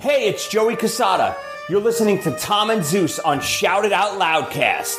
[0.00, 1.36] Hey, it's Joey Cassata.
[1.68, 4.96] You're listening to Tom and Zeus on Shout It Out Loudcast.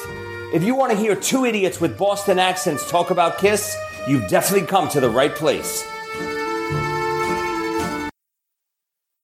[0.54, 3.76] If you want to hear two idiots with Boston accents talk about Kiss,
[4.08, 5.84] you've definitely come to the right place.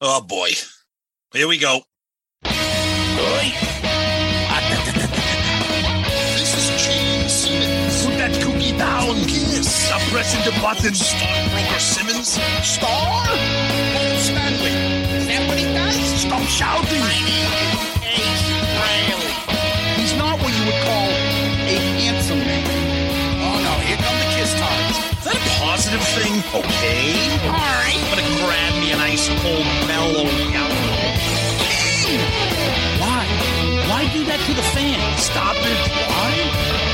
[0.02, 0.50] Oh boy.
[1.32, 1.82] Here we go.
[2.48, 3.54] Oi.
[6.34, 8.04] This is Gene Simmons.
[8.04, 9.16] Put that cookie down.
[9.26, 9.72] Kiss.
[9.72, 10.96] Stop pressing the button.
[10.96, 12.30] Stockbroker Simmons.
[12.66, 13.28] Star?
[13.94, 14.97] Paul Stanley.
[16.48, 17.04] Shouting.
[17.04, 17.52] My name
[18.08, 18.48] Ace
[18.80, 19.36] Frehley.
[20.00, 21.12] He's not what you would call
[21.68, 22.64] a handsome man.
[23.44, 24.96] Oh no, here come the kiss times.
[25.20, 26.40] Is that a positive thing?
[26.56, 27.20] Okay.
[27.52, 28.00] All right.
[28.00, 30.88] I'm gonna grab me an ice cold mellow yellow.
[33.04, 33.28] Why?
[33.92, 35.04] Why do that to the fan?
[35.20, 35.80] Stop it.
[36.08, 36.32] Why?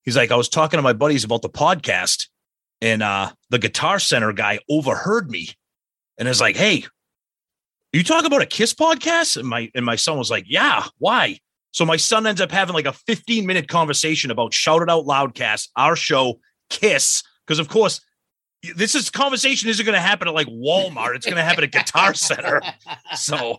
[0.02, 2.26] he's like, "I was talking to my buddies about the podcast,
[2.80, 5.50] and uh, the guitar center guy overheard me,
[6.18, 6.86] and is like, hey."
[7.92, 11.38] You talk about a kiss podcast and my and my son was like yeah why
[11.72, 15.04] so my son ends up having like a 15 minute conversation about shout it out
[15.06, 18.00] loudcast our show kiss because of course
[18.76, 21.72] this is conversation isn't going to happen at like walmart it's going to happen at
[21.72, 22.60] guitar center
[23.14, 23.58] so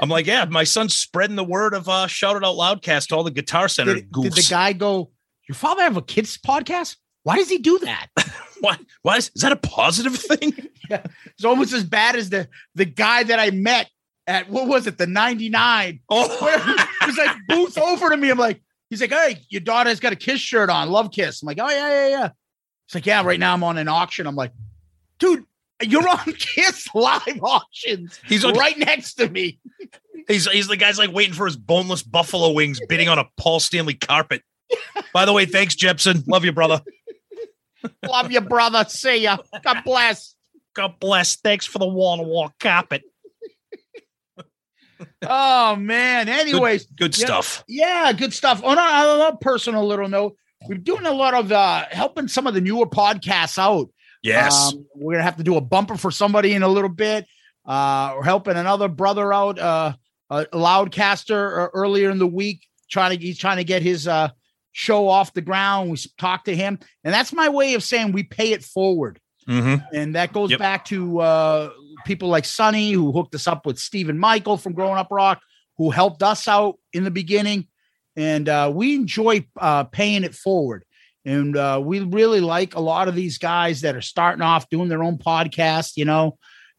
[0.00, 3.16] i'm like yeah my son's spreading the word of uh shout it out loudcast to
[3.16, 5.10] all the guitar center Did, did the guy go?
[5.48, 6.96] Your father have a kids podcast?
[7.24, 8.06] Why does he do that?
[8.60, 10.68] what why is, is that a positive thing
[11.26, 13.88] It's almost as bad as the the guy that I met
[14.26, 16.00] at what was it, the 99.
[16.08, 18.30] oh He's like booth over to me.
[18.30, 21.42] I'm like, he's like, hey, your daughter's got a kiss shirt on, love kiss.
[21.42, 22.28] I'm like, oh yeah, yeah, yeah.
[22.86, 24.26] He's like, yeah, right now I'm on an auction.
[24.26, 24.52] I'm like,
[25.18, 25.44] dude,
[25.82, 28.20] you're on Kiss live auctions.
[28.26, 29.58] He's on- right next to me.
[30.28, 33.58] He's he's the guy's like waiting for his boneless buffalo wings, bidding on a Paul
[33.58, 34.42] Stanley carpet.
[35.12, 36.22] By the way, thanks, Jepson.
[36.26, 36.82] Love you, brother.
[38.06, 38.84] Love you, brother.
[38.88, 39.38] See ya.
[39.62, 40.34] God bless.
[40.74, 41.36] God bless.
[41.36, 43.02] Thanks for the wall to wall carpet.
[45.22, 46.28] Oh man.
[46.28, 47.24] Anyways, Good Yeah.
[47.24, 47.64] stuff.
[47.66, 48.62] Yeah, good stuff.
[48.62, 50.36] On a, on a personal little note,
[50.68, 53.88] we're doing a lot of uh helping some of the newer podcasts out.
[54.22, 54.72] Yes.
[54.74, 57.26] Um, we're gonna have to do a bumper for somebody in a little bit.
[57.64, 59.92] Uh, we're helping another brother out, uh,
[60.28, 64.28] a loudcaster uh, earlier in the week, trying to he's trying to get his uh
[64.72, 65.90] show off the ground.
[65.90, 69.18] We talked to him, and that's my way of saying we pay it forward.
[69.48, 69.84] Mhm.
[69.92, 70.58] And that goes Yep.
[70.58, 71.70] back to uh,
[72.04, 75.40] people like Sonny, who hooked us up with Stephen Michael from Growing Up Rock,
[75.78, 77.66] who helped us out in the beginning.
[78.16, 80.84] and uh, we enjoy uh, paying it forward.
[81.24, 84.88] And uh, we really like a lot of these guys that are starting off doing
[84.88, 86.36] their own podcast, you know.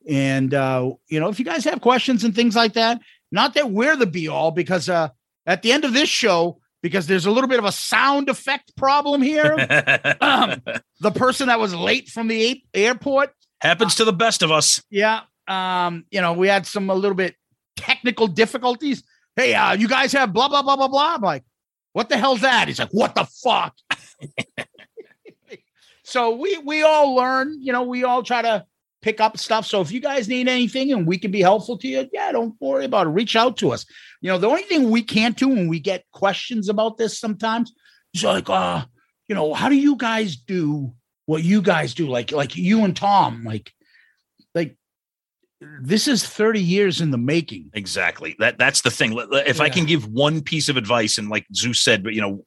[0.08, 3.00] And uh, you know, if you guys have questions and things like that,
[3.32, 5.10] not that we're the be all, because uh,
[5.48, 8.76] at the end of this show, because there's a little bit of a sound effect
[8.76, 9.54] problem here.
[10.22, 10.62] um,
[11.00, 14.82] the person that was late from the airport Happens to the best of us.
[14.90, 15.22] yeah.
[15.48, 17.36] Um, you know, we had some a little bit
[17.76, 19.04] technical difficulties.
[19.36, 21.16] Hey, uh, you guys have blah blah blah blah blah.
[21.16, 21.44] I'm like,
[21.94, 22.68] what the hell's that?
[22.68, 23.76] He's like, what the fuck?
[26.04, 28.66] so we we all learn, you know, we all try to
[29.02, 29.66] pick up stuff.
[29.66, 32.56] So if you guys need anything and we can be helpful to you, yeah, don't
[32.60, 33.12] worry about it.
[33.12, 33.86] Reach out to us.
[34.22, 37.74] You know, the only thing we can't do when we get questions about this sometimes
[38.14, 38.86] is like, uh,
[39.28, 40.94] you know, how do you guys do
[41.26, 42.08] what you guys do?
[42.08, 43.72] Like, like you and Tom, like,
[44.54, 44.76] like
[45.62, 47.70] this is 30 years in the making.
[47.74, 48.36] Exactly.
[48.40, 49.18] That that's the thing.
[49.32, 52.44] If I can give one piece of advice, and like Zeus said, but you know,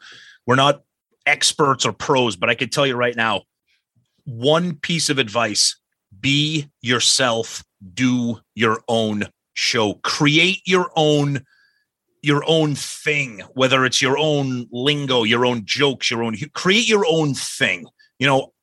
[0.47, 0.83] we're not
[1.27, 3.43] experts or pros, but I can tell you right now,
[4.25, 5.77] one piece of advice:
[6.25, 7.63] be yourself,
[7.93, 11.45] do your own show, create your own
[12.23, 17.05] your own thing, whether it's your own lingo, your own jokes, your own create your
[17.07, 17.87] own thing.
[18.19, 18.55] You know,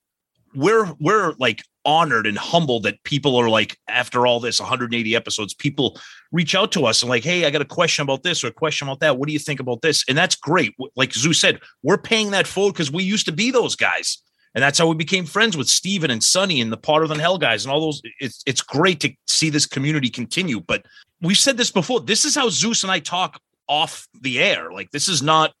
[0.56, 5.52] we're we're like honored and humbled that people are like after all this 180 episodes
[5.52, 5.98] people
[6.30, 8.52] reach out to us and like hey i got a question about this or a
[8.52, 9.18] question about that.
[9.18, 10.04] What do you think about this?
[10.08, 10.76] And that's great.
[10.94, 14.22] Like zeus said we're paying that forward because we used to be those guys
[14.54, 17.38] and that's how we became friends with Steven and Sonny and the Potter than Hell
[17.38, 18.02] guys and all those.
[18.20, 20.60] It's it's great to see this community continue.
[20.60, 20.84] But
[21.20, 22.00] we've said this before.
[22.00, 24.70] This is how Zeus and I talk off the air.
[24.72, 25.52] Like this is not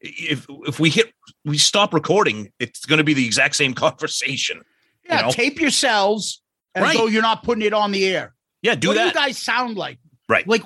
[0.00, 1.12] if if we hit
[1.44, 4.62] we stop recording, it's going to be the exact same conversation.
[5.06, 5.30] Yeah, know?
[5.30, 6.42] tape yourselves
[6.74, 6.96] as Right.
[6.96, 8.34] though you're not putting it on the air.
[8.62, 9.14] Yeah, do what that.
[9.14, 9.98] do you guys sound like?
[10.28, 10.46] Right.
[10.46, 10.62] Like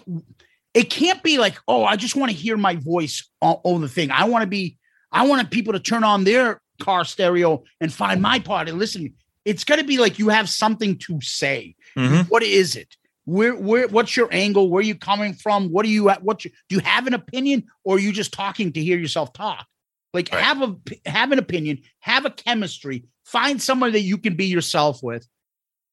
[0.75, 3.89] it can't be like, oh, I just want to hear my voice on, on the
[3.89, 4.11] thing.
[4.11, 4.77] I want to be,
[5.11, 9.15] I want people to turn on their car stereo and find my part and listen.
[9.45, 11.75] It's going to be like you have something to say.
[11.97, 12.29] Mhm.
[12.29, 12.97] What is it?
[13.25, 14.71] Where, where, what's your angle?
[14.71, 15.69] Where are you coming from?
[15.71, 16.23] What do you, at?
[16.23, 19.33] what you, do you have an opinion or are you just talking to hear yourself
[19.33, 19.67] talk?
[20.15, 20.43] Like Right.
[20.43, 20.77] have a,
[21.09, 25.27] have an opinion, have a chemistry, find someone that you can be yourself with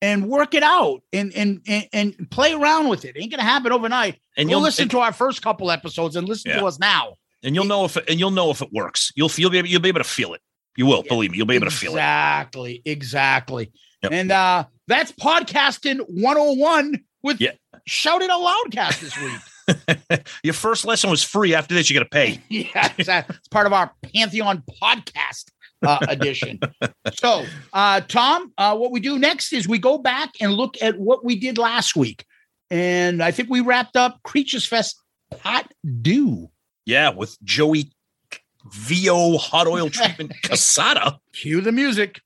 [0.02, 3.16] and work it out and, and, and, and play around with it.
[3.16, 4.18] it Ain't going to happen overnight.
[4.38, 6.60] And Go you'll listen to our first couple episodes and listen Yeah.
[6.62, 7.16] to us now.
[7.44, 9.12] and you'll know if it, and you'll know if it works.
[9.16, 10.42] You'll feel you'll be able to feel it.
[10.76, 11.10] You will Yeah.
[11.10, 11.38] believe me.
[11.38, 11.96] You'll be able to feel it.
[11.96, 12.82] Exactly.
[12.86, 13.72] Exactly.
[14.04, 14.12] Yep.
[14.12, 17.52] And uh that's podcasting 101 with Yeah.
[17.88, 19.40] Shout It Out Loudcast this week.
[20.44, 21.56] Your first lesson was free.
[21.56, 22.40] After this, you got to pay.
[22.50, 25.46] yeah, it's, uh, it's part of our Pantheon podcast
[25.86, 26.60] uh, edition.
[27.16, 31.00] so, uh, Tom, uh, what we do next is we go back and look at
[31.00, 32.26] what we did last week.
[32.70, 35.02] And I think we wrapped up Creatures Fest
[35.32, 36.50] Pot Do.
[36.86, 37.92] Yeah, with Joey
[38.66, 41.18] VO hot oil treatment Cassata.
[41.34, 42.22] Cue the music.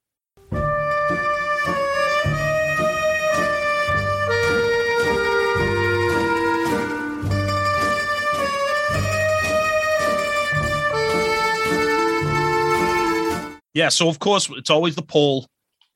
[13.73, 15.47] Yeah, so of course it's always the poll,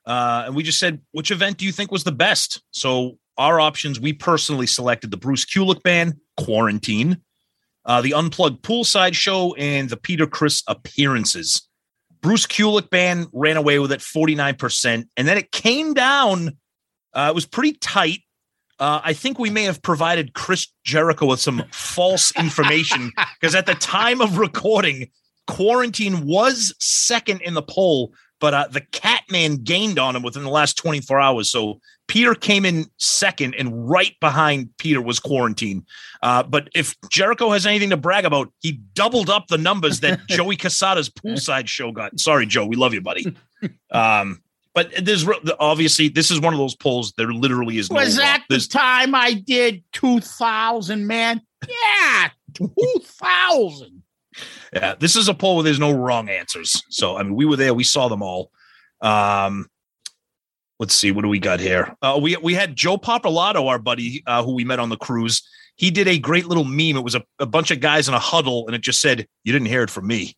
[0.05, 2.61] uh, and we just said which event do you think was the best?
[2.71, 7.21] So our options, we personally selected the Bruce Kulick band, Quarantine,
[7.85, 11.67] uh, the Unplugged Poolside Show, and the Peter Criss appearances.
[12.21, 16.57] Bruce Kulick band ran away with it 49%, and then it came down.
[17.13, 18.21] Uh, it was pretty tight.
[18.79, 23.65] Uh, I think we may have provided Chris Jericho with some false information because at
[23.65, 25.09] the time of recording,
[25.47, 30.49] Quarantine was second in the poll, but uh, the Catman gained on him within the
[30.49, 31.49] last 24 hours.
[31.49, 35.85] So Peter came in second, and right behind Peter was Quarantine.
[36.21, 40.19] Uh, but if Jericho has anything to brag about, he doubled up the numbers that
[40.27, 42.19] Joey Cassata's poolside show got.
[42.19, 43.33] Sorry, Joe, we love you, buddy.
[43.91, 44.41] Um,
[44.73, 45.25] but there's
[45.57, 47.13] obviously this is one of those polls.
[47.15, 47.95] There literally is no.
[48.01, 51.39] Was that the There's- time I did 2000, man?
[51.65, 54.02] Yeah, 2000.
[54.73, 56.81] Yeah, this is a poll where there's no wrong answers.
[56.89, 58.51] So I mean, we were there, we saw them all.
[59.01, 59.69] Um,
[60.79, 61.95] let's see, what do we got here?
[62.01, 65.47] Uh, we we had Joe Papalato, our buddy, uh, who we met on the cruise.
[65.75, 66.97] He did a great little meme.
[66.97, 69.53] It was a, a bunch of guys in a huddle, and it just said, "You
[69.53, 70.35] didn't hear it from me."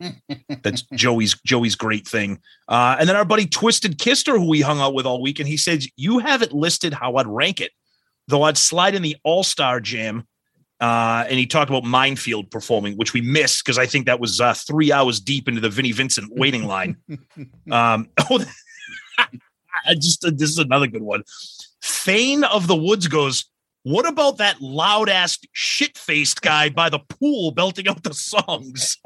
[0.62, 2.40] That's Joey's Joey's great thing.
[2.68, 5.48] Uh, and then our buddy Twisted Kister, who we hung out with all week, and
[5.48, 7.72] he says, "You have it listed how I'd rank it,
[8.28, 10.26] though I'd slide in the All Star Jam."
[10.82, 14.40] Uh, and he talked about Minefield performing, which we missed because I think that was
[14.40, 16.96] uh, three hours deep into the Vinnie Vincent waiting line.
[17.70, 18.44] um, oh,
[19.18, 21.22] I just this is another good one.
[21.84, 23.44] Thane of the Woods goes,
[23.84, 28.96] What about that loud ass shit faced guy by the pool belting out the songs?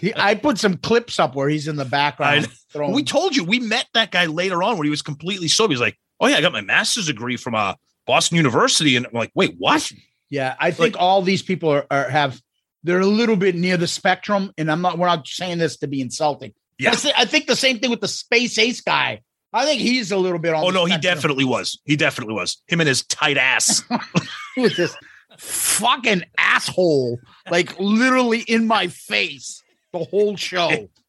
[0.00, 2.48] He, I put some clips up where he's in the background.
[2.72, 5.72] throwing- we told you we met that guy later on when he was completely sober.
[5.72, 7.74] He's like, "Oh yeah, I got my master's degree from uh,
[8.10, 9.90] Boston University," and I'm like, "Wait, what?"
[10.30, 12.40] yeah, I think all these people are, are have
[12.82, 14.98] they're a little bit near the spectrum, and I'm not.
[14.98, 16.52] We're not saying this to be insulting.
[16.78, 16.90] Yeah.
[16.92, 19.20] I, thi- I think the same thing with the space ace guy.
[19.52, 20.64] I think he's a little bit on.
[20.64, 21.78] Oh no, he definitely was.
[21.84, 22.62] He definitely was.
[22.68, 23.82] Him and his tight ass.
[24.56, 24.96] with this
[25.38, 27.18] fucking asshole,
[27.50, 29.62] like literally in my face
[29.92, 30.88] the whole show.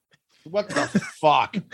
[0.44, 0.88] What the
[1.20, 1.56] fuck?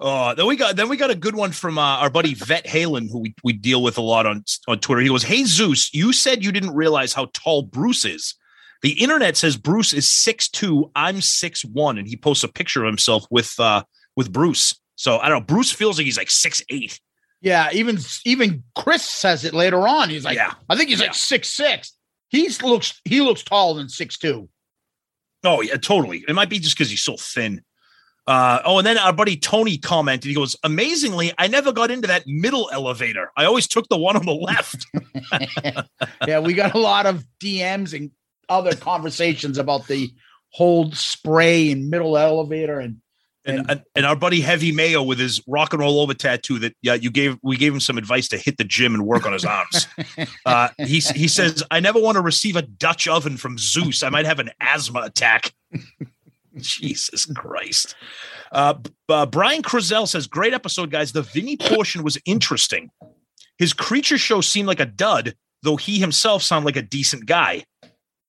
[0.00, 2.64] Oh, then we got then we got a good one from uh, our buddy Vet
[2.66, 5.00] Halen, who we, we deal with a lot on on Twitter.
[5.00, 8.36] He goes, "Hey Zeus, you said you didn't realize how tall Bruce is.
[8.82, 10.92] The internet says Bruce is six two.
[10.94, 13.82] I'm six one, and he posts a picture of himself with uh
[14.14, 14.80] with Bruce.
[14.94, 15.44] So I don't know.
[15.46, 17.00] Bruce feels like he's like six eight.
[17.40, 20.10] Yeah, even even Chris says it later on.
[20.10, 20.54] He's like, Yeah.
[20.68, 21.06] I think he's Yeah.
[21.06, 21.92] like six six.
[22.28, 24.48] He's looks he looks taller than six two.
[25.42, 26.24] Oh yeah, totally.
[26.28, 27.62] It might be just because he's so thin.
[28.28, 30.28] Uh, oh, and then our buddy Tony commented.
[30.28, 33.32] He goes, "Amazingly, I never got into that middle elevator.
[33.38, 34.86] I always took the one on the left."
[36.26, 38.10] Yeah, we got a lot of DMs and
[38.50, 40.10] other conversations about the
[40.50, 42.98] whole spray and middle elevator and
[43.46, 46.74] and, And- and our buddy Heavy Mayo with his rock and roll over tattoo that
[46.82, 49.32] yeah you gave we gave him some advice to hit the gym and work on
[49.32, 49.86] his arms.
[50.44, 54.02] uh, he he says I never want to receive a Dutch oven from Zeus.
[54.02, 55.54] I might have an asthma attack.
[56.62, 57.94] Jesus Christ.
[58.52, 58.74] Uh,
[59.08, 61.12] uh, Brian Crizel says great episode guys.
[61.12, 62.90] The Vinny portion was interesting.
[63.58, 67.64] His creature show seemed like a dud, though he himself sounded like a decent guy.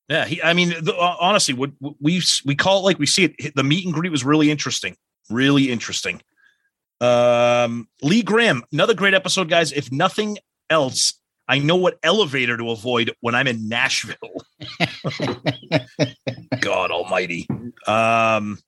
[0.09, 0.41] Yeah, he.
[0.41, 3.55] I mean, the, uh, honestly, what what we we call it like we see it.
[3.55, 4.95] The meet and greet was really interesting,
[5.29, 6.21] really interesting.
[7.00, 9.71] Um, Lee Graham, another great episode, guys.
[9.71, 11.18] If nothing else,
[11.50, 14.15] I know what elevator to avoid when I'm in Nashville.
[16.62, 17.48] God Almighty.
[17.88, 18.60] Um,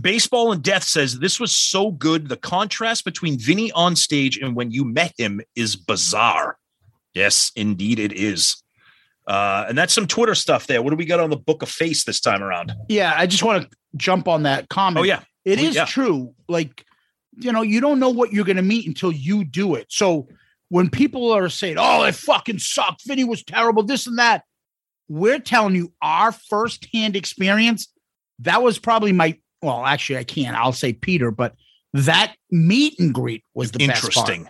[0.00, 2.28] Baseball and Death says this was so good.
[2.28, 6.58] The contrast between Vinny on stage and when you met him is bizarre.
[7.14, 8.62] Yes, indeed, it is.
[9.26, 10.82] Uh, and that's some Twitter stuff there.
[10.82, 12.72] What do we got on the Book of Face this time around?
[12.88, 15.00] yeah, I just want to jump on that comment.
[15.02, 15.84] Oh yeah, It Oh, yeah.
[15.86, 16.34] true.
[16.48, 16.84] Like,
[17.38, 19.86] you know, you don't know what you're going to meet until you do it.
[19.88, 20.28] So
[20.72, 24.42] when people are saying, oh, it fucking sucked, Vinny was terrible, this and that,
[25.06, 27.88] we're telling you our firsthand experience.
[28.38, 31.54] That was probably my, well, actually, I can't, I'll say Peter, but
[31.92, 34.30] that meet and greet was the best part.
[34.30, 34.48] interesting.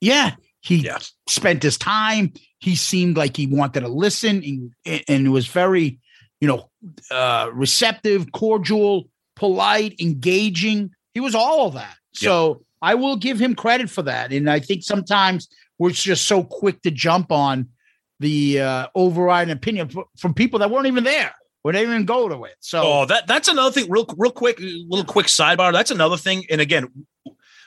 [0.00, 0.36] Yeah.
[0.60, 0.98] He Yeah.
[1.28, 2.32] spent his time.
[2.60, 4.44] He seemed like he wanted to listen
[4.86, 5.98] and, and was very,
[6.40, 6.70] you know,
[7.10, 10.92] uh, receptive, cordial, polite, engaging.
[11.14, 11.96] He was all of that.
[12.12, 14.32] So I will give him credit for that.
[14.32, 15.48] And I think sometimes
[15.84, 17.68] we're just so quick to jump on
[18.18, 22.26] the uh, overriding opinion from people that weren't even there or they didn't even go
[22.26, 22.54] to it.
[22.60, 23.90] So Oh, that that's another thing.
[23.90, 25.74] Real, real quick, little quick sidebar.
[25.74, 26.44] That's another thing.
[26.50, 26.88] And again,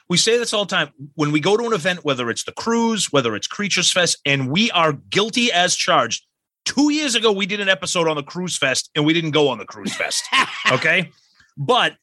[0.09, 0.89] we say this all the time.
[1.13, 4.49] When we go to an event, whether it's the cruise, whether it's Creatures Fest, and
[4.49, 6.25] we are guilty as charged.
[6.65, 9.47] Two years ago, we did an episode on the Cruise Fest, and we didn't go
[9.49, 10.23] on the Cruise Fest.
[10.71, 11.11] okay,
[11.55, 11.93] but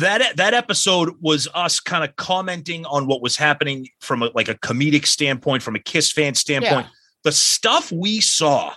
[0.00, 4.48] that that episode was us kind of commenting on what was happening from a, like
[4.48, 6.86] a comedic standpoint, from a Kiss fan standpoint.
[7.24, 8.74] The stuff we saw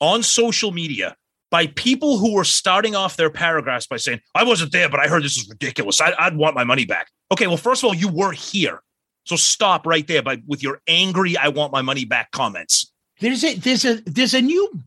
[0.00, 1.16] on social media
[1.50, 5.06] by people who were starting off their paragraphs by saying, I wasn't there, but I
[5.06, 6.00] heard this is ridiculous.
[6.00, 7.10] I, I'd want my money back.
[7.32, 8.82] Okay, well, first of all, you weren't here.
[9.24, 12.92] So stop right there by with your angry, I want my money back comments.
[13.20, 14.82] there's a there's a there's a new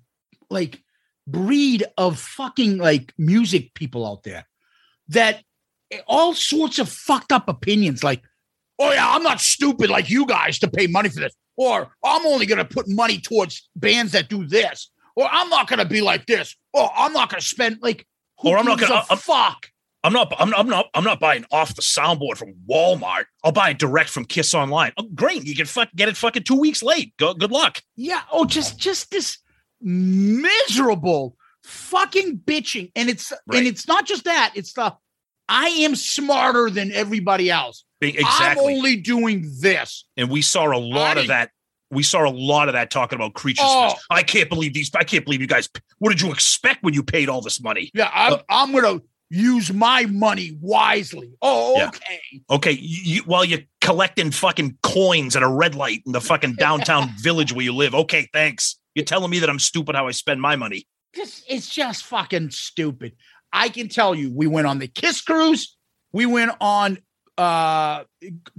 [0.50, 0.82] like
[1.28, 4.46] breed of fucking like music people out there
[5.10, 5.44] that
[6.08, 8.22] all sorts of fucked up opinions like
[8.80, 12.26] oh yeah i'm not stupid like you guys to pay money for this or i'm
[12.26, 15.86] only going to put money towards bands that do this or i'm not going to
[15.86, 18.06] be like this or i'm not going to spend like
[18.40, 19.68] who Or I'm not gonna- fuck
[20.02, 23.26] I'm not, I'm, I'm not, I'm not buying off the soundboard from Walmart.
[23.44, 24.94] I'll buy it direct from Kiss Online.
[24.96, 27.14] Oh, great, you can fuck, get it fucking two weeks late.
[27.18, 27.82] Go, good luck.
[27.98, 28.22] Yeah.
[28.32, 29.40] Oh, just just this
[29.82, 31.36] miserable
[31.70, 32.92] fucking bitching.
[32.96, 33.60] And it's Right.
[33.60, 34.96] and it's not just that, it's the
[35.48, 37.84] I am smarter than everybody else.
[38.02, 38.66] Exactly.
[38.74, 40.06] I'm only doing this.
[40.18, 41.52] and we saw a lot I- of that.
[41.92, 43.66] We saw a lot of that talking about creatures.
[43.68, 43.96] Oh.
[44.12, 44.92] I can't believe these.
[44.94, 45.68] I can't believe you guys.
[45.98, 47.90] What did you expect when you paid all this money?
[47.96, 49.00] Yeah, I'm, Uh, I'm gonna
[49.32, 51.32] use my money wisely.
[51.42, 51.88] Oh, Yeah.
[51.88, 52.20] okay.
[52.52, 56.54] Okay, you, you, while you're collecting fucking coins at a red light in the fucking
[56.60, 57.96] downtown village where you live.
[57.96, 58.76] Okay, thanks.
[58.94, 60.86] You're telling me that I'm stupid how I spend my money.
[61.14, 63.14] This it's just fucking stupid.
[63.52, 65.76] I can tell you, we went on the Kiss cruise,
[66.14, 67.00] we went on
[67.38, 68.04] uh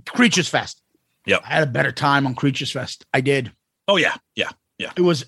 [0.09, 0.83] Creatures Fest.
[1.27, 1.43] Yep.
[1.45, 3.05] I had a better time on Creatures Fest.
[3.15, 3.53] I did.
[3.87, 4.51] Oh yeah, yeah.
[4.79, 4.93] Yeah.
[4.97, 5.27] It was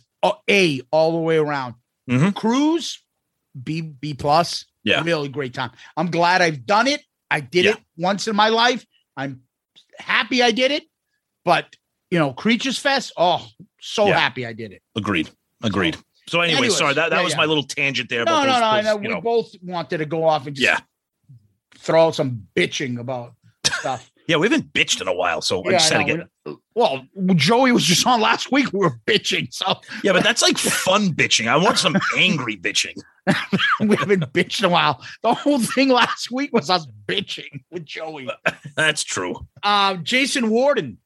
[0.48, 1.74] a, all the way around.
[2.10, 2.34] Mhm.
[2.34, 3.02] Cruise,
[3.62, 4.64] B B plus.
[4.84, 5.02] Yeah.
[5.04, 5.70] really great time.
[5.96, 7.02] I'm glad I've done it.
[7.30, 7.70] I did Yeah.
[7.72, 8.84] it once in my life.
[9.16, 9.42] I'm
[9.98, 10.84] happy I did it.
[11.44, 11.76] But
[12.10, 13.12] you know, Creatures Fest.
[13.16, 13.46] Oh,
[13.80, 14.18] so Yeah.
[14.18, 14.82] happy I did it.
[14.96, 15.30] Agreed.
[15.62, 15.94] Agreed.
[15.94, 16.02] So
[16.32, 17.36] anyway, Anyways, sorry that, that yeah, was yeah.
[17.38, 18.24] my little tangent there.
[18.24, 18.92] No, about no, those- no.
[18.94, 20.78] Those, you we know, both wanted to go off and just Yeah.
[21.76, 23.34] throw out some bitching about
[23.66, 24.10] stuff.
[24.28, 26.56] yeah, we haven't bitched in a while, so I Yeah, just I had to get.
[26.74, 28.72] Well, Joey was just on last week.
[28.72, 31.48] We were bitching, so Yeah, but that's like fun bitching.
[31.48, 32.96] I want some angry bitching.
[33.80, 35.00] we haven't bitched in a while.
[35.22, 38.28] The whole thing last week was us bitching with Joey.
[38.74, 39.46] That's true.
[39.62, 40.98] Uh, Jason Warden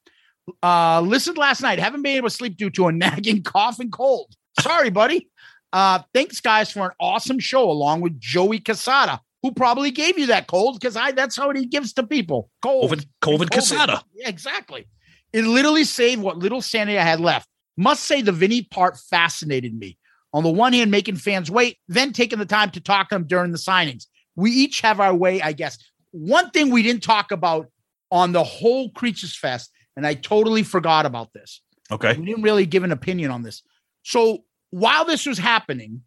[0.63, 1.77] uh, listened last night.
[1.79, 4.33] Haven't been able to sleep due to a nagging cough and cold.
[4.59, 5.29] Sorry, buddy.
[5.73, 10.27] Uh, thanks, guys, for an awesome show along with Joey Cassata, who probably gave you
[10.27, 12.49] that cold because I that's how he gives to people.
[12.61, 12.91] Cold.
[12.91, 14.01] COVID, COVID, Cassata.
[14.13, 14.87] Yeah, exactly.
[15.33, 17.47] It literally saved what little sanity I had left.
[17.75, 19.97] Must say the Vinny part fascinated me.
[20.33, 23.27] On the one hand, making fans wait, then taking the time to talk to them
[23.27, 24.07] during the signings.
[24.35, 25.77] We each have our way, I guess.
[26.11, 27.67] One thing we didn't talk about
[28.11, 31.61] on the whole Creatures Fest, and I totally forgot about this.
[31.91, 32.15] Okay.
[32.17, 33.63] We didn't really give an opinion on this.
[34.03, 36.01] So while this was happening,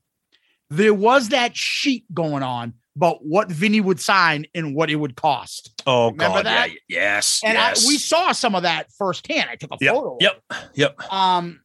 [0.68, 5.16] there was that sheet going on about what Vinny would sign and what it would
[5.16, 5.82] cost.
[5.86, 6.46] Oh Remember God.
[6.46, 6.70] that?
[6.70, 6.76] Yeah.
[6.88, 7.40] Yes.
[7.44, 7.84] And yes.
[7.84, 9.48] I, we saw some of that firsthand.
[9.50, 9.94] I took a Yep.
[9.94, 10.16] photo.
[10.20, 10.42] Yep.
[10.74, 11.12] Yep.
[11.12, 11.60] Um,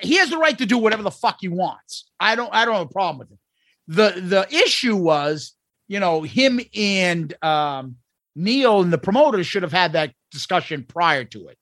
[0.00, 2.10] he has the right to do whatever the fuck he wants.
[2.18, 2.52] I don't.
[2.52, 3.38] I don't have a problem with it.
[3.86, 5.54] the The issue was,
[5.88, 7.96] you know, him and um,
[8.34, 11.58] Neil and the promoters should have had that discussion prior to it.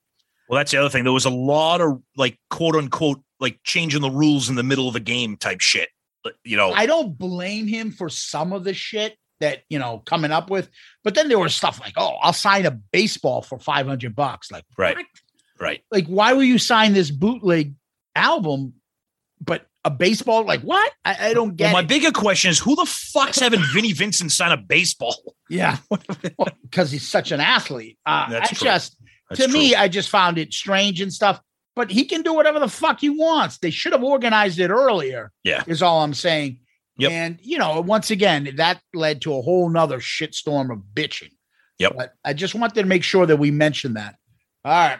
[0.49, 1.03] Well, that's the other thing.
[1.03, 4.87] There was a lot of like quote unquote like changing the rules in the middle
[4.87, 5.89] of a game type shit.
[6.45, 6.71] You know.
[6.71, 10.69] I don't blame him for some of the shit that you know coming up with,
[11.03, 14.51] but then there was stuff like, "Oh, I'll sign a baseball for five hundred bucks."
[14.51, 14.95] Like, Right.
[14.95, 15.05] what?
[15.59, 15.81] right.
[15.91, 17.73] like why will you sign this bootleg
[18.15, 18.73] album
[19.39, 21.87] but a baseball like what i, I don't get Well, my it.
[21.87, 25.35] bigger question is who the fuck's having Vinnie Vincent sign a baseball?
[25.49, 25.77] yeah
[26.63, 28.65] because he's such an athlete uh That's i true.
[28.65, 28.97] just
[29.29, 31.39] That's to me i just found it strange and stuff
[31.75, 35.31] but he can do whatever the fuck he wants they should have organized it earlier
[35.43, 35.63] Yeah.
[35.67, 36.59] is all i'm saying
[36.97, 37.11] Yep.
[37.11, 41.31] and you know once again that led to a whole nother shitstorm of bitching
[41.79, 41.93] Yep.
[41.97, 44.15] but i just wanted to make sure that we mentioned that
[44.65, 44.99] all right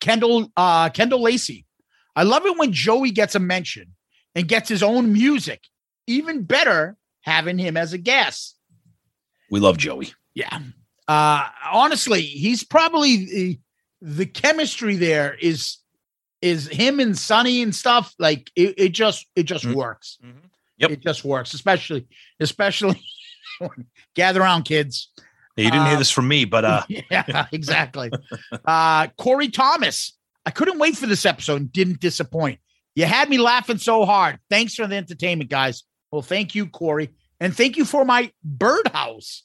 [0.00, 1.66] kendall uh kendall lacey
[2.14, 3.94] I love it when Joey gets a mention
[4.34, 5.62] and gets his own music.
[6.06, 8.54] Even better having him as a guest.
[9.50, 10.12] we love Joey.
[10.34, 10.58] Yeah.
[11.08, 13.60] Uh honestly, he's probably
[14.02, 15.78] the, chemistry there is
[16.40, 19.74] is him and Sonny and stuff like it, it just it just Mhm.
[19.74, 20.18] works.
[20.24, 20.32] Mhm.
[20.78, 20.90] Yep.
[20.90, 22.06] It just works, especially
[22.40, 23.00] especially
[24.14, 25.10] gather around kids.
[25.56, 28.10] You didn't hear Um, this from me, but uh yeah, exactly.
[28.64, 30.16] uh, Corey Thomas.
[30.44, 32.58] I couldn't wait for this episode and didn't disappoint.
[32.96, 34.40] You had me laughing so hard.
[34.50, 35.84] Thanks for the entertainment, guys.
[36.10, 37.10] Well, thank you, Corey.
[37.38, 39.44] And thank you for my birdhouse.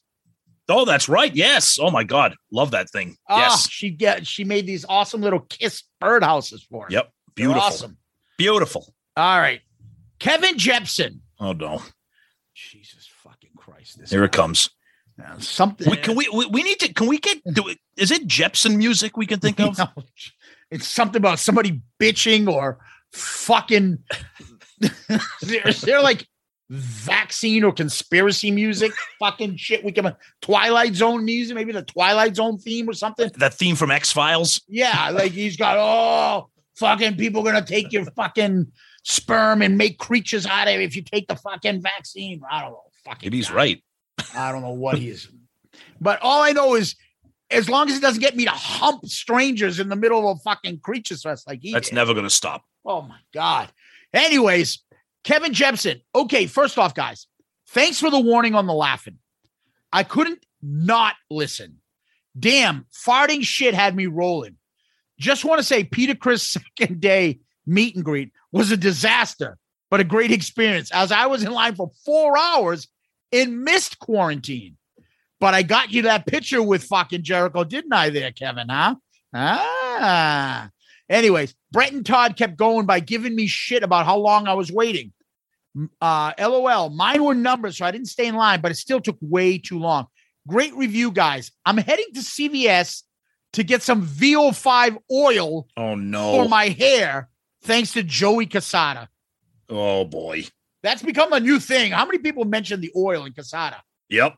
[0.70, 1.34] Oh, that's right.
[1.36, 1.78] Yes.
[1.82, 2.36] Oh my God.
[2.52, 3.18] Love that thing.
[3.30, 3.70] Ah, yes.
[3.70, 6.92] she get she made these awesome little kiss birdhouses for us.
[6.92, 7.12] Yep.
[7.36, 7.62] They're Beautiful.
[7.62, 7.98] awesome.
[8.38, 8.94] Beautiful.
[9.16, 9.62] All right.
[10.20, 11.22] Kevin Jepson.
[11.40, 11.82] Oh no.
[12.54, 14.00] Jesus fucking Christ.
[14.00, 14.70] This Here it comes.
[15.18, 18.12] Now, something We, can we, we we need to can we get do it is
[18.12, 19.78] it Jepson music we can think of?
[19.78, 19.88] No,
[20.70, 22.80] it's something about somebody bitching or
[23.14, 24.00] fucking.
[25.42, 26.28] They're like
[26.70, 28.92] vaccine or conspiracy music?
[29.20, 29.84] fucking shit.
[29.84, 33.30] We can Twilight Zone music, maybe the Twilight Zone theme or something.
[33.38, 34.62] That theme from X Files?
[34.68, 38.72] Yeah, like he's got oh fucking people gonna take your fucking
[39.04, 42.42] sperm and make creatures out of it if you take the fucking vaccine.
[42.50, 42.84] I don't know.
[43.06, 43.84] Fucking Maybe he's right.
[44.36, 45.30] I don't know what he is.
[46.02, 46.96] But all I know is
[47.50, 50.40] as long as it doesn't get me to hump strangers in the middle of a
[50.42, 51.96] fucking creatures fest like he That's did.
[51.96, 52.64] never gonna stop.
[52.86, 53.70] Oh my God.
[54.14, 54.80] Anyways,
[55.24, 56.02] Kevin Jepson.
[56.16, 57.28] Okay, first off, guys,
[57.70, 59.20] thanks for the warning on the laughing.
[59.92, 61.78] I couldn't not listen.
[62.38, 64.58] Damn, farting shit had me rolling.
[65.20, 66.44] Just want to say Peter Criss
[66.78, 69.58] second day meet and greet was a disaster,
[69.90, 72.88] but a great experience as I was in line for four hours
[73.32, 74.78] and missed quarantine.
[75.40, 78.70] But I got you that picture with fucking Jericho, didn't I, there, Kevin?
[78.70, 78.96] Huh?
[79.34, 80.70] Ah.
[81.10, 84.72] Anyways, Brett and Todd kept going by giving me shit about how long I was
[84.72, 85.14] waiting.
[86.02, 89.18] Uh, LOL, mine were numbers, so I didn't stay in line, but it still took
[89.22, 90.08] way too long.
[90.48, 91.52] Great review, guys.
[91.66, 93.04] I'm heading to CVS
[93.54, 97.30] to get some VO5 oil Oh no, for my hair,
[97.62, 99.08] thanks to Joey Cassata.
[99.70, 100.46] oh boy.
[100.84, 101.92] That's become a new thing.
[101.92, 103.78] How many people mention the oil in Cassata?
[104.10, 104.36] Yep.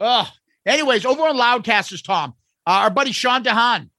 [0.00, 0.26] Ugh.
[0.66, 2.34] Anyways, over on Loudcasters, Tom,
[2.66, 3.90] uh, our buddy Sean Dehan.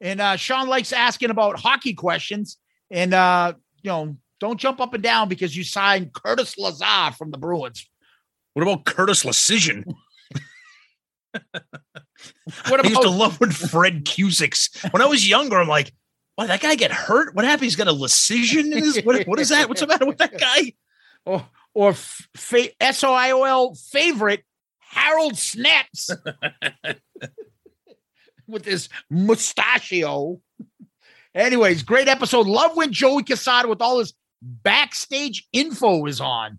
[0.00, 2.58] And uh, Sean likes asking about hockey questions.
[2.90, 7.30] And, uh, you know, don't jump up and down because you signed Curtis Lazar from
[7.30, 7.88] the Bruins.
[8.54, 9.84] What about Curtis Lecision?
[12.68, 14.70] What I used to love when Fred Cusick's.
[14.90, 15.92] When I was younger, I'm like,
[16.34, 17.34] why did that guy get hurt?
[17.34, 17.64] What happened?
[17.64, 19.00] He's got a lecision in his.
[19.04, 19.68] What, what is that?
[19.68, 20.72] What's the matter with that guy?
[21.26, 24.44] or, or fa- SOIOL favorite
[24.78, 26.10] Harold Snepsts
[28.46, 30.40] with his mustachio.
[31.34, 32.46] Anyways, great episode.
[32.46, 36.58] Love when Joey Cassata with all his backstage info is on.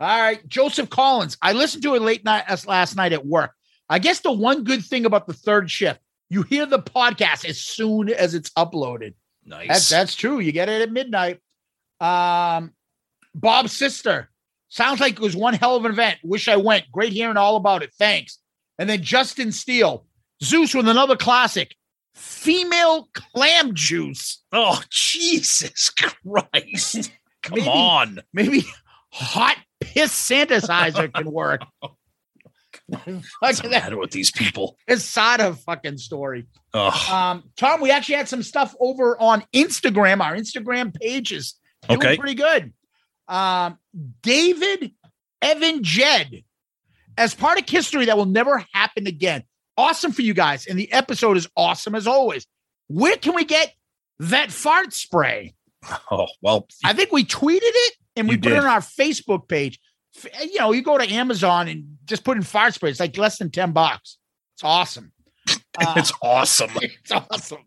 [0.00, 1.36] All right, Joseph Collins.
[1.42, 3.50] I listened to it late night as last night at work.
[3.88, 7.58] I guess the one good thing about the third shift, you hear the podcast as
[7.58, 9.14] soon as it's uploaded.
[9.44, 9.68] Nice.
[9.68, 10.40] That's that's true.
[10.40, 11.40] You get it at midnight.
[12.00, 12.74] Um,
[13.34, 14.30] Bob's sister
[14.68, 16.18] sounds like it was one hell of an event.
[16.22, 16.90] Wish I went.
[16.92, 17.92] Great hearing all about it.
[17.98, 18.38] Thanks.
[18.78, 20.06] And then Justin Steele,
[20.42, 21.74] Zeus with another classic,
[22.14, 24.42] female clam juice.
[24.52, 27.10] oh Jesus Christ!
[27.42, 28.20] Come Maybe- on.
[28.32, 28.64] Maybe
[29.12, 31.62] hot piss synthesizer can work.
[33.40, 34.76] What's the matter with these people?
[34.88, 36.46] Cassata fucking story.
[36.72, 40.22] Oh, Um, Tom, we actually had some stuff over on Instagram.
[40.24, 41.54] Our Instagram pages
[41.86, 42.16] doing Okay.
[42.16, 42.72] pretty good.
[43.26, 43.78] Um,
[44.22, 44.92] David
[45.42, 46.44] Evan Jed,
[47.18, 49.42] as part of history that will never happen again.
[49.78, 50.66] Awesome for you guys.
[50.66, 52.46] And the episode is awesome as always.
[52.88, 53.72] Where can we get
[54.18, 55.54] that fart spray?
[56.10, 56.66] oh well.
[56.84, 59.78] I think we tweeted it and we put it on our Facebook page.
[60.42, 62.90] You know, you go to Amazon and just put in fart spray.
[62.90, 64.18] It's like less than 10 bucks.
[64.56, 65.12] It's awesome.
[65.80, 66.70] Uh, It's awesome.
[66.82, 67.58] it's awesome.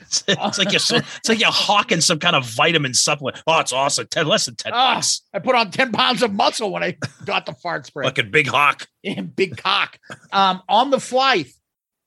[0.00, 3.42] It's, it's like you're so, it's like you're hawking some kind of vitamin supplement.
[3.46, 4.06] Oh, it's awesome.
[4.08, 5.22] Ten less than ten Ah, bucks.
[5.32, 8.04] I put on 10 pounds of muscle when I got the fart spray.
[8.04, 8.86] Fucking big hawk.
[9.04, 9.98] and big cock.
[10.32, 11.44] Um, on the fly.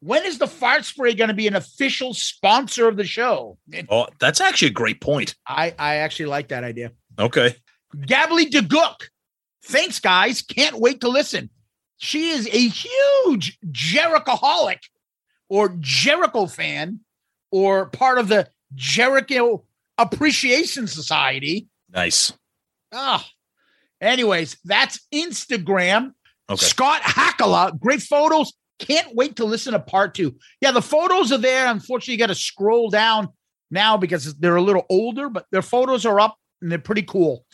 [0.02, 3.60] When is the fart spray going to be an official sponsor of the show?
[3.88, 5.36] Oh, that's actually a great point.
[5.48, 6.92] I, I actually like that idea.
[7.20, 7.56] Okay.
[8.08, 8.96] Gabby DeGook.
[9.64, 10.42] Thanks, guys.
[10.42, 11.52] Can't wait to listen.
[11.98, 14.80] She is a huge Jerichoholic
[15.50, 17.02] or Jericho fan
[17.52, 19.64] or part of the Jericho
[19.98, 21.68] Appreciation Society.
[21.90, 22.34] Nice.
[22.94, 23.26] Ah,
[24.00, 26.14] anyways, that's Instagram.
[26.50, 26.66] Okay.
[26.66, 28.54] Scott Hackala, great photos.
[28.80, 30.36] Can't wait to listen to part two.
[30.60, 31.68] Yeah, the photos are there.
[31.68, 33.30] Unfortunately, you got to scroll down
[33.70, 37.46] now because they're a little older, but their photos are up and they're pretty cool.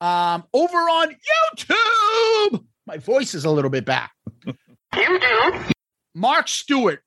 [0.00, 1.14] Um, over on
[1.58, 4.12] YouTube, my voice is a little bit back.
[4.94, 5.70] YouTube.
[6.14, 7.02] Mark Stewart,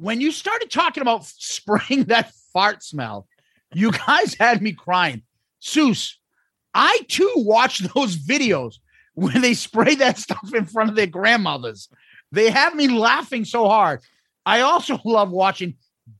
[0.00, 3.28] when you started talking about spraying that fart smell,
[3.72, 5.22] you guys had me crying.
[5.62, 6.18] Zeus,
[6.74, 8.76] I too watch those videos
[9.14, 11.88] when they spray that stuff in front of their grandmothers.
[12.32, 14.00] They have me laughing so hard.
[14.46, 15.74] I also love watching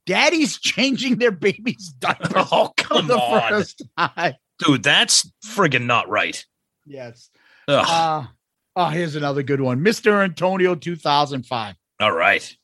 [0.06, 3.48] daddies changing their babies' diapers Oh, come the on.
[3.48, 4.34] first time.
[4.58, 6.44] Dude, that's friggin' not right.
[6.86, 7.30] Yes.
[7.66, 7.84] Ugh.
[7.88, 8.26] Uh,
[8.76, 9.80] oh, here's another good one.
[9.80, 10.22] Mr.
[10.22, 11.74] Antonio 2005.
[12.00, 12.56] All right.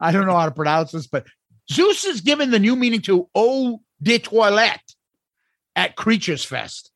[0.00, 1.26] I don't know how to pronounce this, but
[1.70, 4.94] Zeus is given the new meaning to eau de toilette
[5.76, 6.90] at Creatures Fest.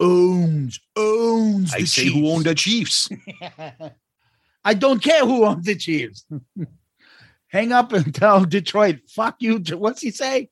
[0.00, 1.74] Owns, owns.
[1.74, 2.28] I the say who Chiefs.
[2.36, 3.08] owned the Chiefs.
[4.64, 6.24] I don't care who owns the Chiefs.
[7.48, 9.58] Hang up and tell Detroit, fuck you.
[9.72, 10.50] What's he say?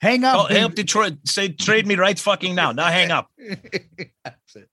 [0.00, 0.36] Hang up.
[0.40, 1.18] Oh, and- help Detroit.
[1.24, 2.72] Say trade me right fucking now.
[2.72, 3.30] Now hang up.
[4.24, 4.68] That's it.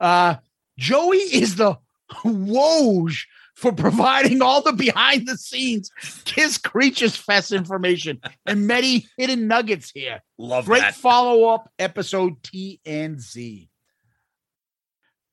[0.00, 0.36] Uh,
[0.78, 1.76] Joey is the
[2.24, 3.18] Woj
[3.60, 5.90] for providing all the behind the scenes
[6.24, 10.22] Kiss Creatures Fest information and many hidden nuggets here.
[10.38, 10.94] Love Great that.
[10.94, 13.68] follow up episode T and Z.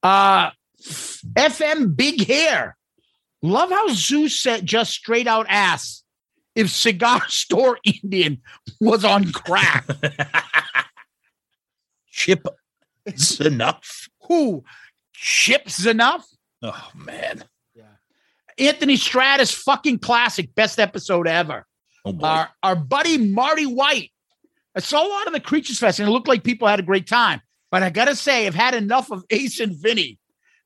[0.03, 0.49] Uh,
[0.81, 2.75] FM Big Hair.
[3.41, 6.03] Love how Zeus said just straight out ass
[6.53, 8.41] if Cigar Store Indian
[8.81, 9.87] was on crack.
[12.11, 12.45] Chip
[13.39, 14.09] enough.
[14.23, 14.65] Who?
[15.13, 16.27] Chips enough?
[16.61, 17.45] Oh man.
[18.57, 21.65] Anthony Stratus fucking classic, best episode ever.
[22.05, 22.17] Oh.
[22.21, 24.11] Our our buddy Marty White.
[24.75, 26.83] I saw a lot of the Creatures Fest and it looked like people had a
[26.83, 27.41] great time.
[27.71, 30.19] But I gotta say, I've had enough of Ace and Vinny.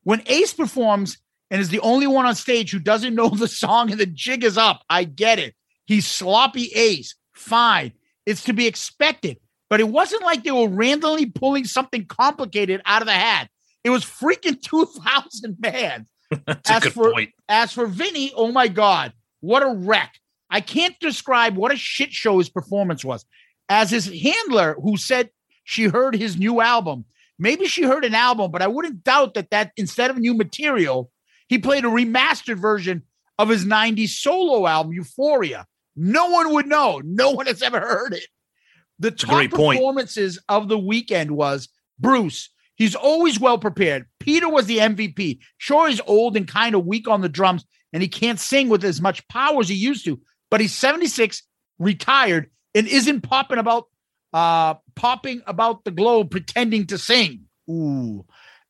[0.04, 1.18] When Ace performs
[1.50, 4.44] and is the only one on stage who doesn't know the song and the jig
[4.44, 5.56] is up, I get it.
[5.86, 7.16] He's sloppy Ace.
[7.34, 7.94] Fine.
[8.26, 9.38] It's to be expected.
[9.70, 13.50] But it wasn't like they were randomly pulling something complicated out of the hat.
[13.84, 16.08] It was freaking 2000 bands.
[16.46, 17.32] That's a as good for- point.
[17.50, 20.16] As for Vinny, oh my God, what a wreck.
[20.50, 23.26] I can't describe what a shit show his performance was.
[23.70, 25.30] As his handler, who said
[25.64, 27.06] she heard his new album,
[27.40, 31.10] maybe she heard an album, but I wouldn't doubt that that instead of new material,
[31.48, 33.04] he played a remastered version
[33.40, 35.66] of his 90s solo album, Euphoria.
[35.96, 37.02] No one would know.
[37.04, 38.28] No one has ever heard it.
[39.00, 39.78] The top great point.
[39.78, 42.50] performances of the weekend was Bruce.
[42.82, 44.08] He's always well prepared.
[44.20, 45.38] Peter was the MVP.
[45.60, 47.64] Sure, he's old and kind of weak on the drums,
[47.94, 50.20] and he can't sing with as much power as he used to.
[50.50, 51.44] But he's 76,
[51.78, 53.86] retired, and isn't popping about
[54.34, 57.42] uh popping about the globe pretending to sing.
[57.70, 58.26] Ooh.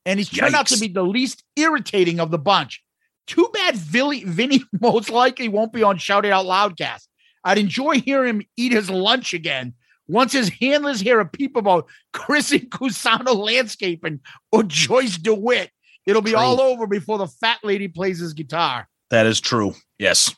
[0.06, 2.84] And he's turned out to be the least irritating of the bunch.
[3.28, 7.08] Too bad Vinny, Vinny most likely won't be on Shout It Out Loudcast.
[7.45, 9.76] I'd enjoy hearing him eat his lunch again
[10.12, 14.19] once his handlers hear a peep about Chris and Cusano landscaping
[14.52, 15.71] or Joyce DeWitt.
[16.06, 16.39] It'll be True.
[16.39, 18.88] all over before the fat lady plays his guitar.
[19.10, 19.74] That is true.
[20.00, 20.36] Yes.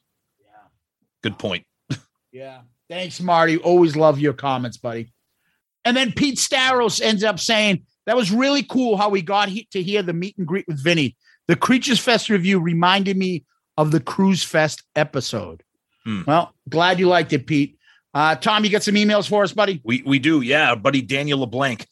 [1.22, 1.66] Good point.
[2.32, 2.62] Yeah.
[2.90, 3.58] Thanks, Marty.
[3.58, 5.14] Always love your comments, buddy.
[5.86, 9.68] And then Pete Staros ends up saying that was really cool how we got he-
[9.72, 11.16] to hear the meet and greet with Vinny.
[11.48, 13.46] The Creatures Fest review reminded me
[13.78, 15.64] of the Cruise Fest episode.
[16.04, 16.22] Hmm.
[16.28, 17.78] Well, glad you liked it, Pete.
[18.14, 19.82] Uh, Tom, you got some emails for us, buddy?
[19.84, 21.88] We we do, yeah, our buddy Daniel LeBlanc.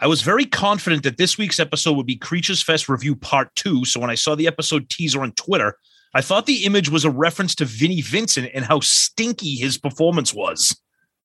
[0.00, 3.84] I was very confident that this week's episode would be Creatures Fest review part two.
[3.84, 5.76] So when I saw the episode teaser on Twitter,
[6.14, 10.32] I thought the image was a reference to Vinnie Vincent and how stinky his performance
[10.32, 10.80] was.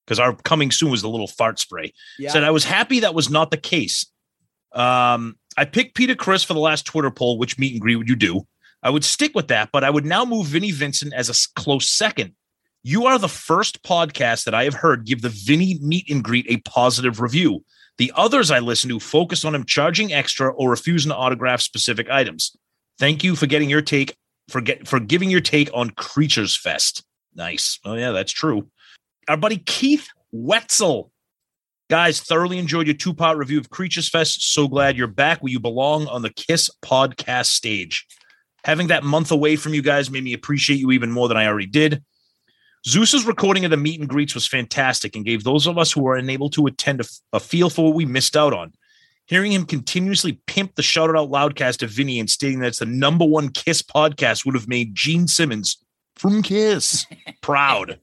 [0.05, 1.93] Because our coming soon was the little fart spray.
[2.19, 2.31] Yeah.
[2.31, 4.05] Said I was happy that was not the case.
[4.73, 8.09] Um, I picked Peter Criss for the last Twitter poll, which meet and greet would
[8.09, 8.45] you do?
[8.81, 11.87] I would stick with that, but I would now move Vinnie Vincent as a close
[11.87, 12.33] second.
[12.85, 16.45] You are the first podcast that I have heard give the Vinny meet and greet
[16.49, 17.63] a positive review.
[17.97, 22.09] The others I listen to focus on him charging extra or refusing to autograph specific
[22.09, 22.53] items.
[22.99, 24.17] Thank you for getting your take
[24.49, 27.05] for get for giving your take on Creatures Fest.
[27.33, 27.79] Nice.
[27.85, 28.67] Oh yeah, that's true.
[29.29, 31.09] Our buddy Keith Wetzel.
[31.89, 34.53] Guys, thoroughly enjoyed your two-part review of Creatures Fest.
[34.53, 38.05] So glad you're back where you belong on the Kiss podcast stage.
[38.65, 41.47] Having that month away from you guys made me appreciate you even more than I
[41.47, 42.03] already did.
[42.85, 46.01] Zeus's recording of the meet and greets was fantastic and gave those of us who
[46.01, 48.73] were unable to attend a, a feel for what we missed out on.
[49.25, 52.79] Hearing him continuously pimp the Shout It Out Loudcast to Vinny and stating that it's
[52.79, 55.77] the number one Kiss podcast would have made Gene Simmons
[56.15, 57.05] from Kiss
[57.41, 57.99] proud.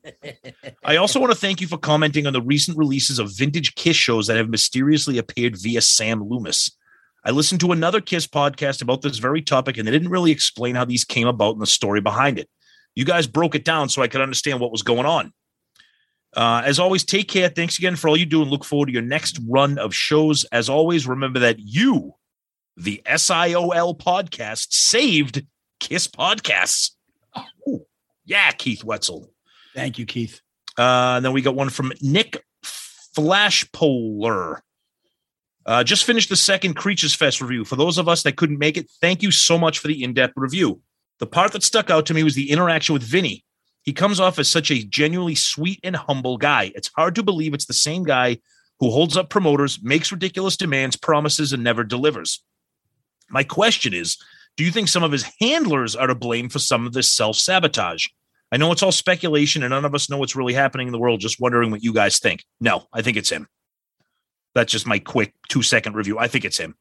[0.83, 3.97] I also want to thank you for commenting on the recent releases of vintage Kiss
[3.97, 6.75] shows that have mysteriously appeared via Sam Loomis.
[7.23, 10.75] I listened to another Kiss podcast about this very topic, and they didn't really explain
[10.75, 12.49] how these came about and the story behind it.
[12.95, 15.33] You guys broke it down so I could understand what was going on.
[16.37, 17.49] Uh, as always, take care.
[17.49, 20.45] Thanks again for all you do and look forward to your next run of shows.
[20.53, 22.15] As always, remember that you,
[22.77, 25.47] the SIOL podcast, saved
[25.81, 26.91] Kiss podcasts.
[27.67, 27.85] Ooh,
[28.25, 29.33] yeah, Keith Wetzel.
[29.75, 30.41] Thank you, Keith.
[30.79, 32.45] Uh, and then we got one from Nick
[33.17, 34.61] Flashpolar.
[35.67, 37.65] Uh, just finished the second Creatures Fest review.
[37.65, 40.15] For those of us that couldn't make it, thank you so much for the in
[40.15, 40.81] depth review.
[41.21, 43.45] The part that stuck out to me was the interaction with Vinny.
[43.83, 46.73] He comes off as such a genuinely sweet and humble guy.
[46.75, 48.39] It's hard to believe it's the same guy
[48.79, 52.43] who holds up promoters, makes ridiculous demands, promises, and never delivers.
[53.29, 54.17] My question is
[54.57, 57.37] do you think some of his handlers are to blame for some of this self
[57.37, 58.07] sabotage?
[58.53, 60.99] I know it's all speculation and none of us know what's really happening in the
[60.99, 61.21] world.
[61.21, 62.45] Just wondering what you guys think.
[62.61, 63.47] No, I think it's him.
[64.55, 66.19] That's just my quick two second review.
[66.19, 66.75] I think it's him.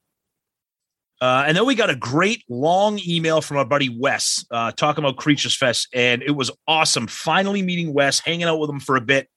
[1.21, 5.03] Uh, and then we got a great long email from our buddy Wes uh, talking
[5.03, 5.88] about Creatures Fest.
[5.93, 7.08] And it was awesome.
[7.08, 9.29] Finally meeting Wes, hanging out with him for a bit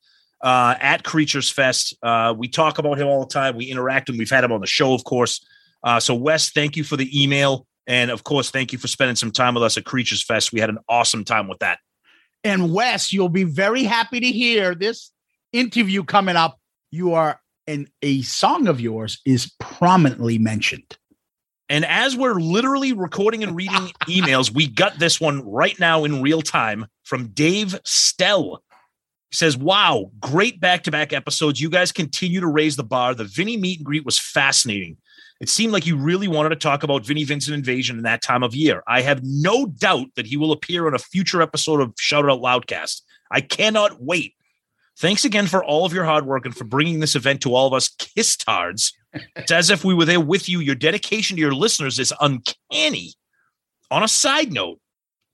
[0.43, 1.97] uh, at Creatures Fest.
[2.03, 3.57] Uh, we talk about him all the time.
[3.57, 5.45] We interact and we've had him on the show, of course.
[5.83, 7.67] Uh, so, Wes, thank you for the email.
[7.89, 10.53] And of course, thank you for spending some time with us at Creatures Fest.
[10.53, 11.79] We had an awesome time with that.
[12.45, 15.11] And Wes, you'll be very happy to hear this
[15.53, 16.59] interview coming up.
[16.91, 20.97] You are, and a song of yours is prominently mentioned.
[21.73, 26.21] And as we're literally recording and reading emails, we got this one right now in
[26.21, 28.63] real time from Dave Stell.
[29.31, 31.63] He says, Wow, great back to back episodes.
[31.63, 33.15] You guys continue to raise the bar.
[33.15, 34.99] The Vinny meet and greet was fascinating.
[35.41, 38.43] It seemed like you really wanted to talk about Vinnie Vincent Invasion in that time
[38.43, 38.83] of year.
[38.87, 42.43] I have no doubt that he will appear on a future episode of Shout Out
[42.43, 43.01] Loudcast.
[43.31, 44.35] I cannot wait.
[44.99, 47.67] Thanks again for all of your hard work and for bringing this event to all
[47.67, 48.93] of us kiss tards.
[49.37, 50.61] It's as if we were there with you.
[50.61, 53.15] Your dedication to your listeners is uncanny.
[53.91, 54.81] On a side note,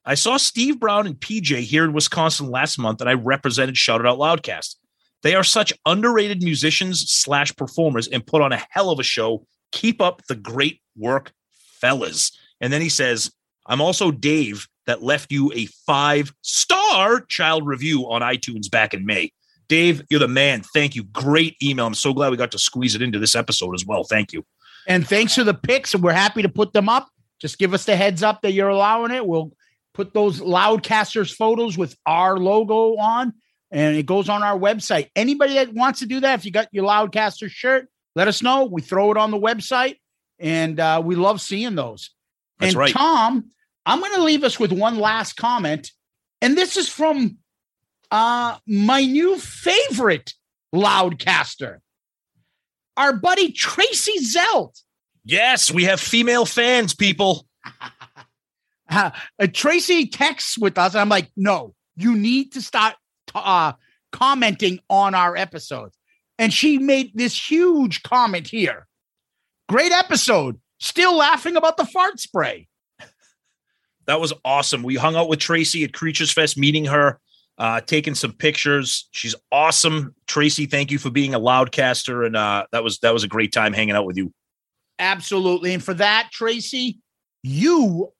[0.04, 4.00] I saw Steve Brown and PJ here in Wisconsin last month, and I represented Shout
[4.00, 4.76] It Out Loudcast.
[5.22, 9.44] They are such underrated musicians slash performers and put on a hell of a show.
[9.72, 11.32] Keep up the great work,
[11.80, 12.36] fellas.
[12.60, 13.30] And then he says,
[13.66, 19.04] I'm also Dave that left you a five star child review on iTunes back in
[19.04, 19.32] May.
[19.68, 20.62] Dave, you're the man.
[20.74, 21.04] Thank you.
[21.04, 21.86] Great email.
[21.86, 24.04] I'm so glad we got to squeeze it into this episode as well.
[24.04, 24.44] Thank you.
[24.86, 27.08] And thanks for the picks, and we're happy to put them up.
[27.38, 29.26] Just give us the heads up that you're allowing it.
[29.26, 29.52] We'll
[29.92, 33.34] put those Loudcasters photos with our logo on,
[33.70, 35.10] and it goes on our website.
[35.14, 38.64] Anybody that wants to do that, if you got your Loudcaster shirt, let us know.
[38.64, 39.96] We throw it on the website,
[40.38, 42.10] and uh, we love seeing those.
[42.58, 42.92] That's and right.
[42.92, 43.50] Tom,
[43.84, 45.92] I'm going to leave us with one last comment,
[46.40, 47.38] and this is from
[48.10, 50.34] uh, my new favorite
[50.74, 51.78] Loudcaster,
[52.96, 54.80] our buddy Tracy Zelt.
[55.24, 57.46] Yes, we have female fans, people.
[58.90, 59.10] Uh,
[59.52, 62.94] Tracy texts with us, and I'm like, no, you need to start
[63.34, 63.74] uh,
[64.12, 65.94] commenting on our episodes.
[66.38, 68.86] And she made this huge comment here.
[69.68, 70.58] Great episode.
[70.78, 72.68] Still laughing about the fart spray.
[74.06, 74.82] That was awesome.
[74.82, 77.20] We hung out with Tracy at Creatures Fest, meeting her,
[77.58, 79.08] uh, taking some pictures.
[79.10, 80.14] She's awesome.
[80.26, 83.52] Tracy, thank you for being a loudcaster, and uh, that was that was a great
[83.52, 84.32] time hanging out with you.
[84.98, 85.74] Absolutely.
[85.74, 86.98] And for that, Tracy,
[87.42, 88.12] you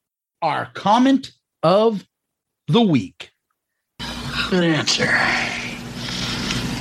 [0.42, 2.05] are comment of
[2.68, 3.31] the week.
[4.51, 5.07] Good answer.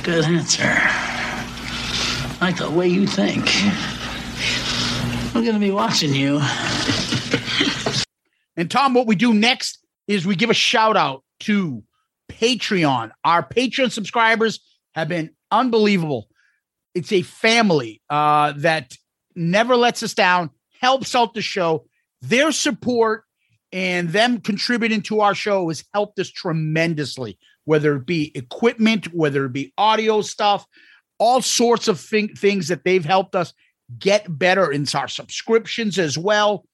[0.02, 0.78] Good answer.
[2.40, 3.48] Like the way you think.
[5.34, 6.40] I'm going to be watching you.
[8.56, 11.82] And Tom, what we do next is we give a shout out to
[12.28, 13.10] Patreon.
[13.24, 14.60] Our Patreon subscribers
[14.94, 16.28] have been unbelievable.
[16.94, 18.94] It's a family uh, that
[19.34, 21.86] never lets us down, helps out the show.
[22.20, 23.24] Their support
[23.72, 29.44] and them contributing to our show has helped us tremendously, whether it be equipment, whether
[29.44, 30.66] it be audio stuff,
[31.18, 33.52] all sorts of thing, things that they've helped us
[33.98, 36.64] get better in our subscriptions as well.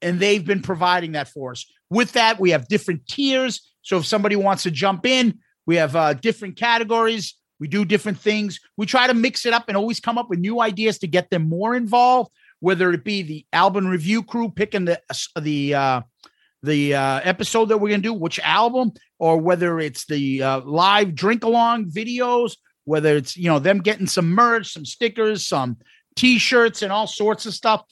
[0.00, 1.66] And they've been providing that for us.
[1.90, 3.71] With that, we have different tiers.
[3.82, 7.34] So if somebody wants to jump in, we have uh, different categories.
[7.60, 8.58] We do different things.
[8.76, 11.30] We try to mix it up and always come up with new ideas to get
[11.30, 12.30] them more involved.
[12.60, 15.00] Whether it be the album review crew picking the
[15.40, 16.00] the uh,
[16.62, 20.60] the uh, episode that we're going to do, which album, or whether it's the uh,
[20.60, 25.76] live drink along videos, whether it's you know them getting some merch, some stickers, some
[26.16, 27.82] t-shirts, and all sorts of stuff.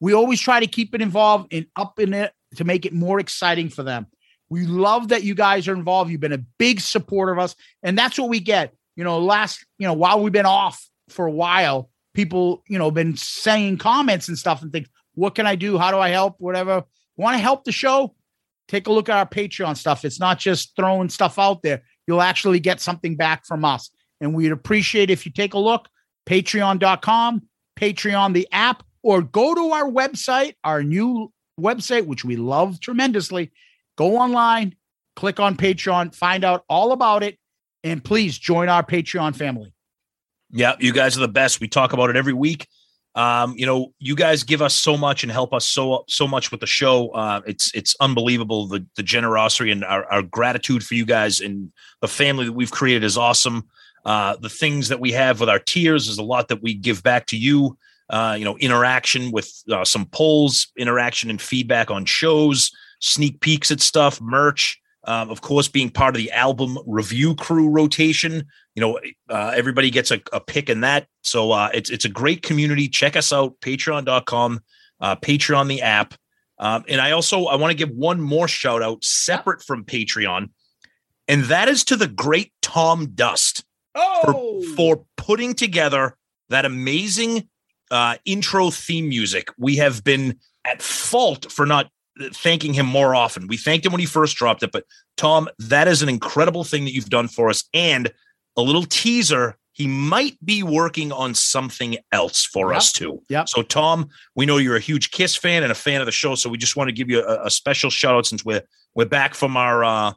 [0.00, 3.20] We always try to keep it involved and up in it to make it more
[3.20, 4.06] exciting for them.
[4.50, 6.10] We love that you guys are involved.
[6.10, 8.74] You've been a big supporter of us, and that's what we get.
[8.96, 12.90] You know, last you know while we've been off for a while, people you know
[12.90, 14.88] been saying comments and stuff and things.
[15.14, 15.78] What can I do?
[15.78, 16.36] How do I help?
[16.38, 16.84] Whatever.
[17.16, 18.14] Want to help the show?
[18.68, 20.04] Take a look at our Patreon stuff.
[20.04, 21.82] It's not just throwing stuff out there.
[22.06, 23.90] You'll actually get something back from us.
[24.20, 25.88] And we'd appreciate if you take a look,
[26.26, 27.42] patreon.com,
[27.78, 33.50] Patreon, the app, or go to our website, our new website, which we love tremendously.
[34.00, 34.76] Go online,
[35.14, 37.38] click on Patreon, find out all about it,
[37.84, 39.74] and please join our Patreon family.
[40.50, 41.60] Yeah, you guys are the best.
[41.60, 42.66] We talk about it every week.
[43.14, 46.50] Um, you know, you guys give us so much and help us so so much
[46.50, 47.10] with the show.
[47.10, 51.70] Uh, it's it's unbelievable the the generosity and our, our gratitude for you guys and
[52.00, 53.68] the family that we've created is awesome.
[54.06, 57.02] Uh, the things that we have with our tiers is a lot that we give
[57.02, 57.76] back to you.
[58.08, 63.70] Uh, you know, interaction with uh, some polls, interaction and feedback on shows, sneak peeks
[63.70, 64.80] at stuff, merch.
[65.04, 69.90] Um, of course, being part of the album review crew rotation, you know, uh, everybody
[69.90, 71.06] gets a, a pick in that.
[71.22, 72.86] So uh, it's it's a great community.
[72.86, 74.60] Check us out, patreon.com,
[75.00, 76.14] uh, Patreon, the app.
[76.58, 80.50] Um, and I also I want to give one more shout out separate from Patreon,
[81.26, 86.16] and that is to the great Tom Dust Oh, for, for putting together
[86.48, 87.48] that amazing
[87.90, 89.48] uh, intro theme music.
[89.58, 91.90] We have been at fault for not
[92.32, 93.46] thanking him more often.
[93.46, 94.84] We thanked him when he first dropped it, but
[95.16, 97.64] Tom, that is an incredible thing that you've done for us.
[97.72, 98.10] And
[98.56, 102.76] a little teaser, he might be working on something else for Yep.
[102.76, 103.22] us too.
[103.28, 103.44] Yeah.
[103.44, 106.34] So, Tom, we know you're a huge Kiss fan and a fan of the show,
[106.34, 108.62] so we just want to give you a, a special shout out since we're
[108.94, 110.12] we're back from our uh,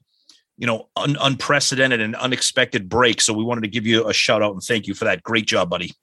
[0.57, 3.21] you know un- unprecedented and unexpected break.
[3.21, 5.23] So we wanted to give you a shout out and thank you for that.
[5.23, 5.93] Great job, buddy.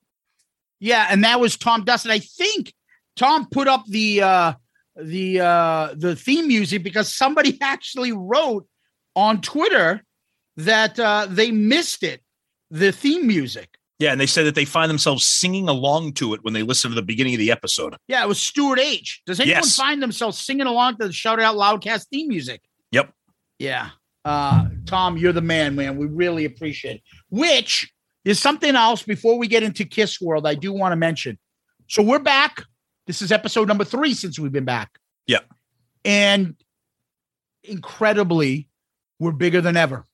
[0.79, 2.11] Yeah, and that was Tom Dustin.
[2.13, 2.73] I think
[3.17, 4.53] Tom put up the uh
[5.03, 8.67] the uh the theme music because somebody actually wrote
[9.17, 10.03] on Twitter
[10.57, 12.21] that uh they missed it,
[12.71, 13.69] the theme music.
[13.99, 16.91] Yeah, and they said that they find themselves singing along to it when they listen
[16.91, 17.95] to the beginning of the episode.
[18.09, 19.21] Yeah, it was Stuart H.
[19.27, 19.77] Does anyone Yes.
[19.77, 22.63] find themselves singing along to the Shout It Out Loudcast theme music?
[22.93, 23.13] Yep.
[23.59, 23.91] Yeah.
[24.25, 25.97] Uh Tom, you're the man, man.
[25.99, 27.03] We really appreciate it.
[27.29, 27.93] Which
[28.25, 31.39] is something else before we get into Kiss World, I do want to mention.
[31.89, 32.63] So we're back.
[33.07, 34.91] This is episode number three since we've been back.
[35.31, 35.45] Yep.
[36.05, 36.57] And
[37.63, 38.69] incredibly,
[39.21, 40.05] we're bigger than ever.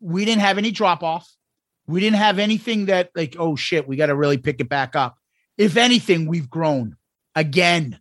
[0.00, 1.30] We didn't have any drop off.
[1.86, 4.96] We didn't have anything that, like, oh shit, we got to really pick it back
[4.96, 5.18] up.
[5.56, 6.96] If anything, we've grown
[7.36, 8.00] again.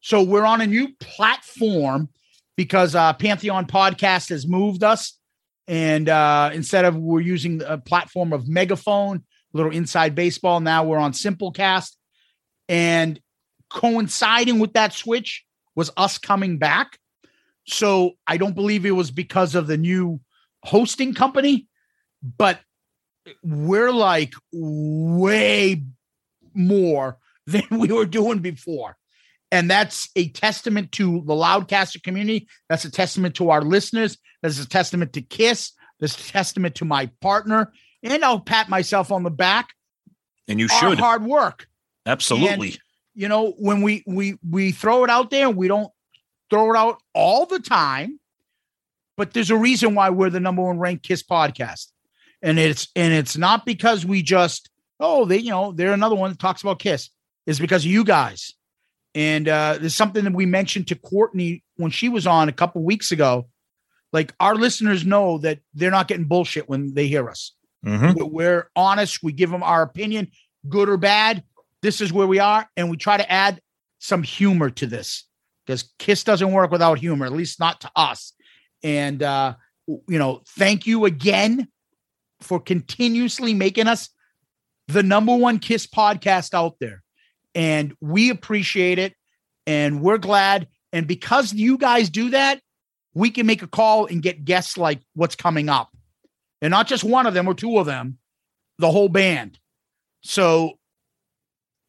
[0.00, 2.08] So we're on a new platform
[2.56, 5.18] because uh, Pantheon Podcast has moved us,
[5.66, 10.84] and uh, instead of we're using a platform of Megaphone, a little inside baseball, now
[10.84, 11.96] we're on Simplecast,
[12.68, 13.18] and
[13.72, 15.44] coinciding with that switch
[15.74, 16.98] was us coming back.
[17.66, 20.20] So I don't believe it was because of the new
[20.64, 21.66] hosting company,
[22.22, 22.60] but
[23.42, 25.82] we're like way
[26.54, 28.96] more than we were doing before.
[29.50, 32.48] And that's a testament to the Loudcaster community.
[32.68, 34.16] That's a testament to our listeners.
[34.42, 35.72] That's a testament to Kiss.
[36.00, 37.70] That's a testament to my partner.
[38.02, 39.68] And I'll pat myself on the back.
[40.48, 40.98] And you Our should.
[40.98, 41.68] hard work.
[42.06, 42.68] Absolutely.
[42.68, 42.78] And,
[43.14, 45.90] you know, when we we we throw it out there, we don't
[46.50, 48.18] throw it out all the time.
[49.16, 51.88] But there's a reason why we're the number one ranked Kiss podcast.
[52.40, 56.30] And it's and it's not because we just, oh, they, you know, they're another one
[56.30, 57.10] that talks about Kiss.
[57.46, 58.54] It's because of you guys.
[59.14, 62.82] And uh, there's something that we mentioned to Courtney when she was on a couple
[62.82, 63.48] weeks ago.
[64.12, 67.52] Like our listeners know that they're not getting bullshit when they hear us.
[67.84, 68.30] Mhm.
[68.30, 69.22] We're honest.
[69.22, 70.30] We give them our opinion,
[70.68, 71.44] good or bad.
[71.82, 73.60] This is where we are, and we try to add
[73.98, 75.26] some humor to this
[75.66, 78.32] because Kiss doesn't work without humor, at least not to us.
[78.82, 79.54] And uh,
[79.86, 81.68] you know, thank you again
[82.40, 84.08] for continuously making us
[84.88, 87.02] the number one Kiss podcast out there,
[87.54, 89.14] and we appreciate it,
[89.66, 90.68] and we're glad.
[90.92, 92.60] And because you guys do that,
[93.14, 95.88] we can make a call and get guests like what's coming up
[96.60, 98.18] and not just one of them or two of them,
[98.78, 99.58] the whole band.
[100.22, 100.78] So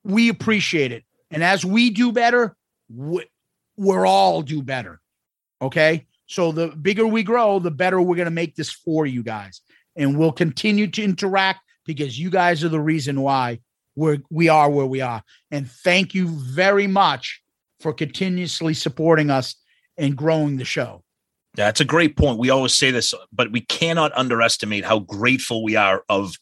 [0.03, 1.03] we appreciate it.
[1.31, 2.55] And as we do better,
[2.93, 3.25] we,
[3.77, 5.01] we're all do better.
[5.61, 6.07] Okay.
[6.25, 9.61] So the bigger we grow, the better we're going to make this for you guys.
[9.95, 13.59] And we'll continue to interact because you guys are the reason why
[13.95, 15.23] we're, we are where we are.
[15.51, 17.41] And thank you very much
[17.79, 19.55] for continuously supporting us
[19.97, 21.03] and growing the show.
[21.55, 22.39] That's a great point.
[22.39, 26.33] We always say this, but we cannot underestimate how grateful we are of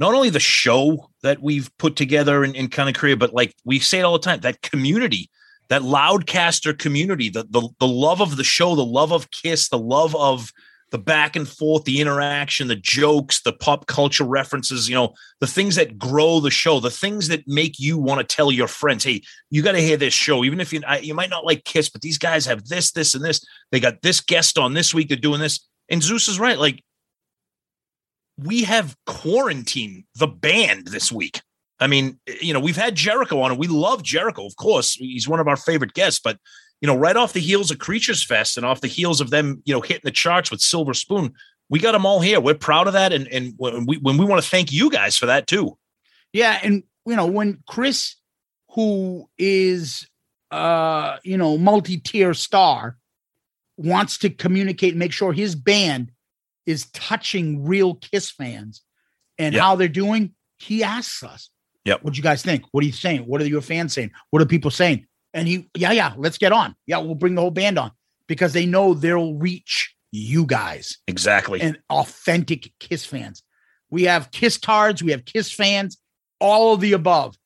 [0.00, 3.54] not only the show that we've put together in, in kind of career, but like
[3.64, 5.30] we say it all the time, that community,
[5.68, 9.78] that loudcaster community, the, the the love of the show, the love of Kiss, the
[9.78, 10.50] love of
[10.90, 15.46] the back and forth, the interaction, the jokes, the pop culture references, you know, the
[15.46, 19.04] things that grow the show, the things that make you want to tell your friends,
[19.04, 21.64] hey, you got to hear this show, even if you I, you might not like
[21.64, 23.44] Kiss, but these guys have this, this, and this.
[23.70, 25.08] They got this guest on this week.
[25.08, 26.58] They're doing this, and Zeus is right.
[26.58, 26.82] Like
[28.44, 31.42] we have quarantined the band this week.
[31.78, 34.94] I mean, you know, we've had Jericho on, and we love Jericho, of course.
[34.94, 36.38] He's one of our favorite guests, but
[36.80, 39.62] you know, right off the heels of Creatures Fest and off the heels of them,
[39.64, 41.34] you know, hitting the charts with Silver Spoon,
[41.68, 42.40] we got them all here.
[42.40, 45.16] We're proud of that, and and when we when we want to thank you guys
[45.16, 45.78] for that too.
[46.32, 48.16] Yeah, and you know when Chris,
[48.70, 50.06] who is
[50.50, 52.96] uh you know multi-tier star,
[53.76, 56.10] wants to communicate and make sure his band
[56.70, 58.82] is touching real Kiss fans
[59.38, 59.60] and Yeah.
[59.62, 61.50] how they're doing, he asks us,
[61.84, 62.02] Yep.
[62.04, 62.64] what do you guys think?
[62.72, 63.22] What are you saying?
[63.22, 64.10] What are your fans saying?
[64.30, 66.74] What are people saying?" And he, yeah, yeah, let's get on.
[66.86, 67.92] Yeah, we'll bring the whole band on
[68.26, 71.60] because they know they'll reach you guys Exactly.
[71.60, 73.42] and authentic Kiss fans.
[73.90, 75.98] We have Kiss tards, we have Kiss fans,
[76.40, 77.36] all of the above.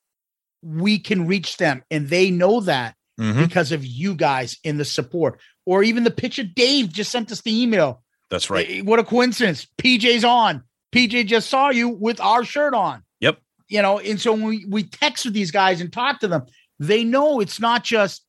[0.63, 3.47] We can reach them, and they know that Mhm.
[3.47, 5.41] because of you guys in the support.
[5.67, 8.03] Or even the picture Dave just sent us the email.
[8.35, 8.67] That's right.
[8.69, 9.65] Eh, What a coincidence.
[9.81, 10.65] PJ's on.
[10.93, 13.05] PJ just saw you with our shirt on.
[13.21, 13.39] Yep.
[13.69, 16.45] You know, and so when we, we text with these guys and talk to them,
[16.81, 18.25] they know it's not just,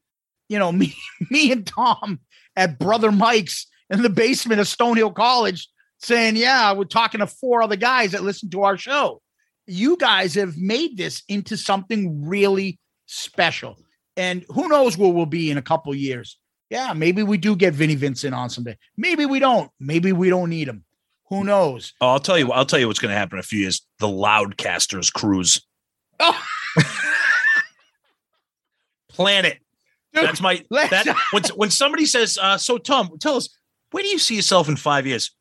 [0.48, 0.96] you know, me,
[1.32, 2.20] me and Tom
[2.56, 7.64] at Brother Mike's in the basement of Stonehill College saying, Yeah, we're talking to four
[7.64, 9.24] other guys that listen to our show.
[9.66, 12.78] You guys have made this into something really
[13.08, 13.80] special.
[14.16, 16.38] And who knows where we'll be in a couple years.
[16.70, 18.78] Yeah, maybe we do get Vinnie Vincent on someday.
[18.98, 19.70] Maybe we don't.
[19.80, 20.84] Maybe we don't need him.
[21.30, 21.94] Who knows?
[22.02, 22.52] Oh, I'll tell you.
[22.52, 23.86] I'll tell you what's going to happen in a few years.
[24.00, 25.62] The Loudcasters cruise.
[26.20, 26.44] Oh.
[29.10, 29.60] Plan it.
[30.14, 33.50] Dude, That's my that when when somebody says, uh, "So Tom, tell us
[33.92, 35.32] where do you see yourself in five years?"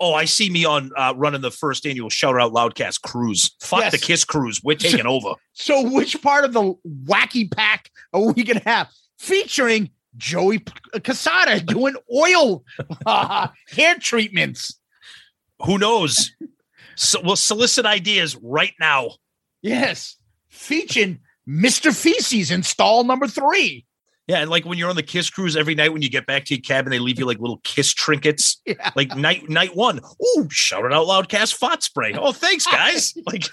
[0.00, 3.52] Oh, I see me on uh, running the first annual Shout Out Loudcast cruise.
[3.60, 3.92] Fuck Yes.
[3.92, 4.60] the Kiss cruise.
[4.62, 5.34] We're taking over.
[5.52, 6.74] So, which part of the
[7.04, 12.64] wacky pack are we going to have featuring Joey Cassata doing oil
[13.06, 14.78] uh, hair treatments?
[15.64, 16.32] Who knows?
[16.96, 19.10] So we'll solicit ideas right now.
[19.62, 20.16] Yes,
[20.48, 21.94] featuring Mr.
[21.94, 23.86] Feces in stall number three.
[24.26, 26.46] Yeah, and like when you're on the Kiss cruise every night, when you get back
[26.46, 28.60] to your cabin, they leave you like little Kiss trinkets.
[28.66, 28.90] Yeah.
[28.96, 30.00] Like night night one,
[30.38, 32.14] ooh, shout it out loud, cast fart spray.
[32.14, 33.14] Oh, thanks, guys.
[33.26, 33.44] Like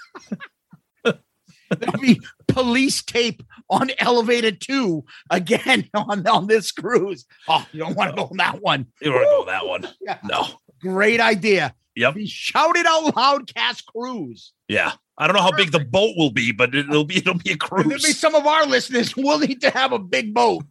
[1.78, 3.42] There'll be police tape
[3.72, 7.26] on elevated two again on, on this cruise.
[7.48, 8.86] Oh, you don't want to go on that one.
[9.00, 9.94] You don't want to go on that one?
[10.00, 10.18] Yeah.
[10.24, 10.46] No.
[10.80, 11.74] Great idea.
[11.94, 12.14] Yep.
[12.14, 14.52] The Shout It Out Loud cast cruise.
[14.68, 14.92] Yeah.
[15.18, 17.56] I don't know how big the boat will be, but it'll be it'll be a
[17.56, 17.84] cruise.
[17.84, 20.64] There'll be some of our listeners will need to have a big boat,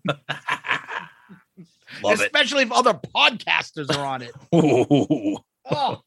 [2.03, 2.25] Love it.
[2.25, 4.31] especially if other podcasters are on it.
[4.55, 5.37] Ooh.
[5.69, 6.01] Oh,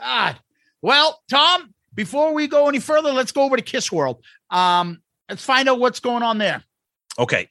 [0.00, 0.38] God.
[0.82, 4.24] Well, Tom, before we go any further, let's go over to Kiss World.
[4.50, 6.62] Um, let's find out what's going on there.
[7.18, 7.48] Okay.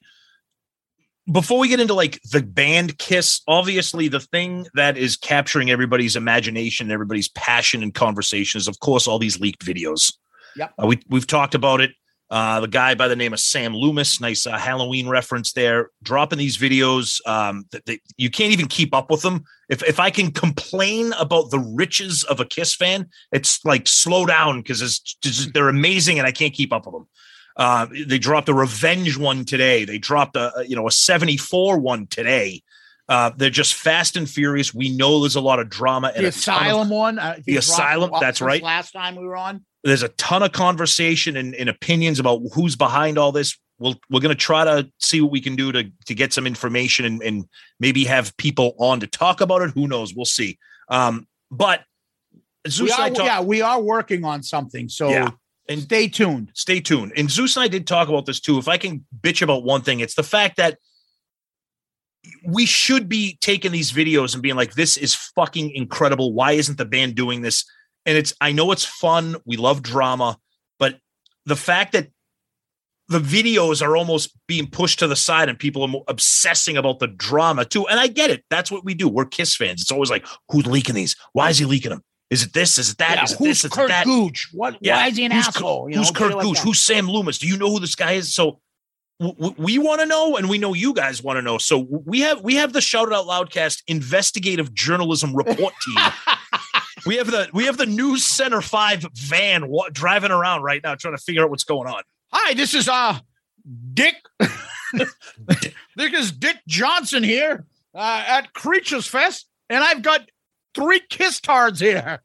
[1.32, 6.18] Before we get into like the band Kiss, obviously the thing that is capturing everybody's
[6.18, 10.14] imagination, everybody's passion and conversation is, of course, all these leaked videos.
[10.58, 10.74] Yep.
[10.82, 11.92] Uh, we we've talked about it.
[12.30, 16.40] Uh, the guy by the name of Sam Loomis, nice uh, Halloween reference there, dropping
[16.40, 17.26] these videos.
[17.28, 19.44] Um, that that you can't even keep up with them.
[19.70, 24.26] If if I can complain about the riches of a Kiss fan, it's like slow
[24.26, 25.02] down because
[25.54, 27.08] they're amazing and I can't keep up with them.
[27.56, 29.86] Uh, they dropped a revenge one today.
[29.86, 32.64] They dropped a you know a 74 one today.
[33.10, 34.74] Uh, they're just fast and furious.
[34.74, 37.20] We know there's a lot of drama and The a ton of- Asylum one.
[37.20, 38.64] Uh, The Asylum, that's right.
[38.64, 39.66] Last time we were on.
[39.84, 43.58] there's a ton of conversation and, and opinions about who's behind all this.
[43.78, 46.48] We'll, we're going to try to see what we can do to to get some
[46.48, 47.46] information and, and
[47.80, 49.72] maybe have people on to talk about it.
[49.72, 50.14] Who knows?
[50.16, 50.58] We'll see.
[50.88, 51.82] Um, but
[52.68, 54.88] Zeus We are, talk- yeah, we are working on something.
[54.88, 55.32] So Yeah.
[55.70, 56.52] And- stay tuned.
[56.54, 57.14] stay tuned.
[57.16, 58.58] And Zeus and I did talk about this too.
[58.58, 60.78] If I can bitch about one thing, it's the fact that
[62.46, 66.34] we should be taking these videos and being like, this is fucking incredible.
[66.34, 67.66] Why isn't the band doing this?
[68.06, 69.36] And it's, I know it's fun.
[69.46, 70.38] We love drama,
[70.80, 71.00] but
[71.46, 72.10] the fact that
[73.10, 77.08] the videos are almost being pushed to the side and people are obsessing about the
[77.08, 77.88] drama too.
[77.88, 78.44] And I get it.
[78.50, 79.10] That's what we do.
[79.10, 79.82] We're Kiss fans.
[79.82, 81.16] It's always like, who's leaking these?
[81.34, 82.04] Why is he leaking them?
[82.34, 82.80] Is it this?
[82.80, 83.16] Is it that?
[83.18, 83.60] Yeah, Is it who's this?
[83.60, 84.06] Is it Kurt that?
[84.06, 84.50] Gooch?
[84.54, 84.78] What?
[84.82, 85.88] Yeah, Why is he an who's, asshole?
[85.90, 86.58] You who's know, Kurt like Gooch?
[86.58, 86.64] that.
[86.64, 87.38] who's Sam Loomis?
[87.38, 88.34] Do you know who this guy is?
[88.34, 88.60] So
[89.20, 91.60] w- we want to know, and we know you guys want to know.
[91.60, 96.04] So we have we have the Shout It Out Loudcast investigative journalism report team.
[97.06, 100.96] we have the we have the News Center Five van wa- driving around right now,
[100.96, 102.02] trying to figure out what's going on.
[102.32, 103.20] Hi, this is uh
[103.94, 104.16] Dick.
[104.94, 107.66] this is Dick Johnson here
[107.96, 110.22] uh, at Creatures Fest, and I've got
[110.74, 112.22] three kiss tards here.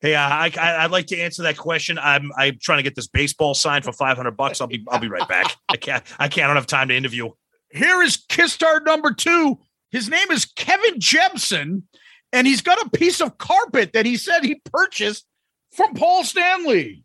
[0.00, 1.98] Hey, uh, I, I I'd like to answer that question.
[1.98, 4.60] I'm I'm trying to get this baseball signed for five hundred bucks.
[4.60, 5.56] I'll be I'll be right back.
[5.68, 6.44] I can't I can't.
[6.44, 7.30] I don't have time to interview.
[7.70, 9.60] Here is kiss tard number two.
[9.92, 11.84] His name is Kevin Jebson,
[12.32, 15.24] and he's got a piece of carpet that he said he purchased
[15.70, 17.04] from Paul Stanley.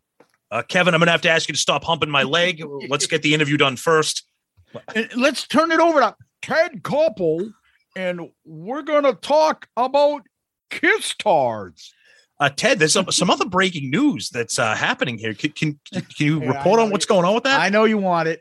[0.50, 2.64] Uh, Kevin, I'm gonna have to ask you to stop humping my leg.
[2.88, 4.24] Let's get the interview done first.
[5.14, 7.52] Let's turn it over to Ted Koppel,
[7.98, 10.22] and we're gonna talk about
[10.70, 11.92] kiss tards.
[12.38, 15.34] Uh, Ted, there's some, some other breaking news that's uh, happening here.
[15.34, 17.60] Can, can, can you report on what's going on with that?
[17.60, 18.40] I know you want it.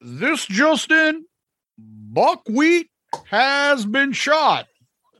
[0.00, 1.26] This Justin
[1.78, 2.90] buckwheat
[3.26, 4.66] has been shot.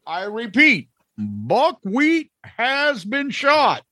[0.07, 3.83] I repeat, buckwheat has been shot.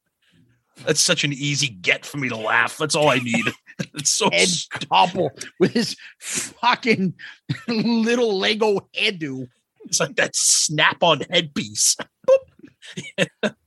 [0.86, 2.78] That's such an easy get for me to laugh.
[2.78, 3.44] That's all I need.
[3.98, 7.14] it's so Ed Koppel with his fucking
[7.68, 9.46] little Lego headoo.
[9.84, 11.96] it's like that snap on headpiece.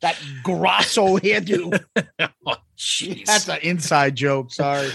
[0.02, 1.80] That Grosso hairdo.
[2.46, 3.26] oh, jeez.
[3.26, 4.52] That's an inside joke.
[4.52, 4.90] Sorry.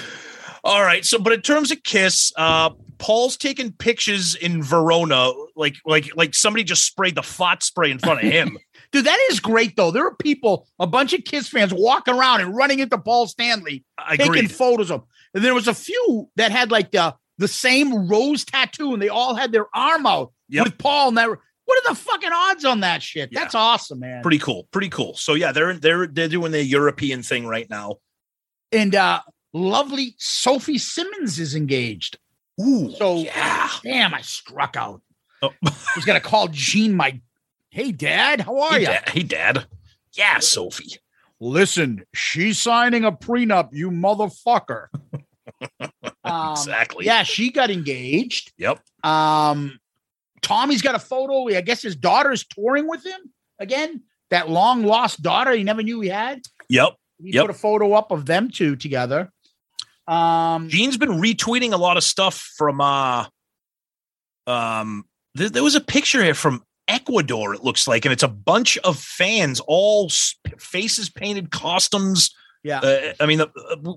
[0.65, 1.05] All right.
[1.05, 6.35] So, but in terms of Kiss, uh, Paul's taking pictures in Verona, like like like
[6.35, 8.59] somebody just sprayed the fart spray in front of him.
[8.93, 9.91] Dude, that is great though.
[9.91, 13.85] There are people, a bunch of Kiss fans walking around and running into Paul Stanley,
[14.17, 15.05] taking photos of.
[15.35, 19.09] And there was a few that had like the the same rose tattoo, and they
[19.11, 20.65] all had their arm out Yep.
[20.65, 21.09] with Paul.
[21.09, 21.39] And that, what
[21.87, 23.31] are the fucking odds on that shit?
[23.33, 23.41] Yeah.
[23.41, 24.23] That's awesome, man.
[24.23, 24.69] Pretty cool.
[24.71, 25.15] Pretty cool.
[25.17, 27.97] So yeah, they're they're they're doing the European thing right now.
[28.73, 29.21] and uh
[29.53, 32.19] lovely Sophie Simmons is engaged.
[32.61, 32.91] Ooh.
[32.97, 33.69] So yeah.
[33.83, 35.03] damn, I struck out.
[35.43, 35.51] Oh.
[35.65, 37.21] I was gonna call Gene my
[37.71, 38.87] hey dad, how are you?
[38.87, 39.09] Dad.
[39.11, 39.67] hey, Dad.
[40.15, 40.97] Yeah, Sophie.
[41.41, 44.87] Listen, she's signing a prenup, you motherfucker.
[46.25, 47.07] Um, Exactly.
[47.07, 48.53] Yeah, she got engaged.
[48.59, 48.81] Yep.
[49.05, 49.79] Um,
[50.43, 51.47] Tommy's got a photo.
[51.57, 53.21] I guess his daughter's touring with him
[53.61, 54.03] again.
[54.31, 56.43] That long lost daughter he never knew he had.
[56.69, 56.97] Yep.
[57.23, 57.43] He Yep.
[57.47, 59.31] put a photo up of them two together.
[60.09, 63.27] Um, Gene's been retweeting a lot of stuff from uh
[64.49, 65.05] um
[65.37, 68.79] there, there was a picture here from Ecuador, it looks like, and it's a bunch
[68.79, 70.11] of fans, all
[70.59, 72.31] faces painted, costumes.
[72.63, 72.81] Yeah.
[72.81, 73.47] Uh, I mean, uh,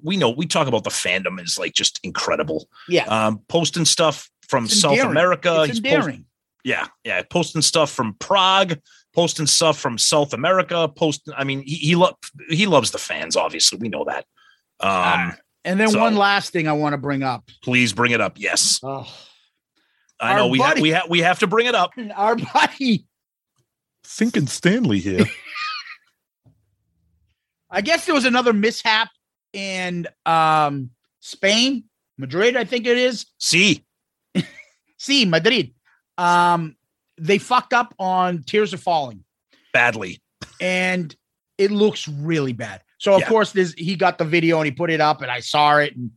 [0.03, 2.67] we know we talk about the fandom is like just incredible.
[2.87, 5.11] yeah, Um, posting stuff from It's South endearing.
[5.11, 5.63] America.
[5.63, 6.19] it's He's post-
[6.63, 8.77] yeah, yeah, posting stuff from Prague,
[9.15, 10.87] posting stuff from South America.
[10.89, 12.17] Posting, I mean, he he, lo-
[12.49, 13.35] he loves the fans.
[13.35, 14.25] Obviously, we know that.
[14.81, 15.35] Um, Ah,
[15.65, 17.49] And then So- one last thing I want to bring up.
[17.63, 18.33] Please bring it up.
[18.37, 19.07] Yes, Oh,
[20.19, 21.91] I know we have we have we have to bring it up.
[22.15, 23.05] our buddy.
[24.03, 25.25] Thinking Stanley here.
[27.69, 29.09] I guess there was another mishap
[29.53, 30.89] in um,
[31.19, 31.83] Spain,
[32.17, 33.25] Madrid, I think it is.
[33.37, 33.85] See,
[34.97, 35.73] See, Madrid.
[36.17, 36.75] Um,
[37.17, 39.23] they fucked up on Tears Are Falling,
[39.73, 40.21] badly.
[40.59, 41.15] and
[41.57, 42.81] it looks really bad.
[42.97, 43.29] So of Yeah.
[43.29, 45.95] course, there's he got the video and he put it up, and I saw it,
[45.95, 46.11] and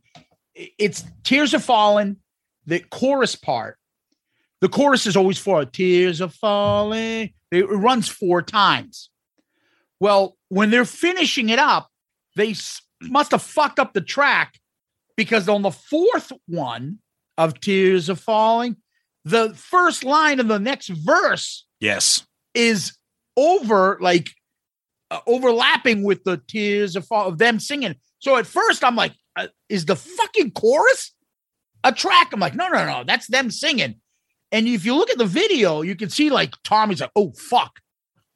[0.55, 2.17] it's Tears Are Falling,
[2.65, 3.77] the chorus part.
[4.63, 7.33] The chorus is always four Tears Are Falling.
[7.51, 9.09] It runs four times.
[9.99, 11.89] Well, when they're finishing it up,
[12.37, 12.55] they
[13.01, 14.57] must have fucked up the track
[15.17, 16.99] because on the fourth one
[17.37, 18.77] of Tears Are Falling,
[19.25, 22.25] the first line of the next verse Yes.
[22.53, 22.97] is
[23.35, 24.29] over, like
[25.11, 27.95] uh, overlapping with the Tears of Fall of them singing.
[28.19, 31.13] So at first, I'm like, uh, is the fucking chorus
[31.83, 32.29] a track?
[32.31, 33.95] I'm like, no, no, no, that's them singing.
[34.53, 37.79] And if you look at the video, you can see like Tommy's like, oh fuck.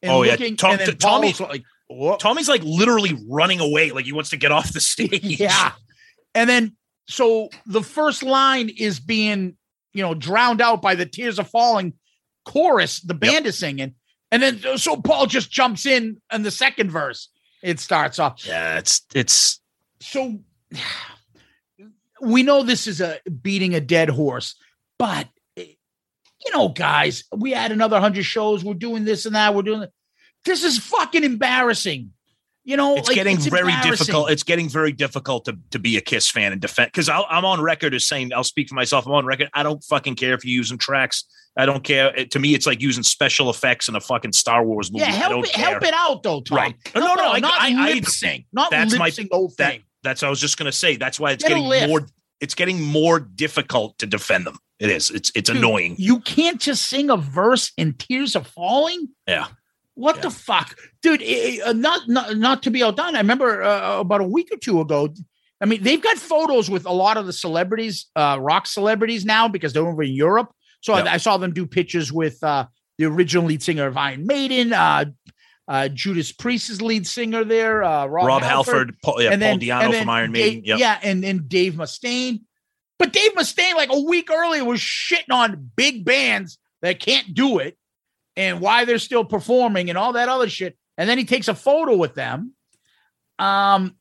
[0.01, 0.35] And Oh, yeah.
[0.35, 4.31] Tom- and then Tommy- Paul's like, "Whoa." Tommy's like literally running away, like he wants
[4.31, 5.23] to get off the stage.
[5.23, 5.71] Yeah.
[6.35, 6.75] And then
[7.07, 9.55] so the first line is being,
[9.93, 11.93] you know, drowned out by the tears of falling
[12.45, 13.93] chorus the band is singing.
[14.31, 17.29] And then so Paul just jumps in and the second verse.
[17.63, 18.45] It starts off.
[18.45, 19.61] Yeah, it's it's
[20.01, 20.39] So
[22.21, 24.55] we know this is a beating a dead horse,
[24.97, 25.27] but
[26.47, 28.63] you know, guys, we had another 100 shows.
[28.63, 29.53] We're doing this and that.
[29.53, 29.91] We're doing it.
[30.45, 32.11] This is fucking embarrassing.
[32.63, 34.29] You know, it's like, getting very difficult.
[34.29, 37.61] It's getting very difficult to, to be a Kiss fan and defend because I'm on
[37.61, 39.05] record as saying I'll speak for myself.
[39.05, 39.49] I'm on record.
[39.53, 41.23] I don't fucking care if you're using tracks.
[41.57, 42.13] I don't care.
[42.13, 45.05] It- to me, it's like using special effects in a fucking Star Wars movie.
[45.05, 45.69] Yeah, help don't it, care.
[45.69, 46.57] help it out though, Tom.
[46.57, 46.75] Right.
[46.93, 49.83] No, no, I- not I- lip sync, not that's lip my- sync that- thing.
[50.03, 50.97] That's what I was just gonna say.
[50.97, 52.05] That's why it's Get getting more.
[52.39, 54.57] It's getting more difficult to defend them.
[54.79, 55.09] It is.
[55.09, 55.95] It's it's Dude, annoying.
[55.97, 59.09] You can't just sing a verse and Tears are Falling.
[59.27, 59.47] Yeah.
[59.95, 60.21] What Yeah.
[60.23, 61.23] the fuck, dude?
[61.23, 63.15] eh, uh, not, not not to be outdone.
[63.15, 65.11] I remember uh, about a week or two ago.
[65.59, 69.47] I mean, they've got photos with a lot of the celebrities, uh, rock celebrities now
[69.47, 70.51] because they're over in Europe.
[70.81, 71.13] So I- Yeah.
[71.13, 72.67] I, saw them do pictures with uh,
[72.99, 74.71] the original lead singer of Iron Maiden,
[75.67, 78.73] uh, Judas Priest's lead singer there, uh, Rob, Rob Halford.
[78.73, 80.65] Halford, Paul, yeah, and Paul then, Di'Anno then from Iron Dave- Maiden.
[80.65, 80.79] Yep.
[80.79, 82.41] Yeah, and then Dave Mustaine.
[82.99, 87.59] But Dave Mustaine, like a week earlier, was shitting on big bands that can't do
[87.59, 87.77] it
[88.35, 90.77] and why they're still performing and all that other shit.
[90.97, 92.53] And then he takes a photo with them.
[93.37, 93.95] Um,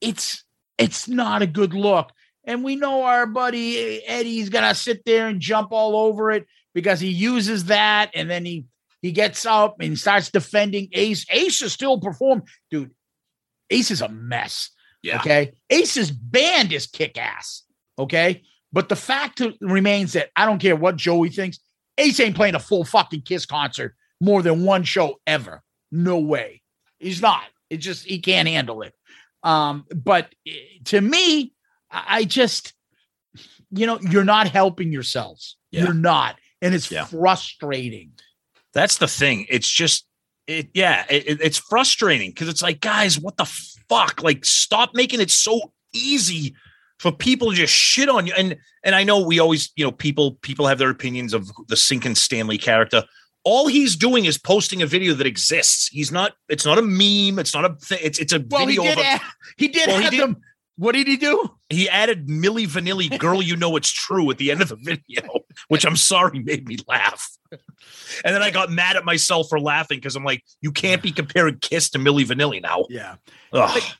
[0.00, 0.44] it's
[0.78, 2.10] it's not a good look.
[2.44, 7.00] And we know our buddy Eddie's gonna sit there and jump all over it because
[7.00, 8.64] he uses that, and then he
[9.02, 11.24] he gets up and starts defending Ace.
[11.30, 12.90] Ace is still perform, dude.
[13.70, 14.70] Ace is a mess.
[15.02, 15.20] Yeah.
[15.20, 15.52] Okay.
[15.70, 17.62] Ace's band is kick ass.
[17.98, 18.42] Okay.
[18.72, 21.58] But the fact remains that I don't care what Joey thinks.
[21.96, 25.62] Ace ain't playing a full fucking Kiss concert more than one show ever.
[25.90, 26.62] No way.
[26.98, 27.44] He's not.
[27.70, 28.94] It just he can't handle it.
[29.42, 30.52] Um, but eh,
[30.86, 31.52] to me,
[31.90, 32.72] I I just,
[33.70, 35.56] you know, you're not helping yourselves.
[35.70, 35.84] Yeah.
[35.84, 37.04] You're not, and it's Yeah.
[37.04, 38.12] frustrating.
[38.78, 39.46] That's the thing.
[39.48, 40.06] It's just
[40.46, 40.68] it.
[40.74, 43.44] Yeah, it, it- it's frustrating because it's like, guys, what the
[43.88, 44.22] fuck?
[44.22, 46.54] Like, stop making it so easy
[46.98, 48.34] for people to just shit on you.
[48.36, 51.74] And and I know we always, you know, people people have their opinions of the
[51.76, 53.04] Sinkin Stanley character.
[53.44, 55.88] All he's doing is posting a video that exists.
[55.88, 56.32] He's not.
[56.48, 57.38] It's not a meme.
[57.38, 57.74] It's not a.
[57.76, 57.98] Thing.
[58.02, 58.82] It's it's a Well, he video.
[58.82, 58.98] did.
[58.98, 59.20] of a, Add,
[59.56, 60.36] he did Well, he did- them.
[60.76, 61.50] What did he do?
[61.70, 65.40] he added Milli Vanilli, "Girl, you know it's true" at the end of the video,
[65.68, 67.28] which I'm sorry made me laugh.
[68.24, 71.12] And then I got mad at myself for laughing because I'm like, you can't be
[71.12, 72.84] comparing Kiss to Milli Vanilli now.
[72.88, 73.16] Yeah.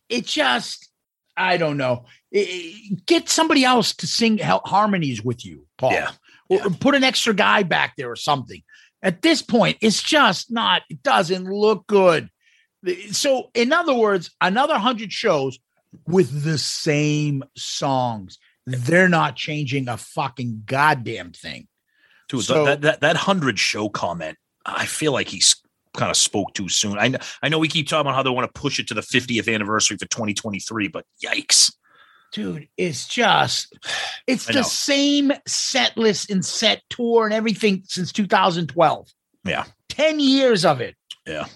[0.08, 0.88] It just
[1.36, 2.04] i don't know.
[2.34, 2.38] I-
[2.92, 5.92] I- get somebody else to sing hel- harmonies with you paul.
[5.92, 6.10] Yeah,
[6.48, 8.62] Or, or put an extra guy back there or something.
[9.02, 12.28] At this point it's just not it doesn't look good.
[13.12, 15.58] So in other words another 100 shows
[16.06, 18.38] with the same songs.
[18.66, 21.67] They're not changing a fucking goddamn thing
[22.28, 25.56] Dude, So- that, that that hundred show comment, I feel like he's
[25.96, 26.98] kind of spoke too soon.
[26.98, 28.94] I know, I know we keep talking about how they want to push it to
[28.94, 31.72] the 50th anniversary for 2023, but yikes.
[32.30, 33.74] dude it's just
[34.26, 39.08] it's the same set list and set tour and everything since 2012
[39.44, 39.64] Yeah.
[39.88, 40.94] 10 years of it
[41.26, 41.46] Yeah.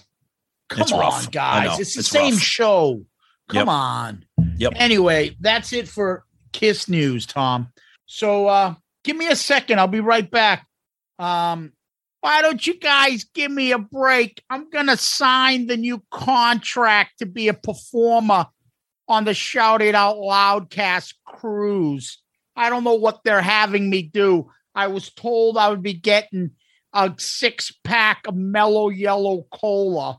[0.70, 1.31] come It's on rough.
[1.31, 2.43] Guys it's the It's same rough.
[2.43, 3.05] show
[3.51, 3.68] come Yep.
[3.68, 4.25] on
[4.57, 4.73] Yep.
[4.77, 7.70] anyway that's it for kiss news tom
[8.07, 10.66] so uh give me a second i'll be right back
[11.18, 11.72] um
[12.20, 17.26] why don't you guys give me a break i'm gonna sign the new contract to
[17.26, 18.46] be a performer
[19.09, 22.18] on the Shout It Out Loudcast cruise.
[22.57, 24.50] I don't know what they're having me do.
[24.74, 26.53] I was told I would be getting
[26.94, 30.18] a six pack of mellow yellow cola.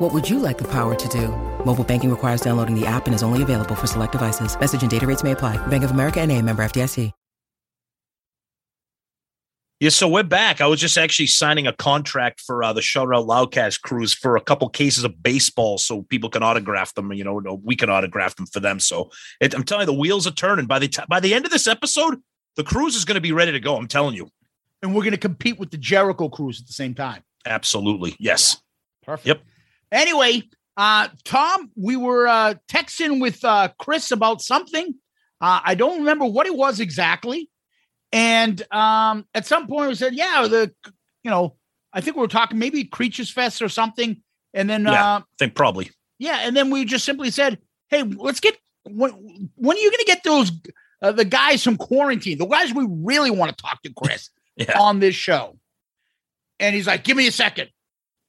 [0.00, 1.28] What would you like the power to do?
[1.64, 4.58] Mobile banking requires downloading the app and is only available for select devices.
[4.58, 5.56] Message and data rates may apply.
[5.66, 7.12] Bank of America and a member FDIC.
[9.80, 10.60] Yeah, so we're back.
[10.60, 14.36] I was just actually signing a contract for uh, the Shout Out Loudcast cruise for
[14.36, 17.12] a couple cases of baseball, so people can autograph them.
[17.12, 18.80] You know, we can autograph them for them.
[18.80, 20.66] So it, I'm telling you, the wheels are turning.
[20.66, 22.20] By the time by the end of this episode,
[22.56, 23.76] the cruise is going to be ready to go.
[23.76, 24.30] I'm telling you.
[24.82, 27.22] And we're going to compete with the Jericho cruise at the same time.
[27.44, 28.56] Absolutely, yes.
[29.02, 29.06] Yeah.
[29.06, 29.26] Perfect.
[29.26, 29.42] Yep.
[29.94, 30.42] Anyway,
[30.76, 34.94] uh, Tom, we were uh, texting with uh, Chris about something.
[35.40, 37.48] Uh, I don't remember what it was exactly.
[38.12, 40.72] And um, at some point, we said, "Yeah, the
[41.22, 41.56] you know,
[41.92, 44.20] I think we were talking maybe Creatures Fest or something."
[44.52, 46.40] And then, yeah, uh, I think probably, yeah.
[46.42, 50.06] And then we just simply said, "Hey, let's get when, when are you going to
[50.06, 50.52] get those
[51.02, 54.78] uh, the guys from quarantine, the guys we really want to talk to, Chris, yeah.
[54.78, 55.58] on this show?"
[56.60, 57.70] And he's like, "Give me a second.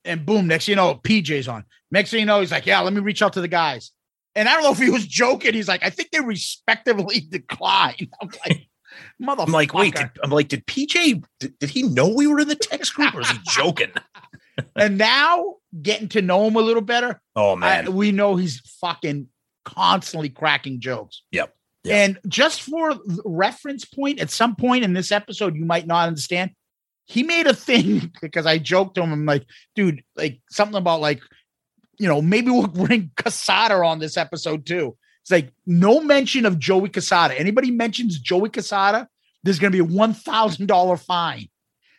[0.06, 1.66] And boom, next thing you know, PJ's on.
[1.92, 3.92] Next thing you know, he's like, "Yeah, let me reach out to the guys."
[4.36, 5.54] And I don't know if he was joking.
[5.54, 8.68] He's like, "I think they respectively decline." I'm like.
[9.22, 9.44] Motherfucker.
[9.48, 12.48] I'm like, wait, did, I'm like, did PJ, did, did he know we were in
[12.48, 13.92] the text group or is he joking?
[14.76, 17.22] and now getting to know him a little better.
[17.36, 17.88] Oh, man.
[17.88, 19.28] I, we know he's fucking
[19.66, 21.24] constantly cracking jokes.
[21.32, 21.54] Yep.
[21.84, 21.94] yep.
[21.94, 22.96] And just for
[23.26, 26.52] reference point, at some point in this episode, you might not understand.
[27.06, 29.14] He made a thing because I joked to him.
[29.14, 29.46] I'm like,
[29.76, 31.22] dude, like something about like,
[31.98, 34.98] you know, maybe we'll bring Cassata on this episode too.
[35.22, 37.40] It's like no mention of Joey Cassata.
[37.40, 39.08] Anybody mentions Joey Cassata,
[39.44, 41.50] there's going to be a one thousand dollar fine.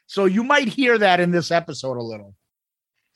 [0.07, 2.34] So you might hear that in this episode a little.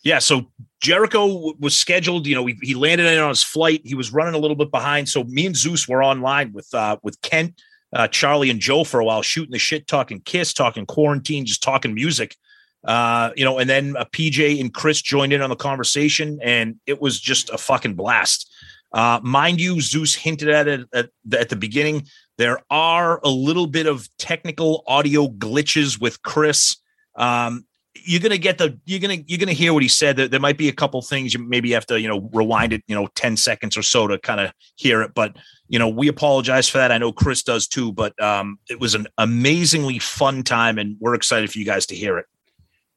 [0.03, 0.19] Yeah.
[0.19, 2.27] So Jericho was scheduled.
[2.27, 3.83] You know, he, he landed in on his flight.
[3.85, 5.09] He was running a little bit behind.
[5.09, 7.61] So me and Zeus were online with uh, with Kent,
[7.93, 11.63] uh, Charlie, and Joe for a while, shooting the shit, talking Kiss, talking quarantine, just
[11.63, 12.37] talking music.
[12.85, 16.77] Uh, you know, and then uh, PJ and Chris joined in on the conversation, and
[16.87, 18.51] it was just a fucking blast.
[18.93, 22.07] Uh, mind you, Zeus hinted at it at, at the beginning.
[22.39, 26.77] There are a little bit of technical audio glitches with Chris.
[27.17, 30.17] Um, you're gonna get the you're gonna you're gonna hear what he said.
[30.17, 32.83] There, there might be a couple things you maybe have to you know rewind it
[32.87, 35.13] you know ten seconds or so to kind of hear it.
[35.15, 35.37] But
[35.69, 36.93] you know we apologize for that.
[36.93, 37.93] I know Chris does too.
[37.93, 41.95] But um, it was an amazingly fun time, and we're excited for you guys to
[41.95, 42.27] hear it.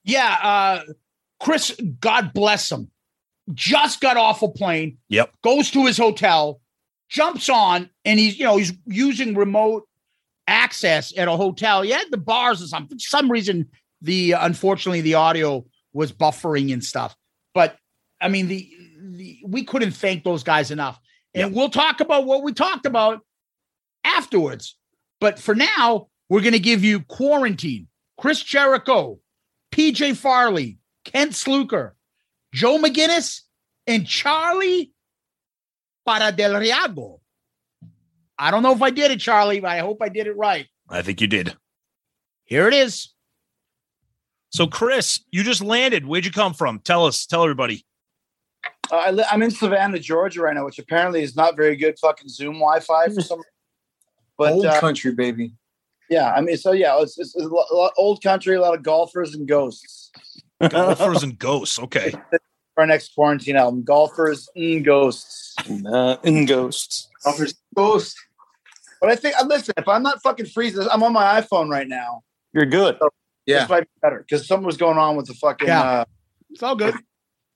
[0.03, 0.93] Yeah, uh,
[1.39, 2.91] Chris, God bless him
[3.53, 4.97] just got off a plane.
[5.09, 5.33] Yep.
[5.43, 6.61] Goes to his hotel,
[7.09, 9.87] jumps on, and he's you know he's using remote
[10.47, 11.83] access at a hotel.
[11.83, 12.97] Yeah, the bars or something.
[12.97, 13.69] For some reason,
[14.03, 17.15] the unfortunately the audio was buffering and stuff.
[17.53, 17.77] But
[18.21, 20.99] I mean, the, the we couldn't thank those guys enough.
[21.33, 23.21] And we'll talk about what we talked about
[24.03, 24.77] afterwards.
[25.19, 27.87] But for now, we're going to give you quarantine.
[28.19, 29.19] Chris Jericho,
[29.71, 31.93] PJ Farley, Kent Slucher,
[32.53, 33.41] Joe McGinnis,
[33.87, 34.93] and Charlie
[36.05, 37.21] Parra del Riego.
[38.37, 40.67] I don't know if I did it, Charlie, but I hope I did it right.
[40.89, 41.55] I think you did.
[42.43, 43.12] Here it is.
[44.53, 46.05] So, Chris, you just landed.
[46.05, 46.79] Where'd you come from?
[46.79, 47.25] Tell us.
[47.25, 47.85] Tell everybody.
[48.91, 51.97] Uh, I li- I'm in Savannah, Georgia right now, which apparently is not very good
[51.97, 53.41] fucking Zoom Wi-Fi for some.
[54.35, 55.53] But Old uh, country, baby.
[56.09, 58.81] yeah, I mean, so yeah, it's, it's, it's a lot, old country, a lot of
[58.81, 60.11] golfers and ghosts.
[60.69, 61.77] Golfers and ghosts.
[61.77, 62.11] Okay.
[62.77, 65.53] Our next quarantine album, golfers and ghosts.
[65.85, 67.09] Uh, and ghosts.
[67.23, 68.15] Golfers, ghosts.
[68.99, 71.87] But I think, uh, listen, if I'm not fucking freezing, I'm on my iPhone right
[71.87, 72.23] now.
[72.53, 72.97] You're good.
[73.45, 75.67] Yeah, this might be better because something was going on with the fucking.
[75.67, 75.81] Yeah.
[75.81, 76.05] Uh,
[76.49, 76.95] It's all good.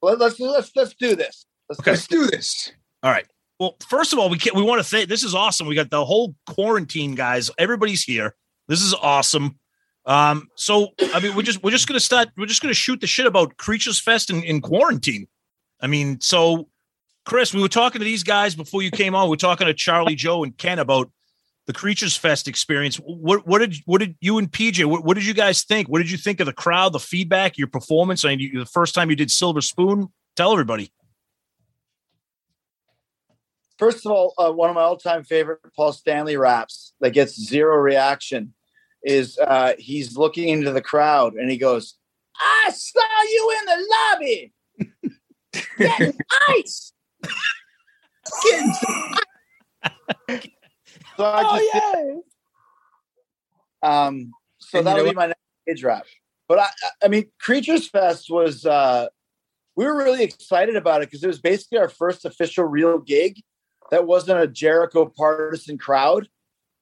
[0.02, 1.46] let, let's let's let's do this.
[1.70, 1.92] Let's, Okay.
[1.92, 2.72] let's do this.
[3.04, 3.26] All right.
[3.60, 5.66] Well, first of all, we can't, we want to say this is awesome.
[5.68, 7.50] We got the whole quarantine guys.
[7.58, 8.36] Everybody's here.
[8.68, 9.58] This is awesome.
[10.06, 12.30] Um, so I mean, we're just we're just gonna start.
[12.38, 15.28] We're just gonna shoot the shit about Creatures Fest in, in quarantine.
[15.82, 16.70] I mean, so
[17.26, 19.30] Chris, we were talking to these guys before you came on.
[19.30, 21.12] We are talking to Charlie, Joe, and Ken about
[21.68, 22.96] the Creatures Fest experience.
[22.96, 24.84] What what did what did you and PJ?
[24.86, 25.88] What, what did you guys think?
[25.90, 28.26] What did you think of the crowd, the feedback, your performance?
[28.26, 30.08] I mean, you, the first time you did Silver Spoon.
[30.36, 30.92] Tell everybody.
[33.78, 37.78] First of all, uh, one of my all-time favorite Paul Stanley raps that gets zero
[37.78, 38.54] reaction
[39.04, 41.96] is uh, he's looking into the crowd and he goes,
[42.40, 44.54] "I saw you in the lobby
[45.78, 46.18] getting
[46.50, 46.94] ice."
[48.44, 48.74] Getting
[50.30, 50.48] ice."
[51.18, 52.18] So I just did-
[53.84, 56.06] um, so And that you know would be my next stage rap.
[56.48, 56.68] But I,
[57.04, 59.08] I mean, Creatures Fest was uh,
[59.76, 63.42] we were really excited about it because it was basically our first official real gig
[63.92, 66.28] that wasn't a Jericho partisan crowd.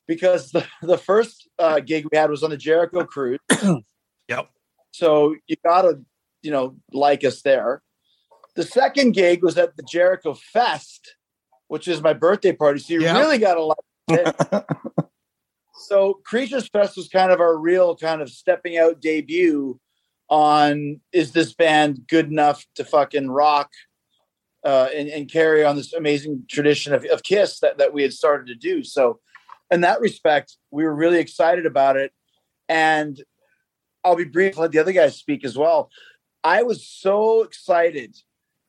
[0.08, 3.40] Because the, the first uh, gig we had was on the Jericho cruise.
[4.28, 4.50] Yep.
[4.92, 6.00] So you gotta,
[6.42, 7.84] you know, like us there.
[8.56, 11.16] The second gig was at the Jericho Fest,
[11.68, 12.80] which is my birthday party.
[12.80, 13.20] So you Yeah.
[13.20, 13.86] really gotta like it.
[15.78, 19.80] So Creatures Fest was kind of our real kind of stepping out debut
[20.30, 23.72] on is this band good enough to fucking rock
[24.64, 28.14] uh, and, and carry on this amazing tradition of, of Kiss that, that we had
[28.14, 28.84] started to do.
[28.84, 29.20] So
[29.72, 32.12] in that respect, we were really excited about it.
[32.68, 33.22] And
[34.03, 35.89] I'll be brief, let the other guys speak as well.
[36.43, 38.16] I was so excited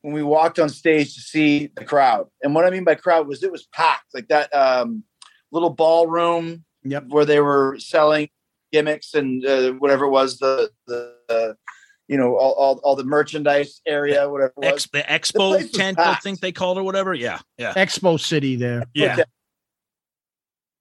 [0.01, 2.27] when we walked on stage to see the crowd.
[2.41, 5.03] And what I mean by crowd was it was packed, like that um,
[5.51, 7.05] little ballroom Yep.
[7.09, 8.29] where they were selling
[8.71, 11.53] gimmicks and uh, whatever it was, the, the uh,
[12.07, 14.73] you know, all, all, all the merchandise area, whatever it was.
[14.73, 17.13] Ex, the expo was tent, I think they called it, or whatever.
[17.13, 18.83] Yeah, yeah, Expo City there.
[18.93, 19.13] yeah.
[19.13, 19.23] Okay.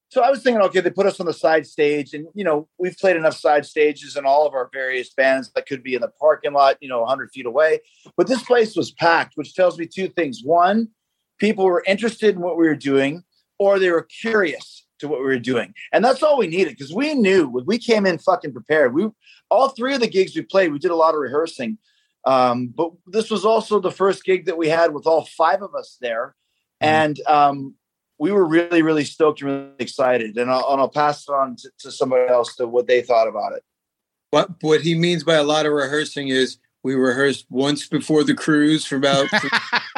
[0.09, 2.69] So I was thinking, okay, they put us on the side stage, and you know,
[2.79, 6.01] we've played enough side stages in all of our various bands that could be in
[6.01, 7.81] the parking lot, you know, 100 feet away.
[8.17, 10.89] But this place was packed, which tells me two things: one,
[11.39, 13.25] people were interested in what we were doing,
[13.59, 16.93] or they were curious to what we were doing, and that's all we needed because
[16.93, 18.95] we knew when we came in fucking prepared.
[18.95, 19.09] We
[19.51, 21.79] all three of the gigs we played, we did a lot of rehearsing,
[22.25, 25.75] um, but this was also the first gig that we had with all five of
[25.75, 26.35] us there,
[26.81, 27.75] and um,
[28.19, 30.37] we were really, really stoked and really excited.
[30.39, 33.29] And I'll, and I'll pass it on to, to somebody else to what they thought
[33.29, 33.63] about it.
[34.31, 38.33] What what he means by a lot of rehearsing is we rehearsed once before the
[38.35, 39.27] cruise for about,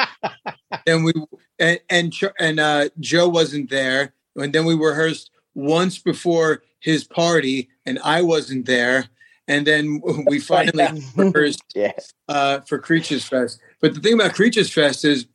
[0.87, 1.13] and we
[1.59, 7.69] and and, and uh, Joe wasn't there, and then we rehearsed once before his party,
[7.85, 9.05] and I wasn't there,
[9.47, 12.11] and then we finally rehearsed Yes.
[12.27, 13.59] uh, for Creatures Fest.
[13.81, 15.27] But the thing about Creatures Fest is,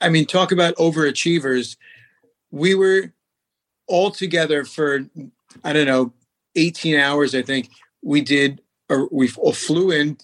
[0.00, 1.76] I mean, talk about overachievers.
[2.50, 3.12] We were
[3.86, 5.00] all together for,
[5.62, 6.14] I don't know,
[6.56, 7.68] 18 hours, I think.
[8.02, 10.16] We did, or we flew in,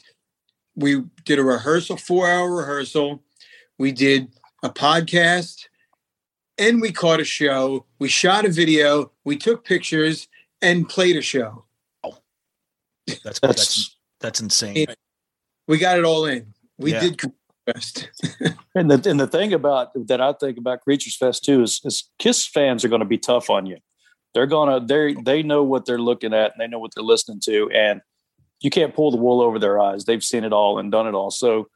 [0.77, 3.22] we did a rehearsal, four hour rehearsal.
[3.79, 4.29] We did
[4.62, 5.64] a podcast
[6.59, 7.87] and we caught a show.
[7.99, 10.29] We shot a video, we took pictures
[10.62, 11.64] and played a show.
[12.05, 12.18] Oh.
[13.24, 14.87] That's that's that's insane.
[15.68, 16.55] We got it all in.
[16.79, 17.01] We Yeah.
[17.01, 18.11] did Creatures Fest.
[18.74, 22.11] And the and the thing about that I think about Creatures Fest too is, is
[22.18, 23.79] Kiss fans are going to be tough on you.
[24.35, 27.41] They're gonna they they know what they're looking at and they know what they're listening
[27.45, 28.03] to, and
[28.61, 30.05] you can't pull the wool over their eyes.
[30.05, 31.31] They've seen it all and done it all.
[31.31, 31.69] So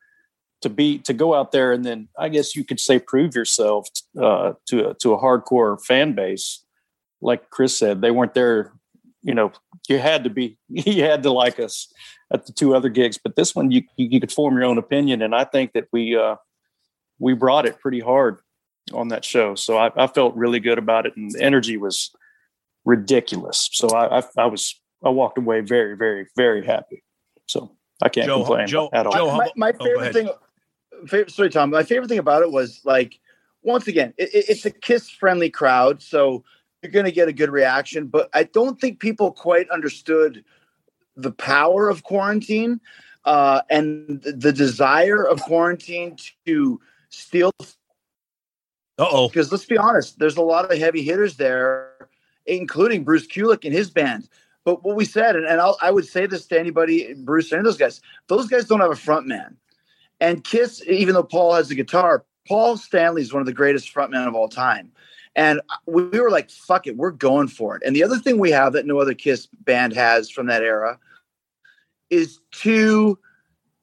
[0.62, 3.89] to be to go out there and then I guess you could say prove yourself
[4.20, 6.64] uh, to a, to a hardcore fan base,
[7.20, 8.72] like Chris said, they weren't there
[9.22, 9.53] you know,
[9.89, 11.93] you had to be, you had to like us
[12.33, 14.78] at the two other gigs, but this one you you, you could form your own
[14.78, 16.37] opinion, and I think that we uh,
[17.18, 18.39] we brought it pretty hard
[18.93, 19.55] on that show.
[19.55, 22.11] So I, I felt really good about it, and the energy was
[22.85, 23.68] ridiculous.
[23.72, 27.03] So I, I, I was I walked away very very very happy.
[27.46, 27.72] So
[28.03, 29.12] I can't Joe, complain Joe, at all.
[29.12, 30.30] Joe, my, my, my oh, favorite thing
[31.07, 33.18] favorite, sorry tom my favorite thing about it was like
[33.62, 36.44] once again it, it- it's a kiss friendly crowd so
[36.82, 40.44] you're going to get a good reaction but i don't think people quite understood
[41.16, 42.80] the power of quarantine
[43.26, 46.80] uh, and the, the desire of quarantine to
[47.11, 47.53] steal
[48.98, 49.28] Uh-oh.
[49.28, 52.09] because let's be honest there's a lot of heavy hitters there
[52.46, 54.28] including bruce kulick and his band
[54.64, 57.64] but what we said and, and I'll, i would say this to anybody bruce and
[57.64, 59.56] those guys those guys don't have a front man
[60.20, 63.92] and Kiss, even though Paul has a guitar, Paul Stanley is one of the greatest
[63.92, 64.92] frontmen of all time.
[65.34, 67.82] And we we were like, fuck it, we're going for it.
[67.84, 70.98] And the other thing we have that no other Kiss band has from that era
[72.11, 73.18] is two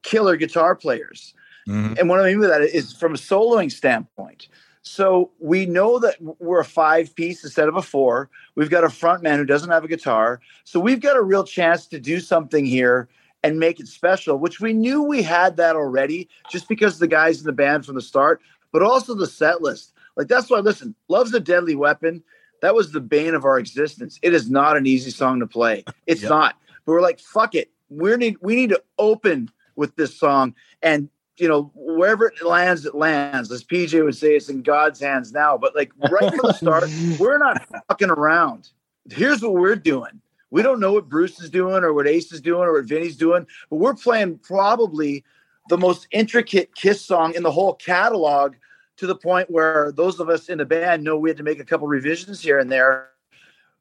[0.04, 1.34] killer guitar players.
[1.68, 1.98] Mhm.
[1.98, 4.50] And what I mean by that is from a soloing standpoint.
[4.88, 8.30] So we know that we're a five piece instead of a four.
[8.56, 10.40] We've got a front man who doesn't have a guitar.
[10.64, 13.08] So we've got a real chance to do something here
[13.44, 17.08] and make it special, which we knew we had that already just because of the
[17.08, 19.94] guys in the band from the start, but also the set list.
[20.16, 22.24] Like that's why, listen, Love's a Deadly Weapon.
[22.62, 24.18] That was the bane of our existence.
[24.24, 25.86] It is not an easy song to play.
[26.08, 26.30] It's Yep.
[26.30, 26.56] not.
[26.86, 27.70] But we're like, fuck it.
[27.90, 30.56] We need we need to open with this song.
[30.82, 33.52] And you know, wherever it lands, it lands.
[33.52, 35.58] As PJ would say, it's in God's hands now.
[35.58, 38.70] But like right from the start, we're not fucking around.
[39.10, 40.22] Here's what we're doing.
[40.50, 43.18] We don't know what Bruce is doing or what Ace is doing or what Vinnie's
[43.18, 45.24] doing, but we're playing probably
[45.70, 48.56] the most intricate Kiss song in the whole catalog
[48.96, 51.60] to the point where those of us in the band know we had to make
[51.60, 53.10] a couple revisions here and there.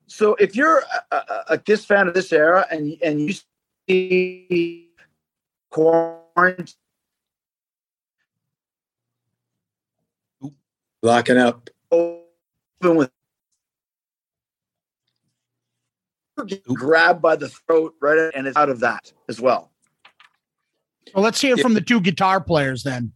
[0.08, 3.34] So if you're a, a, a Kiss fan of this era and and you
[3.88, 4.90] see
[5.70, 6.74] quarantine
[11.02, 11.70] Locking up.
[11.90, 13.10] open with
[16.74, 19.70] grabbed by the throat right and it's out of that as well.
[21.14, 23.12] Well, let's hear from the two guitar players then,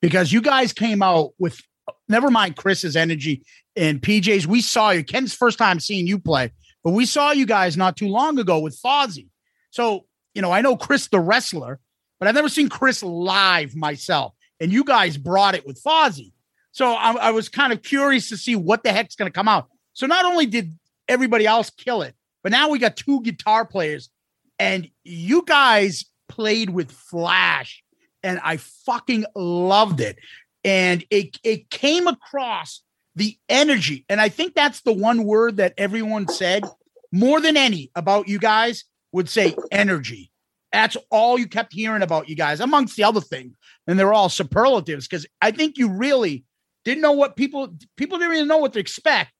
[0.00, 1.60] because you guys came out with
[2.08, 3.44] never mind Chris's energy
[3.76, 4.46] and PJ's.
[4.46, 5.04] We saw you.
[5.04, 6.50] Ken's first time seeing you play,
[6.82, 9.28] but we saw you guys not too long ago with Fozzy.
[9.70, 11.78] So, you know, I know Chris the wrestler,
[12.18, 14.32] but I've never seen Chris live myself.
[14.60, 16.32] And you guys brought it with Fozzy.
[16.74, 19.46] So I, I was kind of curious to see what the heck's going to come
[19.46, 19.68] out.
[19.92, 20.76] So not only did
[21.08, 24.10] everybody else kill it, but now we got two guitar players,
[24.58, 27.84] and you guys played with flash,
[28.24, 30.18] and I fucking loved it.
[30.64, 32.82] And it it came across
[33.14, 36.64] the energy, and I think that's the one word that everyone said
[37.12, 40.32] more than any about you guys would say energy.
[40.72, 43.54] That's all you kept hearing about you guys, amongst the other thing.
[43.86, 45.06] and they're all superlatives.
[45.06, 46.44] Because I think you really
[46.84, 49.32] didn't know what people people didn't even know what to expect.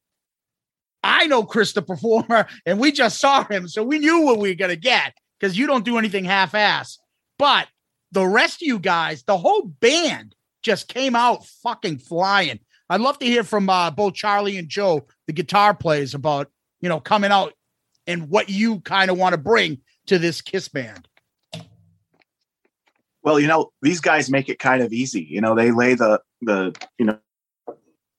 [1.02, 4.48] I know Chris the performer, and we just saw him, so we knew what we
[4.48, 6.98] were gonna get because you don't do anything half-ass.
[7.38, 7.68] But
[8.12, 12.60] the rest of you guys, the whole band just came out fucking flying.
[12.88, 16.88] I'd love to hear from uh, both Charlie and Joe, the guitar players, about you
[16.88, 17.52] know coming out
[18.06, 21.08] and what you kind of want to bring to this Kiss band.
[23.22, 25.22] Well, you know, these guys make it kind of easy.
[25.22, 27.18] You know, they lay the the you know,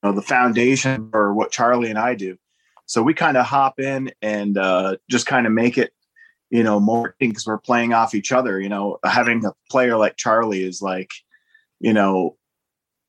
[0.06, 2.36] know the foundation for what Charlie and I do.
[2.86, 5.92] So we kind of hop in and uh, just kind of make it,
[6.50, 8.60] you know, more because we're playing off each other.
[8.60, 11.10] You know, having a player like Charlie is like,
[11.80, 12.36] you know,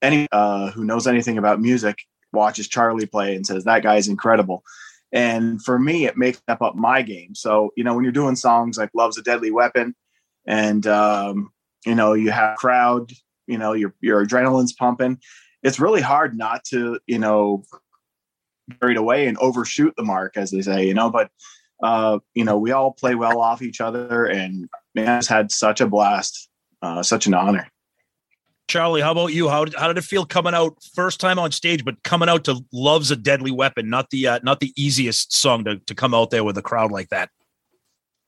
[0.02, 2.00] any uh, who knows anything about music
[2.34, 4.64] watches Charlie play and says that guy's incredible.
[5.14, 7.34] And for me, it makes step up my game.
[7.34, 9.96] So you know, when you're doing songs like "Love's a Deadly Weapon,"
[10.46, 11.52] and um,
[11.86, 13.12] you know you have crowd
[13.48, 15.20] you know your your adrenaline's pumping
[15.68, 17.64] it's really hard not to you know
[18.80, 21.30] carried away and overshoot the mark as they say you know but
[21.84, 25.82] uh you know we all play well off each other and man has had such
[25.82, 26.50] a blast
[26.82, 27.68] uh such an honor
[28.70, 29.48] Charlie, how about you?
[29.48, 32.44] How did, how did it feel coming out first time on stage, but coming out
[32.44, 33.90] to "Love's a Deadly Weapon"?
[33.90, 36.92] Not the uh, not the easiest song to to come out there with a crowd
[36.92, 37.30] like that.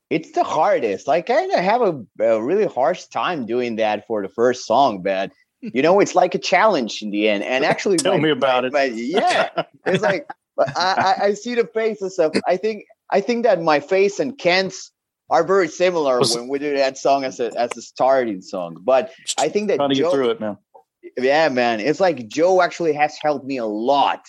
[0.09, 1.09] It's the hardest.
[1.09, 4.65] Like I kind of have a, a really harsh time doing that for the first
[4.65, 5.29] song, but
[5.61, 7.43] you know, it's like a challenge in the end.
[7.43, 8.73] And actually, Tell my- me about my- it.
[8.73, 12.33] my- yeah, it's like I, I, I see the faces of.
[12.47, 14.91] I think I think that my face and Kent's
[15.29, 18.77] are very similar when we do that song as a as a starting song.
[18.81, 20.59] But I think that Trying to get through it now.
[21.17, 21.79] yeah, man.
[21.79, 24.25] It's like Joe actually has helped me a lot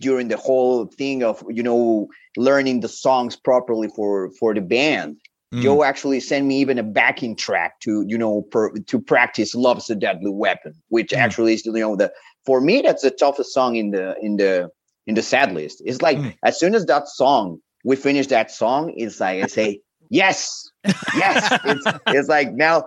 [0.00, 2.06] during the whole thing of, you know,
[2.36, 5.16] learning the songs properly for for the band.
[5.56, 5.62] Mm.
[5.62, 9.88] Joe actually sent me even a backing track to you know per, to practice "Love's
[9.90, 11.18] a Deadly Weapon," which Mm.
[11.18, 12.12] actually is you know the
[12.44, 14.68] for me that's the toughest song in the in the
[15.06, 15.82] in the set list.
[15.86, 16.34] It's like Mm.
[16.44, 19.80] as soon as that song we finish that song, it's like I say
[20.10, 20.68] yes,
[21.16, 21.58] yes.
[21.64, 22.84] it's, it's like now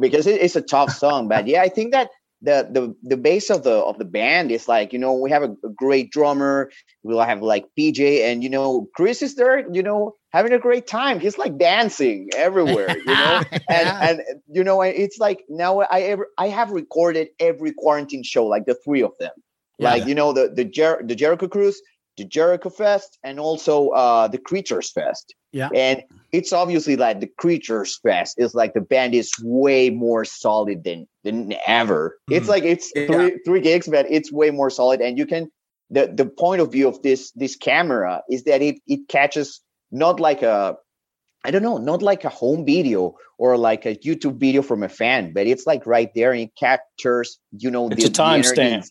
[0.00, 2.10] because it- it's a tough song, but yeah, I think that
[2.42, 5.42] the the the base of the of the band is like you know we have
[5.42, 6.70] a, a great drummer
[7.02, 10.86] we'll have like pj and you know chris is there you know having a great
[10.98, 11.16] time.
[11.24, 13.36] He's like dancing everywhere you know?
[13.76, 14.16] And and
[14.56, 18.76] you know it's like now i ever i have recorded every quarantine show like the
[18.84, 19.34] three of them.
[19.88, 20.08] Like Yeah.
[20.08, 21.78] you know the the, Jer- the jericho cruise
[22.18, 25.26] the jericho fest and also uh the creatures fest.
[25.60, 25.70] Yeah.
[25.86, 25.96] and
[26.38, 29.28] it's obviously like the creatures fest is like the band is
[29.62, 31.36] way more solid than than
[31.80, 32.00] ever.
[32.36, 32.54] It's Mhm.
[32.54, 34.98] like it's three three gigs but it's way more solid.
[35.06, 35.44] And you can
[35.96, 39.48] the the point of view of this this camera is that it it catches
[39.90, 40.76] not like a
[41.44, 44.88] I don't know, not like a home video or like a YouTube video from a
[44.88, 48.58] fan, but it's like right there and it captures, you know, It's a timestamp.
[48.58, 48.90] energy.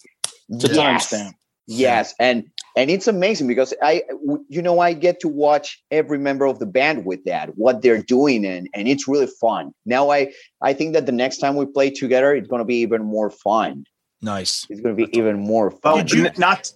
[0.49, 1.11] It's a Yes.
[1.11, 1.31] timestamp.
[1.67, 2.45] Yes, and
[2.77, 4.03] and it's amazing because I,
[4.49, 8.03] you know, I get to watch every member of the band with that, what they're
[8.03, 9.73] doing, and and it's really fun.
[9.85, 10.31] Now I
[10.61, 13.31] I think that the next time we play together, it's going to be even more
[13.31, 13.85] fun.
[14.21, 14.67] Nice.
[14.69, 16.05] It's going to be even more fun.
[16.05, 16.71] Did you- not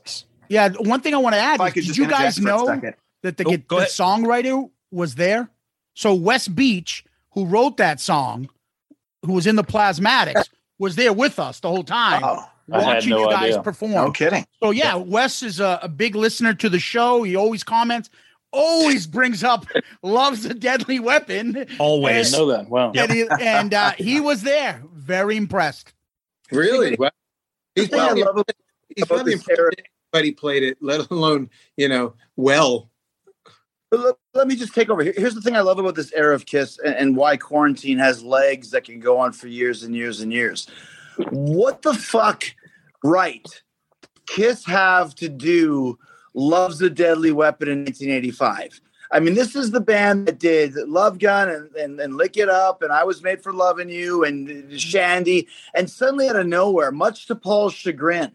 [0.50, 2.38] Yeah, one thing I want to add If I could did just you interject guys
[2.40, 2.96] for a know second.
[3.24, 3.90] That the, Oh, the ahead.
[3.90, 5.50] songwriter was there?
[5.94, 8.50] So Wes Beech, who wrote that song,
[9.26, 10.48] who was in the Plasmatics,
[10.80, 13.62] was there with us the whole time, Oh, watching no you guys idea.
[13.62, 13.92] perform.
[13.92, 14.46] no kidding.
[14.64, 17.24] So yeah, Wes is a, a big listener to the show.
[17.24, 18.10] He always comments,
[18.54, 19.66] always brings up,
[20.04, 21.66] loves the deadly weapon.
[21.80, 22.32] Always.
[22.32, 22.70] didn't know that.
[22.70, 22.94] Wow.
[22.96, 25.94] And, he, and uh, he was there, very impressed.
[26.52, 26.96] Really?
[26.98, 27.12] Well,
[27.76, 28.46] he's The thing I probably, love
[28.96, 29.82] he's about probably this era- impressed
[30.14, 32.89] anybody played it, let alone, you know, well.
[33.92, 35.04] But let, let me just take over.
[35.04, 37.98] Here- Here's the thing I love about this era of Kiss and, and why quarantine
[37.98, 40.68] has legs that can go on for years and years and years.
[41.32, 42.44] What the fuck,
[43.04, 43.48] right?
[44.28, 45.98] Kiss have to do
[46.34, 48.80] Love's a Deadly Weapon in 1985.
[49.12, 52.48] I mean, this is the band that did Love Gun and, and, and Lick It
[52.48, 55.48] Up, and I Was Made for Loving You, and Shandi.
[55.74, 58.32] And suddenly, out of nowhere, much to Paul's chagrin,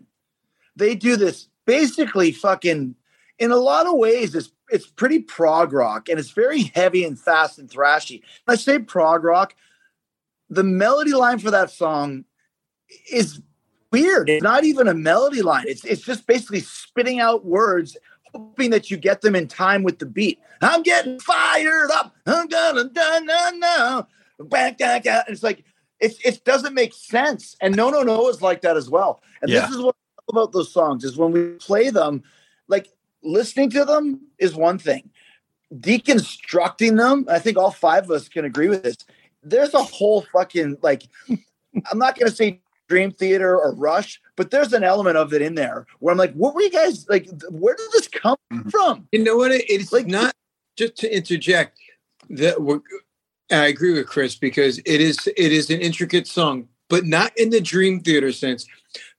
[0.74, 2.96] they do this basically fucking,
[3.38, 7.18] in a lot of ways, it's, it's pretty prog rock and it's very heavy and
[7.18, 8.22] fast and thrashy.
[8.44, 9.54] When I say prog rock,
[10.48, 12.24] the melody line for that song
[13.10, 13.40] is
[13.90, 14.28] weird.
[14.28, 15.64] It's not even a melody line.
[15.66, 17.96] It's it's just basically spitting out words,
[18.32, 20.40] hoping that you get them in time with the beat.
[20.60, 22.14] I'm getting fired up.
[22.26, 24.08] I'm gonna dun dun now.
[24.40, 25.64] It's like
[26.00, 27.56] it, it doesn't make sense.
[27.60, 29.22] And no no no is like that as well.
[29.42, 29.60] And Yeah.
[29.60, 29.94] this is what
[30.28, 32.22] about those songs is when we play them,
[32.68, 32.88] like
[33.24, 35.10] listening to them is one thing.
[35.74, 38.96] Deconstructing them, I think all five of us can agree with this.
[39.42, 41.04] There's a whole fucking like
[41.90, 45.54] I'm not gonna say Dream Theater or Rush, but there's an element of it in
[45.54, 47.28] there where I'm like, what were you guys like?
[47.50, 48.68] Where did this come mm-hmm.
[48.68, 49.08] from?
[49.12, 49.50] You know what?
[49.52, 50.34] It's Like- not
[50.76, 51.78] just to interject.
[52.30, 52.80] That we're,
[53.50, 57.50] I agree with Chris because it is it is an intricate song, but not in
[57.50, 58.66] the Dream Theater sense.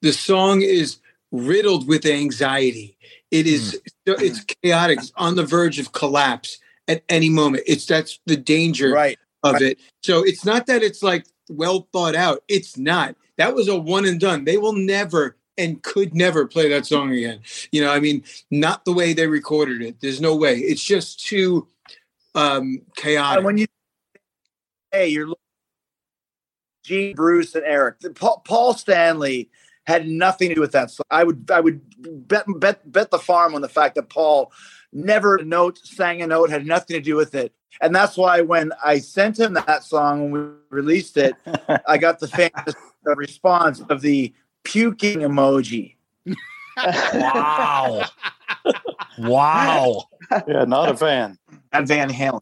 [0.02, 0.98] The song is
[1.32, 2.98] riddled with anxiety.
[3.36, 5.00] It is it's chaotic.
[5.00, 6.58] It's on the verge of collapse
[6.88, 7.64] at any moment.
[7.68, 9.20] It's that's the danger Right.
[9.44, 9.78] of it.
[10.04, 12.44] So it's not that it's like well thought out.
[12.48, 13.16] It's not.
[13.38, 14.46] That was a one and done.
[14.46, 17.42] They will never and could never play that song again.
[17.74, 20.00] You know, I mean, not the way they recorded it.
[20.00, 20.56] There's no way.
[20.60, 21.68] It's just too
[22.36, 23.38] um chaotic.
[23.40, 23.66] And when you
[24.94, 25.42] hey, you're looking-
[26.86, 27.96] Gene, Bruce, and Eric.
[28.16, 29.50] Paul, Paul Stanley
[29.88, 30.92] had nothing to do with that.
[30.92, 31.82] So I would I would
[32.28, 34.52] bet bet bet the farm on the fact that Paul
[34.92, 37.54] never a note sang a note had nothing to do with it.
[37.82, 41.36] And that's why when I sent him that song when we released it,
[41.88, 44.34] I got the famous response of the
[44.64, 45.96] puking emoji.
[46.78, 48.06] Wow.
[49.20, 50.04] wow.
[50.48, 51.38] Yeah, not a fan.
[51.72, 52.42] And Van Halen.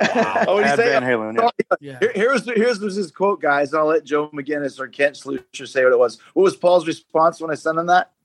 [0.00, 0.88] Oh, what did say?
[0.90, 1.36] Van Halen.
[1.36, 1.50] yeah.
[1.80, 1.98] Yeah.
[2.00, 3.74] Here- here's here's was his quote, guys.
[3.74, 6.18] I'll let Joe McGinnis or Kent Slucher say what it was.
[6.34, 8.12] What was Paul's response when I sent him that?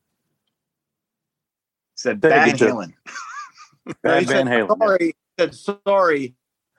[1.95, 2.49] Said Van.
[2.57, 2.93] Halen.
[4.01, 4.77] Bad he Van said, Halen.
[4.79, 6.35] Sorry, he said sorry,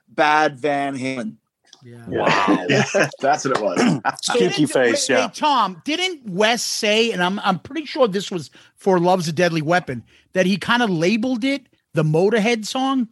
[0.09, 1.37] bad Van Halen.
[1.85, 2.03] Yeah.
[2.09, 2.67] Wow.
[3.21, 4.01] That's what it was.
[4.23, 5.27] Squeaky Didn't- face, wait, yeah.
[5.29, 9.33] Hey, Tom, didn't Wes say, and I'm I'm pretty sure this was for "Love's a
[9.33, 10.03] Deadly Weapon,"
[10.33, 13.09] that he kind of labeled it the Motorhead song?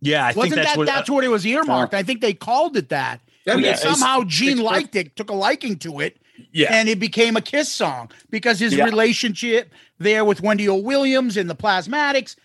[0.00, 0.86] Yeah, I Wasn't that's that what.
[0.86, 1.94] that's what it was earmarked?
[1.94, 3.20] I think they called it that.
[3.46, 4.00] That And makes then sense.
[4.00, 6.18] somehow Gene liked it, took a liking to it,
[6.52, 6.68] yeah.
[6.72, 8.84] and it became a Kiss song because his Yeah.
[8.84, 10.74] relationship there with Wendy O.
[10.76, 12.36] Williams and the Plasmatics.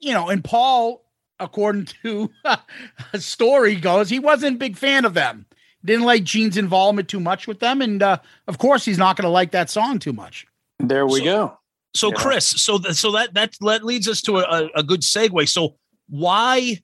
[0.00, 1.04] you know, and Paul,
[1.40, 2.30] according to
[3.12, 5.44] a story goes, he wasn't a big fan of them.
[5.84, 9.24] Didn't like Gene's involvement too much with them, and uh, of course, he's not going
[9.24, 10.46] to like that song too much.
[10.78, 11.58] There we So- go.
[11.94, 12.14] So Yeah.
[12.16, 15.48] Chris, so th- so that that that leads us to a, a good segue.
[15.48, 15.76] So
[16.08, 16.80] why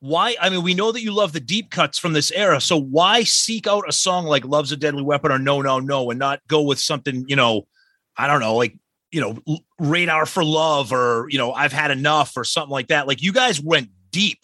[0.00, 2.60] why I mean we know that you love the deep cuts from this era.
[2.60, 6.10] So why seek out a song like Love's a Deadly Weapon or No No No
[6.10, 7.66] and not go with something, you know,
[8.16, 8.76] I don't know, like
[9.12, 13.06] you know, Radar for Love or you know, I've had enough or something like that.
[13.06, 14.38] Like you guys went deep.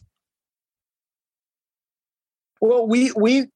[2.60, 3.46] Well, we we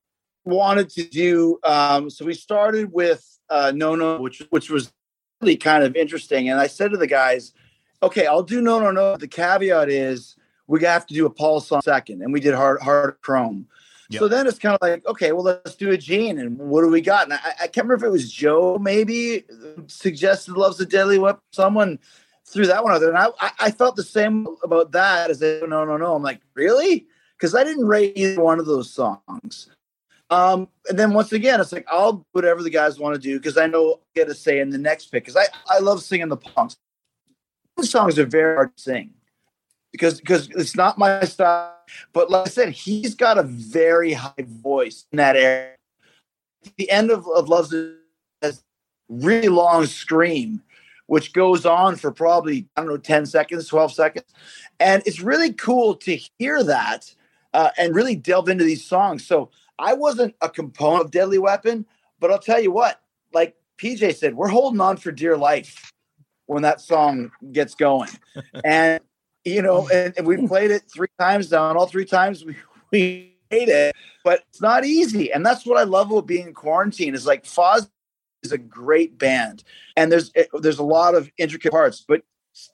[0.44, 2.24] wanted to do um, so.
[2.24, 4.92] We started with uh, no no, which which was
[5.40, 6.48] really kind of interesting.
[6.48, 7.52] And I said to the guys,
[8.02, 10.36] "Okay, I'll do no no no." The caveat is
[10.66, 13.66] we have to do a Paul song second, and we did hard hard chrome.
[14.18, 16.88] So then it's kind of like, okay, well, let's do a Gene, and what do
[16.88, 17.24] we got?
[17.24, 19.44] And I, I can't remember if it was Joe maybe
[19.86, 21.98] suggested "Loves a Deadly Weapon." Someone
[22.46, 25.60] threw that one out there, and I, I, felt the same about that as they,
[25.66, 26.14] no, no, no.
[26.14, 27.06] I'm like, really?
[27.38, 29.70] Because I didn't rate either one of those songs.
[30.28, 33.38] Um, and then once again, it's like I'll do whatever the guys want to do
[33.38, 35.24] because I know I'll get a say in the next pick.
[35.24, 36.38] Because I, I love singing the.
[37.78, 39.14] The songs are very hard to sing
[39.92, 41.76] because because it's not my style.
[42.12, 45.74] But like I said, he's got a very high voice in that area.
[46.76, 47.74] The end of, of Love's
[48.40, 48.64] has
[49.08, 50.62] really long scream,
[51.06, 54.26] which goes on for probably I don't know ten seconds, twelve seconds,
[54.80, 57.14] and it's really cool to hear that
[57.54, 59.26] uh, and really delve into these songs.
[59.26, 61.86] So I wasn't a component of Deadly Weapon,
[62.18, 63.00] but I'll tell you what,
[63.32, 65.92] like PJ said, we're holding on for dear life
[66.46, 68.10] when that song gets going.
[68.64, 69.00] and
[69.44, 72.56] you know, and, and we played it three times now, and all three times we,
[72.92, 73.94] we hate it,
[74.24, 75.32] but it's not easy.
[75.32, 77.88] And that's what I love about being in quarantine is like Foz
[78.42, 79.64] is a great band,
[79.96, 82.22] and there's eh, there's a lot of intricate parts, but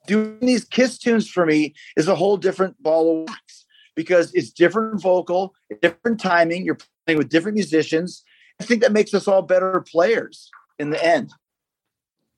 [0.06, 4.50] doing these Kiss tunes for me is a whole different ball of wax because it's
[4.50, 6.64] different vocal, different timing.
[6.64, 8.22] You're playing with different musicians.
[8.60, 11.32] I think that makes us all better players in the end.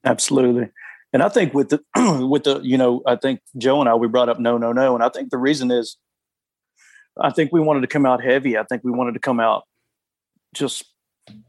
[0.05, 0.71] Absolutely.
[1.13, 1.81] And I think with the
[2.29, 4.95] with the you know I think Joe and I we brought up no no no
[4.95, 5.97] and I think the reason is
[7.21, 8.57] I think we wanted to come out heavy.
[8.57, 9.65] I think we wanted to come out
[10.55, 10.85] just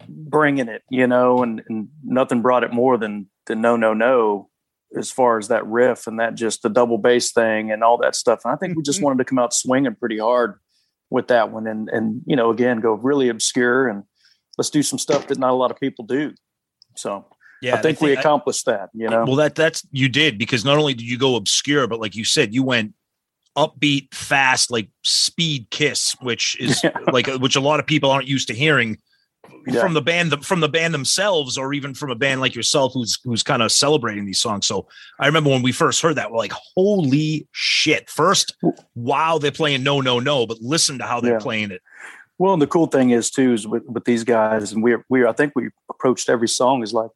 [0.07, 4.49] bringing it, you know, and, and nothing brought it more than than no no no
[4.97, 8.15] as far as that riff and that just the double bass thing and all that
[8.15, 8.41] stuff.
[8.43, 9.05] And I think we just mm-hmm.
[9.05, 10.59] wanted to come out swinging pretty hard
[11.09, 14.03] with that one and and you know again go really obscure and
[14.57, 16.33] let's do some stuff that not a lot of people do.
[16.95, 17.25] So
[17.61, 18.89] Yeah, I think we think I- accomplished that.
[18.93, 21.99] You know, Well, that that's you did because not only did you go obscure, but
[21.99, 22.93] like you said, you went
[23.57, 28.27] upbeat, fast, like speed kiss, which is like uh, which a lot of people aren't
[28.27, 28.97] used to hearing
[29.67, 29.81] Yeah.
[29.81, 33.19] from the band from the band themselves, or even from a band like yourself who's
[33.23, 34.65] who's kind of celebrating these songs.
[34.65, 34.87] So
[35.19, 38.55] I remember when we first heard that, we're like, "Holy shit!" First,
[38.95, 41.39] wow, they're playing "No, No, No," but listen to how they're Yeah.
[41.39, 41.81] playing it.
[42.39, 45.25] Well, and the cool thing is too is with, with these guys, and we we
[45.25, 47.11] I think we approached every song is like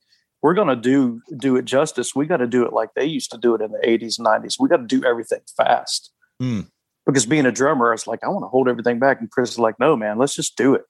[0.45, 2.13] we're gonna do do it justice.
[2.15, 4.25] We got to do it like they used to do it in the eighties, and
[4.25, 4.57] nineties.
[4.59, 6.61] We got to do everything fast Hmm.
[7.07, 9.57] because being a drummer, it's like I want to hold everything back, and Chris is
[9.59, 10.83] like, no, man, let's just do it.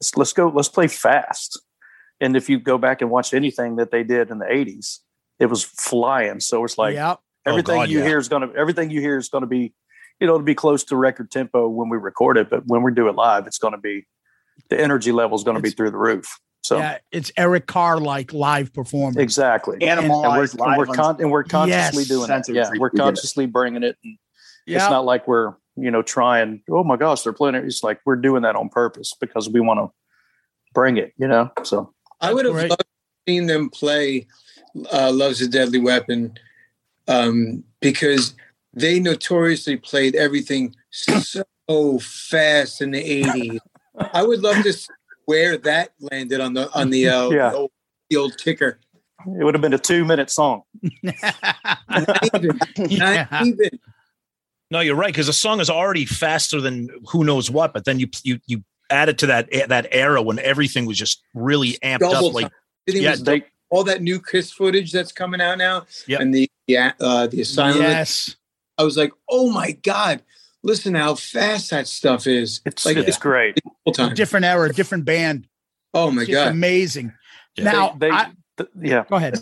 [0.00, 0.48] Let's let's go.
[0.54, 1.58] Let's play fast.
[2.20, 5.00] And if you go back and watch anything that they did in the eighties,
[5.38, 6.40] it was flying.
[6.40, 7.20] So it's like Yep.
[7.46, 8.04] everything Oh, God, you yeah.
[8.04, 9.72] hear is gonna everything you hear is gonna be
[10.20, 12.92] you know, to be close to record tempo when we record it, but when we
[12.92, 14.06] do it live, it's going to be
[14.68, 16.38] the energy level is going to be through the roof.
[16.70, 19.16] So yeah, it's Eric Carr like live performance.
[19.16, 22.08] exactly, and, Animalized we're, and we're, live con- and we're consciously Yes.
[22.08, 22.48] doing it.
[22.48, 23.02] Yeah, we're you, yeah.
[23.02, 23.96] consciously bringing it.
[24.04, 24.16] And
[24.66, 24.76] Yeah.
[24.76, 26.62] It's not like we're you know trying.
[26.70, 27.64] Oh my gosh, they're playing it.
[27.64, 29.90] It's like we're doing that on purpose because we want to
[30.72, 31.12] bring it.
[31.18, 32.70] You know, so I would have Great.
[32.70, 32.84] loved
[33.26, 34.28] seen them play
[34.92, 36.34] uh, "Love's a Deadly Weapon"
[37.08, 38.36] um, because
[38.74, 43.58] they notoriously played everything so fast in the '80s.
[44.12, 44.86] I would love to see
[45.26, 47.50] where that landed on the on the, uh, Yeah.
[47.50, 47.70] the, old,
[48.10, 48.78] the old ticker.
[49.26, 50.62] it would have been a two minute song.
[51.02, 53.26] Not even, Yeah.
[53.30, 53.70] not even.
[54.70, 57.98] No, you're right because the song is already faster than who knows what, but then
[57.98, 61.98] you you you add it to that that era when everything was just really amped
[62.00, 62.34] Double up.
[62.34, 62.52] Like time.
[62.88, 66.20] Everything yeah, was They all that new Kiss footage that's coming out now, Yep.
[66.20, 67.82] and the yeah, uh, the asylum.
[67.82, 68.36] yes.
[68.78, 70.22] I was like, oh my god,
[70.62, 72.60] listen how fast that stuff is.
[72.64, 73.58] it's like it's great.
[73.98, 74.14] Whole time.
[74.14, 75.46] Different era, different band.
[75.94, 76.48] Oh my Just god.
[76.48, 77.12] amazing.
[77.56, 77.64] Yeah.
[77.64, 79.04] Now, they, I, th- yeah.
[79.08, 79.38] go ahead.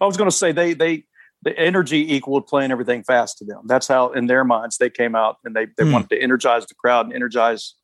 [0.00, 1.04] I was going to say they they
[1.42, 3.62] the energy equaled playing everything fast to them.
[3.66, 5.92] That's how in their minds they came out and they they Hmm.
[5.92, 7.74] wanted to energize the crowd and energize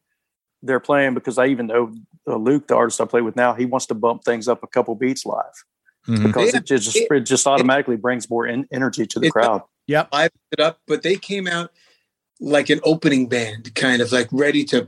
[0.62, 1.95] their playing because I even know
[2.27, 4.66] uh, Luke, the artist I play with now, he wants to bump things up a
[4.66, 5.65] couple beats live
[6.07, 6.27] Mhm.
[6.27, 9.33] because Yeah, it just it- it just automatically brings more en- energy to the it-
[9.33, 9.62] crowd.
[9.89, 10.09] Yep.
[10.12, 11.73] I it up, but they came out
[12.41, 14.87] like an opening band, kind of like ready to,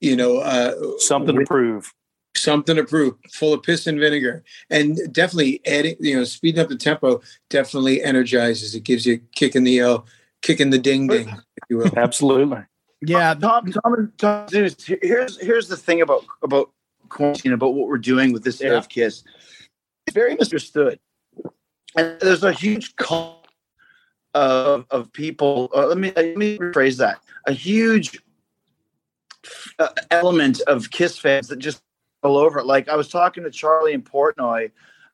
[0.00, 1.92] you know, uh, something to prove.
[2.36, 6.68] Something to prove, full of piss and vinegar, and definitely adding, you know, speeding up
[6.68, 7.20] the tempo
[7.50, 8.74] definitely energizes.
[8.76, 10.06] It gives you a kick in the L,
[10.42, 11.90] kick in the ding ding, if you will.
[11.98, 12.58] Absolutely.
[13.00, 14.86] Yeah, Tom, Tom, and Tom, here's
[15.40, 16.70] here's the thing about about
[17.08, 19.24] quarantine, about what we're doing with this era of Kiss.
[20.06, 21.00] It's very misunderstood,
[21.96, 23.48] and there's a huge cult
[24.34, 25.70] of of people.
[25.74, 27.20] Uh, let me let me rephrase that.
[27.46, 28.20] A huge
[29.78, 31.82] uh, element of Kiss fans that just
[32.22, 32.66] all over it.
[32.66, 34.70] Like I was talking to Charlie and Portnoy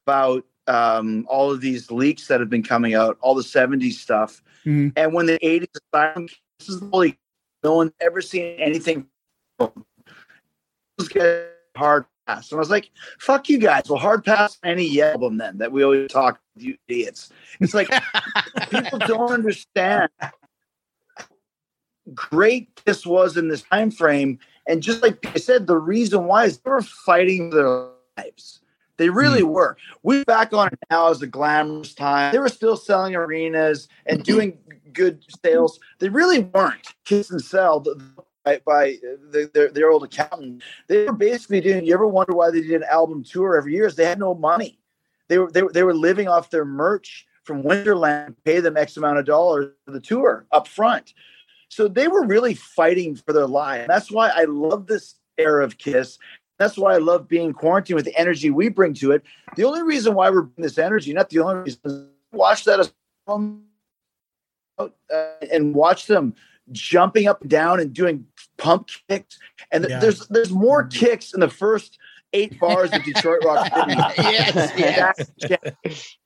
[0.06, 4.43] about um, all of these leaks that have been coming out, all the '70s stuff,
[4.65, 4.93] Mhm.
[4.97, 6.28] and when the '80s asylum
[6.59, 7.19] this is the leak.
[7.62, 9.06] No one ever seen anything.
[9.59, 12.51] Let's get hard pass.
[12.51, 13.85] And I was like, fuck you guys.
[13.89, 17.31] Well, hard pass any album then that we always talk you idiots.
[17.61, 17.89] It's like
[18.70, 20.11] people don't understand
[22.12, 24.39] great this was in this time frame.
[24.66, 28.60] And just like I said, the reason why is they were fighting their lives.
[28.97, 29.51] They really hmm.
[29.51, 29.76] were.
[30.02, 32.32] We back on it now as a glamorous time.
[32.32, 34.24] They were still selling arenas and hmm.
[34.24, 34.59] doing
[34.93, 35.81] good sales.
[35.98, 36.94] They really weren't.
[37.05, 37.85] Kiss and Sell
[38.44, 38.97] by, by
[39.31, 40.62] the, their, their old accountant.
[40.86, 41.85] They were basically doing.
[41.85, 43.86] You ever wonder why they did an album tour every year?
[43.86, 44.78] Is they had no money.
[45.28, 48.36] They were they, were- they were living off their merch from Winterland.
[48.44, 51.14] Pay them X amount of dollars for the tour up front.
[51.69, 53.86] So they were really fighting for their life.
[53.89, 56.19] That's why I love this era of Kiss.
[56.59, 59.23] That's why I love being quarantined with the energy we bring to it.
[59.57, 62.91] The only reason why we're bringing this energy, not the only reason, watch that
[64.78, 64.89] uh,
[65.53, 66.35] and watch them
[66.73, 68.27] jumping up and down and doing
[68.57, 69.39] pump kicks.
[69.70, 69.99] And Yeah.
[69.99, 71.99] there's there's more kicks in the first
[72.32, 73.95] eight bars of Detroit Rock City.
[74.19, 74.73] Yes,
[75.36, 76.16] yes.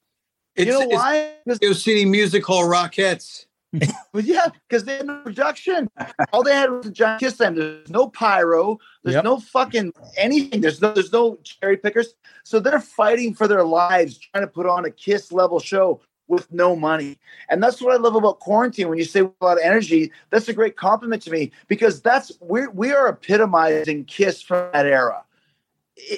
[0.56, 1.32] You know It's- why?
[1.54, 3.46] Studio City Music Hall Rockettes.
[4.12, 5.88] But yeah, because they had no production.
[6.32, 7.54] All they had was a giant kiss them.
[7.54, 8.78] There's no pyro.
[9.04, 9.24] There's Yep.
[9.24, 10.60] no fucking anything.
[10.60, 12.14] There's no there's no cherry pickers.
[12.42, 16.50] So they're fighting for their lives, trying to put on a kiss level show with
[16.52, 17.18] no money.
[17.50, 18.88] And that's what I love about quarantine.
[18.88, 22.32] When you say a lot of energy, that's a great compliment to me because that's
[22.40, 25.24] we we are epitomizing Kiss from that era.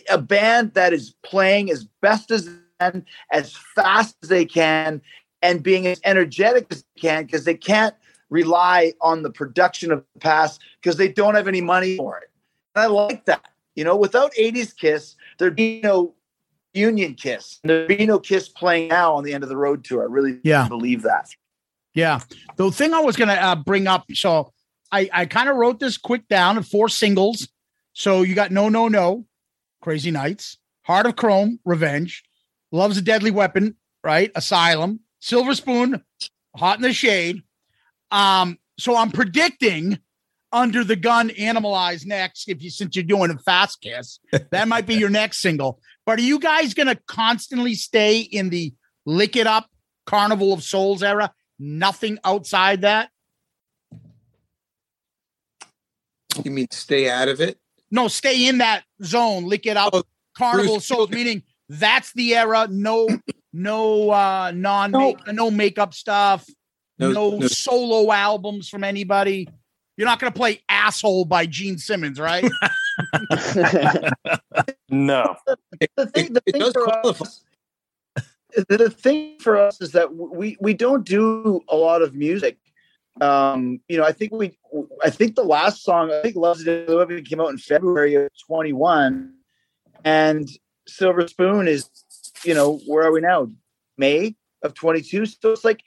[0.09, 2.53] A band that is playing as best as they
[3.31, 5.03] as fast as they can,
[5.43, 7.95] and being as energetic as they can because they can't
[8.29, 12.31] rely on the production of the past because they don't have any money for it.
[12.75, 13.43] And I like that.
[13.75, 16.15] You know, without 80s Kiss, there'd be no
[16.75, 17.59] Union Kiss.
[17.65, 20.03] There'd be no Kiss playing now on the end of the road tour.
[20.03, 20.69] I really Yeah.
[20.69, 21.29] believe that.
[21.95, 22.21] Yeah.
[22.57, 24.53] The thing I was going to uh, bring up, so
[24.93, 27.49] I, I kind of wrote this quick down of four singles.
[27.93, 29.27] So you got No, No, No,
[29.83, 32.23] Crazy Nights, Heart of Chrome, Revenge,
[32.71, 34.31] Love's a Deadly Weapon, right?
[34.37, 36.03] Asylum, Silver Spoon,
[36.57, 37.43] Hot in the Shade.
[38.11, 39.99] Um, so I'm predicting
[40.53, 42.49] Under the Gun, Animalize next.
[42.49, 44.19] If you since you're doing a fast kiss,
[44.51, 45.81] that might be your next single.
[46.07, 48.73] But are you guys going to constantly stay in the
[49.07, 49.71] lick it up
[50.07, 51.33] Carnival of Souls era?
[51.59, 53.11] Nothing outside that?
[56.45, 57.59] You mean stay out of it?
[57.91, 59.95] No, stay in that zone, lick it up.
[60.37, 62.67] Carnival of Souls, meaning that's the era.
[62.69, 63.09] No,
[63.53, 66.47] no uh non make no makeup stuff,
[66.99, 69.49] No- no, no- solo albums from anybody.
[69.97, 72.45] You're not gonna play asshole by Gene Simmons, right?
[74.91, 75.37] No.
[75.97, 77.45] the thing, the thing for us,
[78.69, 82.59] the, the thing for us is that we we don't do a lot of music.
[83.21, 84.59] Um, you know, I think we,
[85.05, 88.29] I think the last song, I think "Love's the Weapon" came out in February of
[88.47, 89.33] 21,
[90.05, 90.49] and
[90.87, 91.89] Silver Spoon is,
[92.45, 93.49] you know, where are we now?
[93.99, 95.27] May of 22.
[95.27, 95.83] So it's like,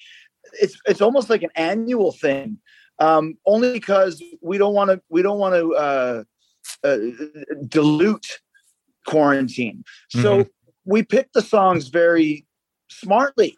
[0.61, 2.57] it's it's almost like an annual thing.
[2.99, 6.23] Um, only because we don't want to, we don't want to uh,
[6.83, 6.97] uh,
[7.67, 8.39] dilute
[9.07, 9.83] quarantine.
[10.09, 10.45] So
[10.85, 12.45] we picked the songs very
[12.89, 13.57] smartly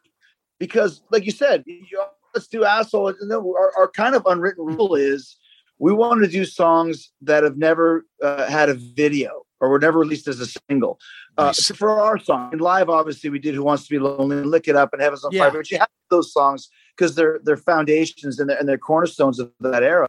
[0.59, 2.03] because, like you said, you,
[2.33, 3.13] let's do asshole.
[3.31, 5.37] Our, our kind of unwritten rule is
[5.79, 9.99] we want to do songs that have never uh, had a video or were never
[9.99, 10.99] released as a single.
[11.37, 14.47] Uh, For our song, and live, obviously, we did "Who Wants to Be Lonely" and
[14.47, 15.49] "Lick It Up" and "Heaven's on Yeah.
[15.49, 19.39] Fire." But you have those songs because they're they're foundations and they're, and they're cornerstones
[19.39, 20.07] of that era.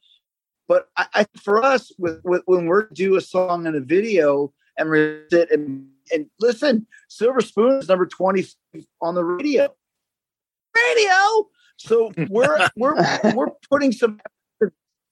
[0.69, 4.53] But I, I for us, with, with when we're do a song and a video
[4.79, 8.45] and release it and and listen, Silver Spoon is number twenty
[9.01, 9.75] on the radio.
[10.75, 11.49] Radio.
[11.77, 12.95] So we're we're
[13.35, 14.21] we're putting some.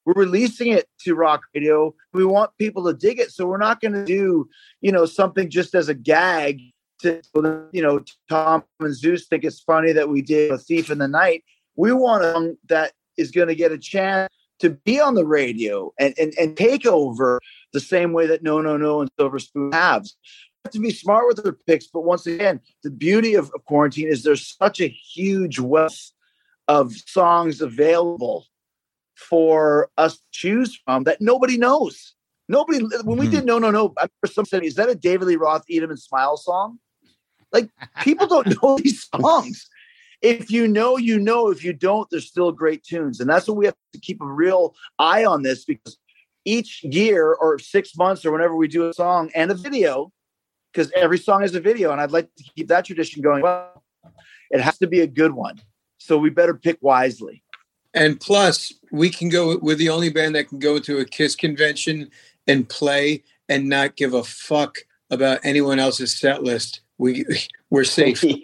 [0.04, 1.94] We're releasing it to rock radio.
[2.12, 4.48] We want people to dig it, so we're not going to do
[4.80, 6.60] you know something just as a gag
[7.00, 7.20] to
[7.72, 11.08] you know Tom and Zeus think it's funny that we did a thief in the
[11.08, 11.44] night.
[11.76, 15.92] We want song that is going to get a chance to be on the radio
[15.98, 17.40] and, and, and take over
[17.72, 20.06] the same way that No No No and Silver Spoon have.
[20.64, 24.22] Have to be smart with their picks, but once again, the beauty of quarantine is
[24.22, 26.12] there's such a huge wealth
[26.68, 28.46] of songs available
[29.28, 32.14] for us to choose from that nobody knows.
[32.48, 33.30] Nobody when we Mhm.
[33.30, 35.82] did No No No, I remember some saying, is that a David Lee Roth Eat
[35.82, 36.78] 'em and Smile song?
[37.52, 37.70] Like
[38.02, 39.68] people don't know these songs.
[40.22, 41.50] If you know, you know.
[41.50, 43.20] If you don't, there's still great tunes.
[43.20, 45.98] And that's what we have to keep a real eye on this because
[46.46, 50.12] each year or six months or whenever we do a song and a video,
[50.72, 53.42] because every song is a video, and I'd like to keep that tradition going.
[53.42, 53.82] Well,
[54.50, 55.60] it has to be a good one.
[55.98, 57.43] So we better pick wisely.
[57.94, 59.56] And plus, we can go.
[59.58, 62.10] We're the only band that can go to a Kiss convention
[62.46, 64.78] and play and not give a fuck
[65.10, 66.80] about anyone else's set list.
[66.98, 67.24] We
[67.70, 68.24] we're safe.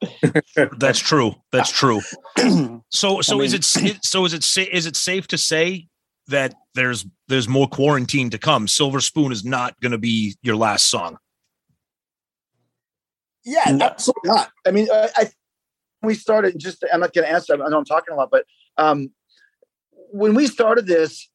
[0.78, 1.34] That's true.
[1.52, 2.00] That's true.
[2.90, 5.88] So so I is it so is it sa- is it safe to say
[6.28, 8.66] that there's there's more quarantine to come?
[8.66, 11.18] Silver Spoon is not going to be your last song.
[13.44, 14.50] Yeah, absolutely not.
[14.66, 15.30] I mean, I, I
[16.02, 16.58] we started.
[16.58, 17.54] Just I'm not going to answer.
[17.54, 18.44] I know I'm talking a lot, but
[18.76, 19.10] um,
[20.10, 21.28] when we started this,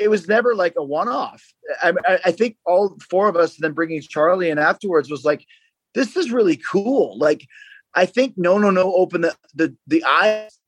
[0.00, 1.42] it was never like a one-off.
[1.82, 1.92] I,
[2.24, 5.46] I, think all four of us, then bringing Charlie in afterwards, was like,
[5.94, 7.16] this is really cool.
[7.18, 7.46] Like,
[7.94, 10.58] I think No No No opened the the, the eyes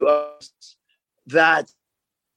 [1.26, 1.70] that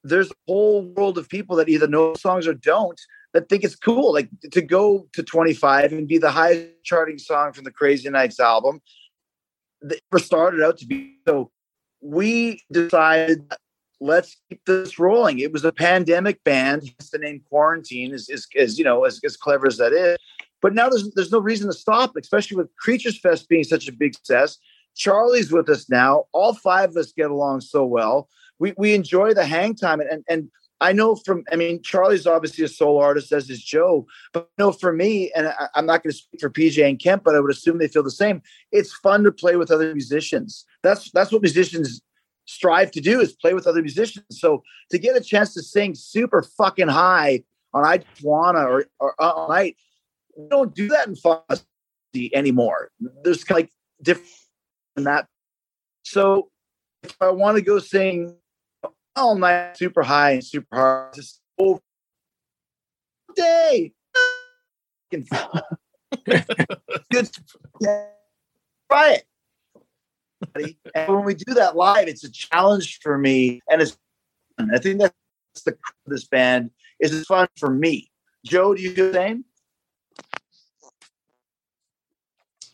[0.04, 3.00] there's a whole world of people that either know songs or don't
[3.34, 4.14] that think it's cool.
[4.14, 8.40] Like to go to 25 and be the highest charting song from the Crazy Nights
[8.40, 8.82] album.
[9.82, 11.52] They never started out to be so.
[12.02, 13.52] We decided
[14.02, 15.40] let's keep this rolling.
[15.40, 16.84] It was a pandemic band.
[16.84, 20.18] Hence the name Quarantine is is, is you know as, as clever as that is.
[20.62, 23.94] But now there's there's no reason to stop, especially with Creatures Fest being such a
[23.94, 24.58] big success.
[24.96, 26.26] Charlie's with us now.
[26.34, 28.28] All five of us get along so well.
[28.60, 30.50] We we enjoy the hang time and and, and
[30.82, 34.08] I know from, I mean, Charlie's obviously a solo artist, as is Joe.
[34.34, 37.00] But I know for me, and I, I'm not going to speak for PJ and
[37.00, 38.42] Kemp, but I would assume they feel the same.
[38.72, 40.66] It's fun to play with other musicians.
[40.84, 42.02] That's that's what musicians
[42.46, 44.26] strive to do is play with other musicians.
[44.32, 47.44] So to get a chance to sing super fucking high
[47.74, 49.76] on I Wanna or, or uh, all night,
[50.36, 52.90] we don't do that in Fozzy anymore.
[53.24, 53.70] There's like
[54.02, 54.28] different
[54.98, 55.28] that.
[56.04, 56.50] So
[57.04, 58.36] if I want to go sing
[59.20, 61.14] Oh, all night, super high and super hard.
[61.14, 61.82] Just over
[63.36, 63.92] day.
[67.12, 67.30] Good.
[67.82, 68.06] Yeah.
[68.90, 69.20] Try
[70.56, 70.74] it.
[70.96, 73.98] And when we do that live, it's a challenge for me, and it's.
[74.58, 75.14] I think that's
[75.66, 76.72] the this band
[77.02, 78.10] is it's fun for me.
[78.46, 79.44] Joe, do you do the same?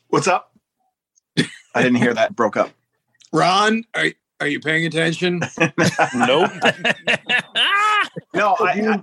[0.09, 0.55] What's up?
[1.73, 2.35] I didn't hear that.
[2.35, 2.69] Broke up.
[3.33, 4.11] Ron, are
[4.45, 5.41] are you paying attention?
[6.15, 6.51] nope.
[8.33, 9.01] No, I.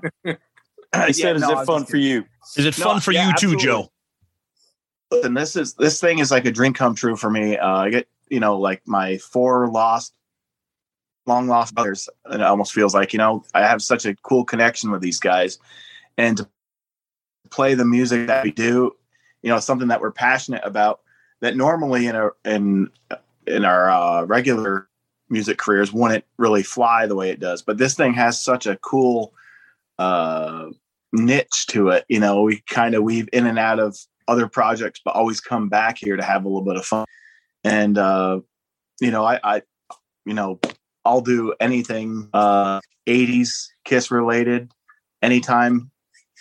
[0.92, 2.24] I He said, "Is it fun for you?"
[2.56, 3.64] Is it No, fun for yeah, you too, absolutely.
[3.64, 3.92] Joe?
[5.10, 7.56] Listen, this is this thing is like a dream come true for me.
[7.58, 10.14] Uh, I get you know like my four lost,
[11.26, 14.44] long lost brothers, and it almost feels like you know I have such a cool
[14.44, 15.58] connection with these guys,
[16.16, 16.48] and to
[17.50, 18.94] play the music that we do,
[19.42, 21.00] you know, something that we're passionate about.
[21.40, 22.88] That normally in a in
[23.46, 24.88] in our uh, regular
[25.32, 28.76] music careers wouldn't really fly the way it does, but this thing has such a
[28.76, 29.32] cool
[29.98, 30.66] uh,
[31.12, 32.04] niche to it.
[32.08, 33.96] You know, we kind of weave in and out of
[34.28, 37.06] other projects, but always come back here to have a little bit of fun.
[37.64, 38.40] And uh,
[39.00, 39.62] you know, I, I,
[40.24, 40.60] you know,
[41.04, 44.70] I'll do anything uh, '80s Kiss related,
[45.22, 45.90] anytime.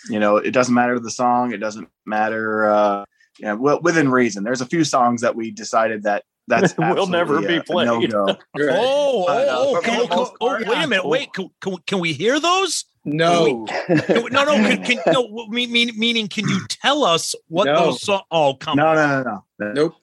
[0.08, 1.52] You know, it doesn't matter the song.
[1.52, 2.70] It doesn't matter.
[2.70, 3.04] Uh,
[3.38, 4.44] you know, well, within reason.
[4.44, 6.24] There's a few songs that we decided that
[6.60, 7.86] that's Will never absolutely be a- a played.
[8.10, 8.26] no-go.
[8.30, 11.06] Oh, But, uh, oh, oh, can, can- oh, wait a minute.
[11.06, 12.84] Wait, can, can, can we hear those?
[13.04, 13.66] No.
[13.66, 15.22] Can we- no, no, can, can, no.
[15.26, 17.86] w- mean- mean- Meaning, can you tell us what No.
[17.86, 18.22] those songs?
[18.30, 18.96] Oh, come No, on.
[18.96, 19.72] no, no, no.
[19.72, 19.94] Nope.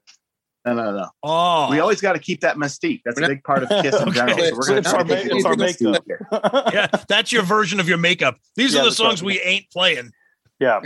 [0.66, 1.08] No, no, no.
[1.24, 3.02] Oh, We always got to keep that mystique.
[3.06, 4.38] That's a big part of Kiss in general.
[4.38, 6.04] So we're going to our try to keep it's our mystique makeup.
[6.06, 6.28] here.
[6.74, 8.38] yeah, that's your version of your makeup.
[8.56, 9.28] These Yeah, are the songs right.
[9.28, 10.12] we ain't playing.
[10.60, 10.82] Yeah.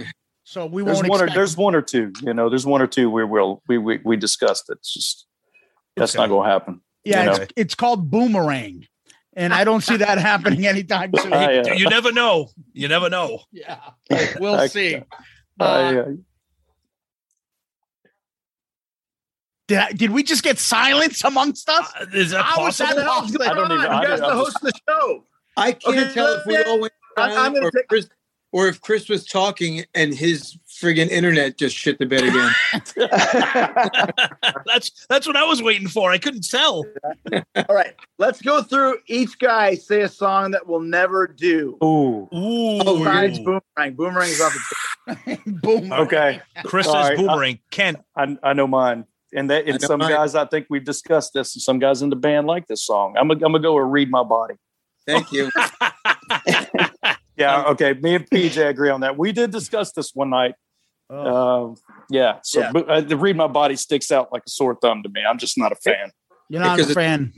[0.46, 2.14] So we There's won't one or there's one or two.
[2.22, 4.78] You know, there's one or two we'll we we, we discussed it.
[4.78, 5.26] It's just
[5.96, 6.82] that's not going to happen.
[7.04, 7.36] Yeah, you know?
[7.44, 8.88] it's, it's called boomerang,
[9.34, 11.34] and I don't see that happening anytime soon.
[11.34, 12.50] I, uh, You never know.
[12.74, 13.42] You never know.
[13.52, 13.80] yeah,
[14.40, 14.96] we'll I- see.
[14.96, 15.02] I,
[15.60, 16.06] Uh, uh,
[19.68, 21.92] did, I- did we just get silence amongst us?
[22.00, 23.04] Uh, is that How is that possible?
[23.06, 23.44] possible?
[23.44, 23.86] I don't even.
[23.86, 25.26] I, You guys don't- the host of the show.
[25.56, 28.10] I can't Okay, tell if we all went I'm- I'm silent gonna take- Chris,
[28.52, 32.52] or if Chris was talking and his friggin' internet just shit the bed again.
[34.66, 36.12] that's that's what I was waiting for.
[36.12, 36.86] I couldn't tell.
[37.56, 39.76] All right, let's go through each guy.
[39.76, 41.78] Say a song that we'll never do.
[41.84, 42.28] Ooh.
[42.34, 42.82] Ooh.
[42.82, 43.96] Oh, Besides Boomerang.
[43.96, 44.54] Boomerang's off
[45.08, 45.94] the Boom.
[45.94, 46.42] Okay.
[46.66, 47.60] Chris All says right, boomerang.
[47.72, 47.98] Ken.
[48.16, 49.06] I, I know mine.
[49.36, 50.12] And that and some mine.
[50.12, 53.16] guys I think we've discussed this and some guys in the band like this song.
[53.18, 54.56] I'm gonna I'm gonna go with read my body.
[55.08, 55.50] Thank you.
[57.36, 57.94] Yeah, okay.
[57.94, 59.18] Me and PJ agree on that.
[59.18, 60.56] We did discuss this one night.
[61.14, 61.76] Um,
[62.10, 62.40] yeah.
[62.44, 62.72] So Yeah.
[62.72, 65.22] but, uh, the read my body sticks out like a sore thumb to me.
[65.28, 66.12] I'm just not a fan.
[66.50, 67.34] You're not Because a fan.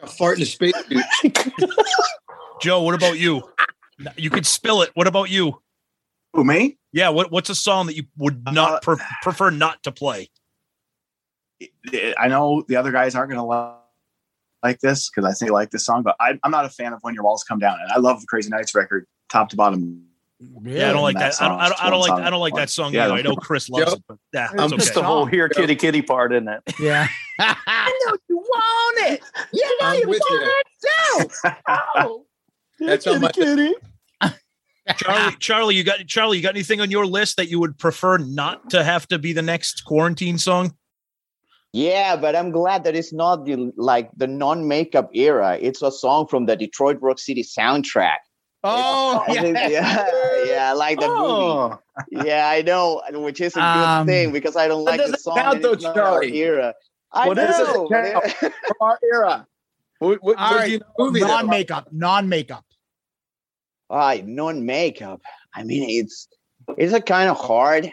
[0.00, 1.04] A fart in a space suit.
[2.60, 3.42] Joe, what about you?
[4.16, 4.90] You could spill it.
[4.94, 5.60] What about you?
[6.34, 6.78] Who me?
[6.92, 10.30] Yeah, what what's a song that you would not Uh, pre- prefer not to play?
[12.18, 13.74] I know the other guys aren't going to like,
[14.62, 16.92] like this because I think they like this song, but I, I'm not a fan
[16.92, 19.56] of When Your Walls Come Down, and I love the Crazy Nights record, top to
[19.56, 20.04] bottom.
[20.62, 21.42] Yeah, I don't like that that.
[21.42, 22.94] I don't, I don't, I don't like I don't like that song.
[22.94, 23.14] Yeah, either.
[23.14, 23.96] I know Chris loves Joe?
[23.96, 25.00] it, but yeah, it's Just okay.
[25.00, 26.62] the whole here kitty kitty part, isn't it?
[26.78, 27.08] Yeah.
[27.40, 29.22] I know you want it.
[29.52, 30.36] You know I'm you with you.
[30.36, 31.50] want it too.
[31.96, 32.24] Oh.
[32.78, 33.74] That's on my kitty.
[34.96, 38.18] Charlie, Charlie, you got Charlie, you got anything on your list that you would prefer
[38.18, 40.74] not to have to be the next quarantine song?
[41.72, 45.58] Yeah, but I'm glad that it's not the like the non-makeup era.
[45.60, 48.18] It's a song from the Detroit Rock City soundtrack.
[48.64, 49.42] Oh, yeah.
[49.68, 51.18] yeah, yeah, I like the movie.
[51.20, 51.78] Oh,
[52.10, 55.36] Yeah, I know, which is a good Um, thing because I don't like the song.
[55.36, 56.36] count and though, it's not our Charlie.
[56.38, 56.74] era.
[57.12, 57.62] I What is it?
[57.66, 57.88] know.
[57.88, 59.46] Count from our era.
[60.00, 60.66] What, what, All what right.
[60.66, 61.88] do you know movie Non-makeup.
[61.92, 62.64] Non-makeup.
[63.90, 65.20] All right, non-makeup.
[65.54, 66.28] I mean, it's
[66.76, 67.90] it's a kind of hard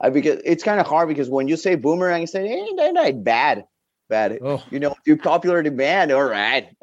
[0.00, 2.92] uh, because it's kind of hard because when you say boomerang, you say, "Hey, they're
[2.92, 3.64] not bad,
[4.08, 4.62] bad." Oh.
[4.70, 6.68] You know, if you're popular demand, all right.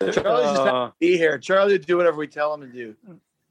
[0.00, 1.38] Charlie's just happy Uh, be here.
[1.38, 2.94] Charlie do whatever we tell him to do.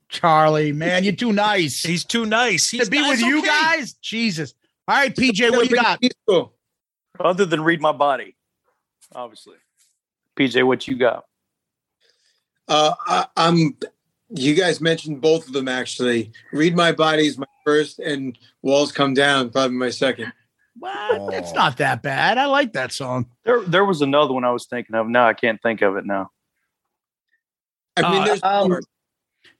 [0.09, 1.81] Charlie, man, you're too nice.
[1.83, 2.69] He's too nice.
[2.69, 3.47] He's to be that's with you okay.
[3.47, 3.93] guys.
[3.93, 4.53] Jesus.
[4.87, 6.49] All right, PJ, what do you got?
[7.19, 8.35] Other than read my body,
[9.15, 9.55] obviously.
[10.35, 11.25] PJ, what you got?
[12.67, 13.77] Uh, I, I'm.
[14.35, 16.31] You guys mentioned both of them actually.
[16.51, 20.33] Read my body is my first, and walls come down probably my second.
[20.77, 21.33] What?
[21.33, 22.37] It's not that bad.
[22.37, 23.27] I like that song.
[23.45, 25.07] There, there was another one I was thinking of.
[25.07, 26.31] Now I can't think of it now.
[27.97, 28.79] I mean, Uh, there's um.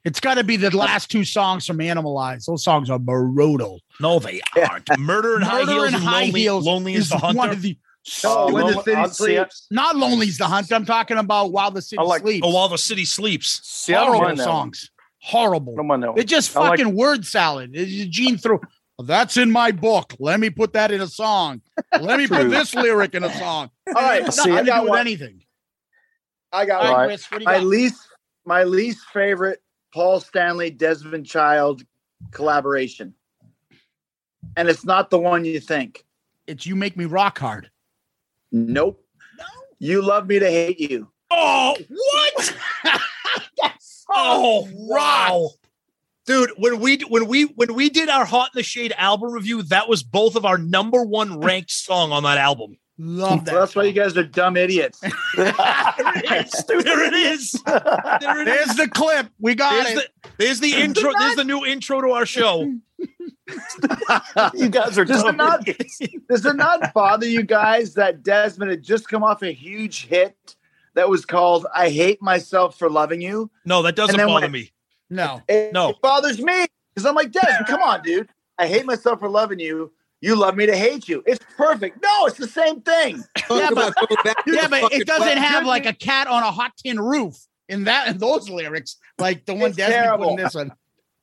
[0.06, 2.46] It's got to be the last two songs from Animalize.
[2.46, 3.80] Those songs are brutal.
[4.02, 4.90] No, they aren't.
[5.00, 7.62] Murder and high heels and and High lonely, Heels lonely is is the one of
[7.62, 7.78] the
[8.26, 9.38] Oh, when the city I'll see it.
[9.54, 9.68] sleeps.
[9.72, 10.70] not Lonely's the Hunt.
[10.74, 12.46] I'm talking about While the City like- Sleeps.
[12.46, 13.62] oh, while the city sleeps.
[13.64, 14.54] See, Horrible mind that one.
[14.54, 14.92] songs.
[15.22, 15.72] Horrible.
[15.72, 16.04] I don't mind.
[16.16, 17.72] They're just I like- fucking word salad.
[17.74, 18.60] It's just Gene threw.
[18.98, 20.14] "Well, that's in my book.
[20.20, 21.62] Let me put that in a song.
[22.00, 23.70] Let me put this lyric in a song.
[23.88, 25.44] All right, Nothing I to got do with anything.
[26.52, 27.08] I got right, right.
[27.08, 27.66] Chris, what do you my got?
[27.66, 28.08] least
[28.46, 29.62] my least favorite
[29.94, 31.84] Paul Stanley Desmond Child
[32.32, 33.14] collaboration.
[34.56, 36.06] And it's not the one you think.
[36.48, 37.72] It's You Make Me Rock Hard.
[38.52, 39.04] Nope.
[39.38, 39.46] No.
[39.80, 41.10] You love me to hate you.
[41.32, 42.58] Oh, what?
[44.10, 45.50] oh, wow.
[46.26, 49.62] Dude, when we when we when we did our Hot in the Shade album review,
[49.64, 52.78] that was both of our number one ranked song on that album.
[52.98, 53.52] Love that.
[53.52, 55.00] So that's why you guys are dumb idiots.
[55.02, 55.12] there
[56.16, 56.64] it is.
[56.68, 57.52] There it is.
[57.66, 58.78] There it There's is.
[58.78, 59.28] the clip.
[59.40, 60.10] We got There's it.
[60.22, 61.12] the, there's the intro.
[61.20, 62.72] There's the new intro to our show.
[64.54, 65.38] you guys are Does it dumb.
[65.38, 65.66] not
[66.30, 70.56] does it not bother you guys that Desmond had just come off a huge hit
[70.94, 73.52] that was called I Hate Myself for Loving You?
[73.66, 74.72] No, that doesn't bother when- me.
[75.10, 75.42] No.
[75.48, 75.90] It, No.
[75.90, 78.30] it bothers me because I'm like, Desmond, come on, dude.
[78.58, 79.92] I hate myself for loving you.
[80.22, 81.22] You love me to hate you.
[81.26, 82.02] It's perfect.
[82.02, 83.24] No, it's the same thing.
[83.50, 86.42] Yeah, about going back to Yeah, but it doesn't well, have like a cat on
[86.44, 87.36] a hot tin roof
[87.70, 90.72] in that in those lyrics, like the one It's Desmond put in this one.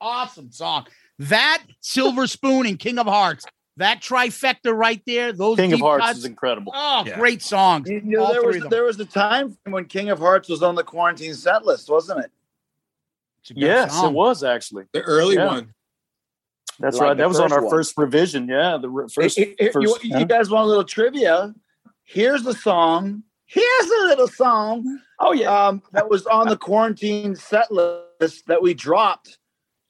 [0.00, 0.86] Awesome song.
[1.18, 3.44] That Silver Spoon and King of Hearts.
[3.78, 5.32] That trifecta right there.
[5.32, 6.18] Those King of Hearts cuts.
[6.20, 6.72] is incredible.
[6.76, 7.16] Oh, Yeah.
[7.18, 7.88] great songs.
[7.88, 10.84] You know, there was there was a time when King of Hearts was on the
[10.84, 12.30] quarantine set list, wasn't it?
[13.42, 14.10] It's a good Yes, song.
[14.12, 14.84] it was actually.
[14.92, 15.46] the early Yeah.
[15.46, 15.74] one.
[16.78, 17.16] That's Like right.
[17.16, 17.70] That was on our one.
[17.70, 18.48] first revision.
[18.48, 19.36] Yeah, the re- first.
[19.36, 20.24] Here- here- you, first you yeah.
[20.24, 21.54] guys want a little trivia?
[22.04, 23.22] Here's the song.
[23.46, 25.50] Here's a little song Oh yeah.
[25.66, 29.38] um, that was on the quarantine set list that we dropped.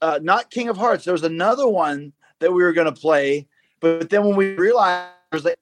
[0.01, 1.05] Uh, not King of Hearts.
[1.05, 3.47] There was another one that we were going to play,
[3.81, 5.59] but then when we realized there was like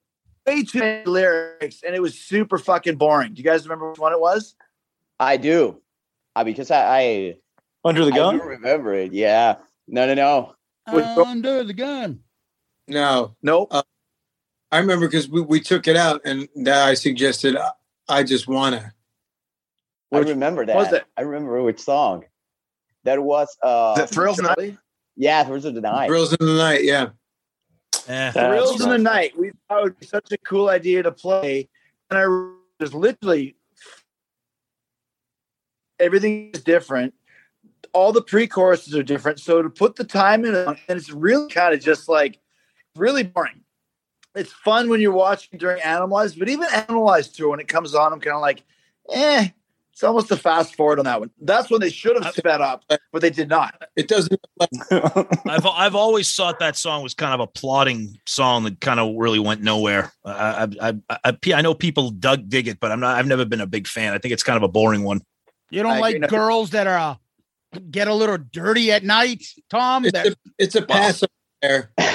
[0.47, 3.35] way too many lyrics and it was super fucking boring.
[3.35, 4.55] Do you guys remember which one it was?
[5.19, 5.83] I do,
[6.37, 7.37] uh, because I I,
[7.85, 8.39] Under the I gun.
[8.39, 9.13] do remember it.
[9.13, 9.57] Yeah.
[9.87, 10.55] No, no, no.
[11.25, 12.21] Under the gun.
[12.87, 13.73] No, Nope.
[14.71, 17.71] I remember because we, we took it out, and that I suggested I,
[18.09, 18.93] I just wanna.
[20.13, 20.77] I remember that.
[20.77, 21.05] was it?
[21.17, 22.25] I remember which song.
[23.05, 24.79] That was uh, The Thrills in the Night?
[25.17, 26.09] Yeah, Thrills of the Night.
[26.09, 26.85] Thrills in the night.
[26.85, 27.11] Yeah.
[28.33, 29.39] Thrills in the Night.
[29.39, 31.69] We thought it would be such a cool idea to play.
[32.11, 32.27] And I
[32.81, 33.57] was literally
[35.99, 37.15] everything is different.
[37.93, 39.41] All the pre-choruses are different.
[39.41, 42.39] So to put the time in and it's really kind of just like
[42.97, 43.63] really boring.
[44.35, 48.13] It's fun when you're watching during Animalized, but even Animalized tour when it comes on,
[48.13, 48.63] I'm kind of like,
[49.11, 49.49] eh.
[49.99, 51.31] It's almost a fast forward on that one.
[51.41, 53.83] That's when they should have sped up, but they did not.
[53.97, 54.41] It doesn't.
[54.93, 59.17] I've I've always thought that song was kind of a plodding song that kind of
[59.17, 60.13] really went nowhere.
[60.25, 63.17] I I, I I I know people dug dig it, but I'm not.
[63.17, 64.13] I've never been a big fan.
[64.13, 65.21] I think it's kind of a boring one.
[65.71, 67.17] You don't I like girls that are uh,
[67.91, 70.05] get a little dirty at night, Tom?
[70.05, 71.31] It's That- a, it's a pass up.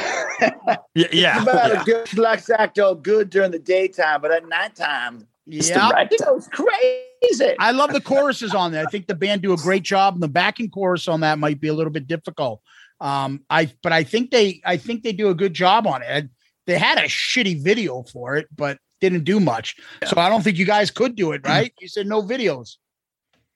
[0.96, 1.34] Yeah, yeah.
[1.36, 1.82] It's about yeah.
[1.82, 5.92] a good she likes to act all good during the daytime, but at nighttime, Yeah.
[6.00, 7.56] it goes crazy.
[7.60, 8.86] I love the choruses on there.
[8.86, 11.62] I think the band do a great job, and the backing chorus on that might
[11.62, 12.62] be a little bit difficult.
[13.00, 16.30] Um, I but I think they I think they do a good job on it.
[16.68, 19.76] They had a shitty video for it, but didn't do much.
[20.06, 21.74] So I don't think you guys could do it, right?
[21.80, 22.78] You said no videos.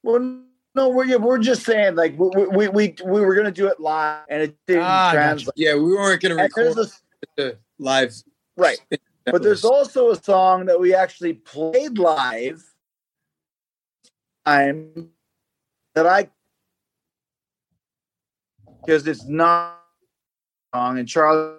[0.04, 0.42] Well,
[0.78, 4.24] no, we're we're just saying like we we we, we were gonna do it live,
[4.30, 5.54] and it didn't Ah, translate.
[5.56, 6.92] Yeah, we weren't going to record a-
[7.36, 8.14] the live.
[8.56, 8.80] Right.
[9.26, 12.64] But there's also a song that we actually played live.
[14.46, 15.10] I'm
[15.96, 16.30] that I
[18.86, 19.82] because it's not
[20.74, 21.56] song and Charlie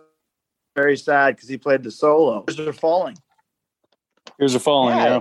[0.76, 2.44] very sad because he played the solo.
[2.46, 3.18] They're falling.
[4.38, 4.96] Tears Are Falling.
[4.96, 5.04] Yeah.
[5.04, 5.20] Yeah.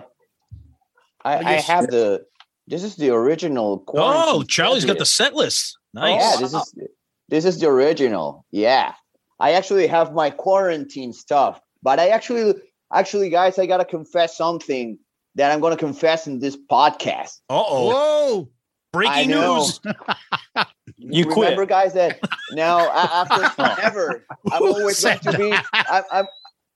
[1.25, 2.25] I, I have the.
[2.68, 3.84] This is the original.
[3.88, 5.77] Oh, quarantine Charlie's got the set list.
[5.94, 6.22] Nice.
[6.22, 6.73] Yeah, this is
[7.30, 8.45] this is the original.
[8.52, 8.94] Yeah,
[9.39, 12.56] I actually have my quarantine stuff, but I actually,
[12.94, 14.99] actually, guys, I gotta confess something
[15.35, 17.39] that I'm gonna confess in this podcast.
[17.49, 17.89] Uh oh.
[17.89, 18.49] Whoa.
[18.91, 19.80] Breaking news.
[20.98, 21.52] You quit.
[21.52, 22.19] Remember, guys, that
[22.52, 25.53] now after ever, I'm Who always going said to be.
[25.73, 26.26] I'm, I'm,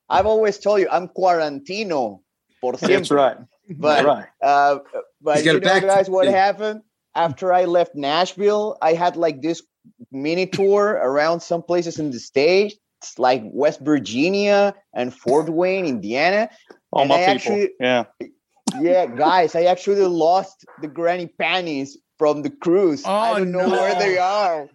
[0.09, 2.21] I've always told you I'm quarantino
[2.61, 2.97] por siempre.
[2.97, 3.37] That's right.
[3.77, 4.25] But right.
[4.43, 4.79] uh,
[5.21, 6.81] but you know, guys, what happened
[7.15, 8.77] after I left Nashville?
[8.81, 9.61] I had like this
[10.11, 12.75] mini tour around some places in the states,
[13.17, 16.49] like West Virginia and Fort Wayne, Indiana.
[16.91, 17.53] All And my I people.
[17.53, 18.03] actually- yeah.
[18.79, 23.03] Yeah, guys, I actually lost the granny panties from the cruise.
[23.05, 24.69] I Oh, don't know where they are.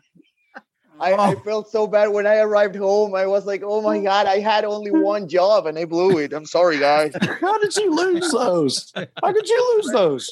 [1.01, 1.41] I, I Oh.
[1.45, 3.15] felt so bad when I arrived home.
[3.15, 6.33] I was like, "Oh my god, I had only one job and I blew it."
[6.33, 7.13] I'm sorry, guys.
[7.41, 8.93] How did you lose those?
[8.95, 10.31] How could you lose those?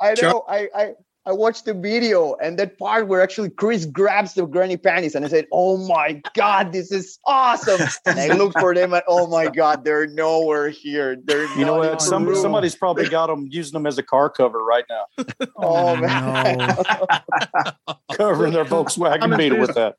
[0.00, 0.44] I know.
[0.48, 0.94] I, I
[1.26, 5.24] I watched the video and that part where actually Chris grabs the granny panties and
[5.24, 9.26] I said, "Oh my god, this is awesome!" And I looked for them and oh
[9.26, 11.16] my god, they're nowhere here.
[11.22, 12.00] They're You know what?
[12.00, 15.24] Some, somebody's probably got them using them as a car cover right now,
[15.56, 16.58] Oh man.
[18.12, 19.96] covering their Volkswagen I'm Beetle with that.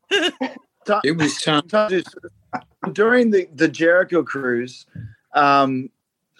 [1.04, 1.62] It was Tom.
[2.92, 4.86] during the the Jericho cruise,
[5.34, 5.88] um,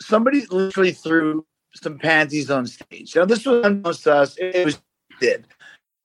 [0.01, 3.15] somebody literally threw some panties on stage.
[3.17, 4.37] Now this was to us.
[4.37, 4.81] It was
[5.21, 5.47] did.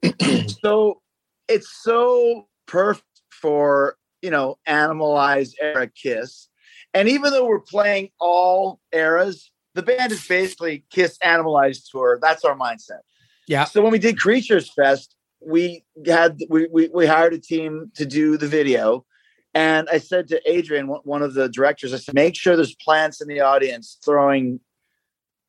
[0.62, 1.02] so
[1.48, 6.50] it's so perfect for you know animalized era Kiss,
[6.94, 12.20] and even though we're playing all eras, the band is basically Kiss animalized tour.
[12.22, 13.02] That's our mindset.
[13.48, 13.64] Yeah.
[13.66, 18.06] So when we did Creatures Fest, we had we we, we hired a team to
[18.06, 19.06] do the video.
[19.54, 22.76] And I said to Adrian, one- one of the directors, I said, make sure there's
[22.76, 24.60] plants in the audience throwing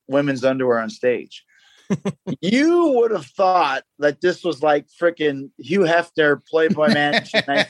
[0.09, 1.45] women's underwear on stage.
[2.41, 7.67] you would have thought that this was like freaking Hugh Hefner, Playboy Mansion, I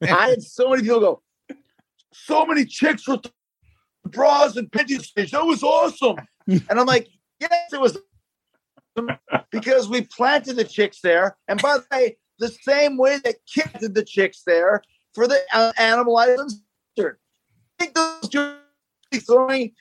[0.00, 1.22] had so many people go,
[2.12, 3.26] so many chicks with
[4.04, 5.32] bras and panties stage.
[5.32, 6.16] That was awesome.
[6.46, 7.08] and I'm like,
[7.40, 7.98] yes, it was
[9.50, 11.36] because we planted the chicks there.
[11.48, 14.82] And by the way, the same way that Kid did the chicks there
[15.14, 16.40] for the uh, animalized
[16.96, 17.20] insert.
[17.78, 19.72] Think those chicks throwing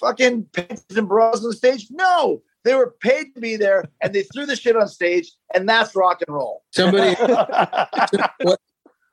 [0.00, 1.88] fucking panties and bras on stage?
[1.90, 5.68] No, they were paid to be there, and they threw the shit on stage, and
[5.68, 6.64] that's rock and roll.
[6.72, 7.14] Somebody.
[8.42, 8.60] what?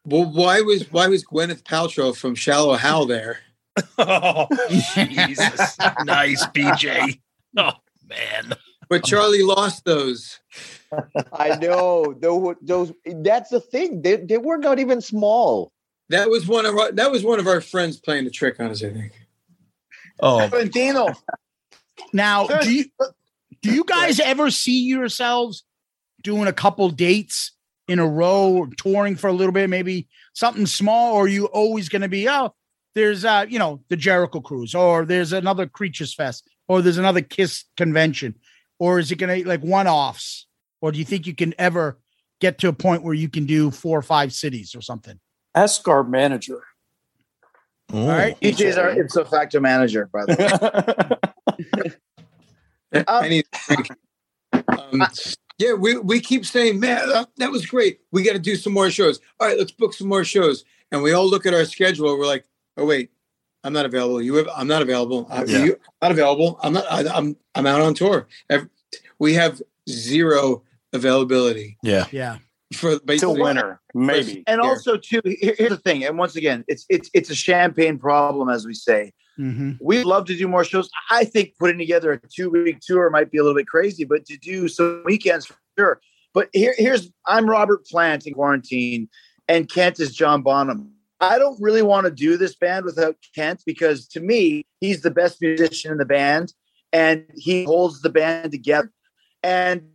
[0.05, 3.39] Well, why was why was Gwyneth Paltrow from Shallow Hal there?
[3.97, 5.77] Oh, Jesus.
[6.03, 7.19] nice, BJ.
[7.57, 7.71] Oh,
[8.09, 8.53] man.
[8.89, 10.41] But Charlie lost those.
[11.31, 12.91] I know those, those.
[13.05, 14.01] That's the thing.
[14.01, 15.71] They they were not even small.
[16.09, 18.71] That was one of our that was one of our friends playing a trick on
[18.71, 18.83] us.
[18.83, 19.13] I think.
[20.19, 21.07] Oh, Valentino.
[22.13, 22.85] Now, do you
[23.61, 25.63] do you guys ever see yourselves
[26.23, 27.51] doing a couple dates
[27.87, 31.45] in a row, or touring for a little bit, maybe something small, or are you
[31.45, 32.53] always going to be oh,
[32.95, 37.21] there's uh, you know, the Jericho Cruise, or there's another Creatures Fest, or there's another
[37.21, 38.35] Kiss convention,
[38.79, 40.47] or is it going to like one offs,
[40.81, 41.99] or do you think you can ever
[42.39, 45.19] get to a point where you can do four or five cities or something.
[45.53, 46.63] Ask our manager.
[47.93, 48.39] All right.
[48.41, 51.19] DJ's our ipso facto manager, by the
[52.91, 53.03] way.
[53.07, 53.89] I need a drink.
[54.67, 55.03] Um,
[55.57, 57.99] yeah, we, we keep saying, man, that, that was great.
[58.11, 59.19] We got to do some more shows.
[59.39, 60.65] All right, let's book some more shows.
[60.91, 62.17] And we all look at our schedule.
[62.17, 62.45] We're like,
[62.77, 63.11] oh wait,
[63.63, 64.21] I'm not available.
[64.21, 65.27] You have, I'm not available.
[65.29, 65.63] Uh, Yeah.
[65.63, 66.59] you, not available.
[66.61, 66.85] I'm not.
[66.91, 68.27] I, I'm I'm out on tour.
[68.49, 68.69] Ev-
[69.19, 70.63] We have zero
[70.93, 72.05] availability Yeah.
[72.11, 72.37] Yeah.
[72.75, 74.43] For Till winter, maybe.
[74.47, 74.69] And Here.
[74.69, 76.05] also, too, here's the thing.
[76.05, 79.13] And once again, it's it's it's a champagne problem, as we say.
[79.39, 79.71] Mm-hmm.
[79.81, 80.89] We'd love to do more shows.
[81.11, 84.25] I think putting together a two week tour might be a little bit crazy, but
[84.25, 86.01] to do some weekends for sure.
[86.33, 89.09] But here, here's I'm Robert Plant in quarantine,
[89.47, 90.91] and Kent is John Bonham.
[91.21, 95.11] I don't really want to do this band without Kent because to me, he's the
[95.11, 96.53] best musician in the band
[96.91, 98.91] and he holds the band together.
[99.43, 99.89] And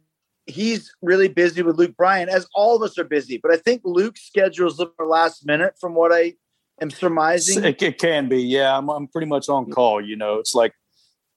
[0.47, 3.39] he's really busy with Luke Bryan, as all of us are busy.
[3.43, 6.35] But I think Luke's schedule is a little last minute from what I
[6.81, 7.65] am surmising.
[7.65, 8.77] It, it can be, yeah.
[8.77, 10.01] I'm, I'm pretty much on call.
[10.05, 10.73] You know, it's like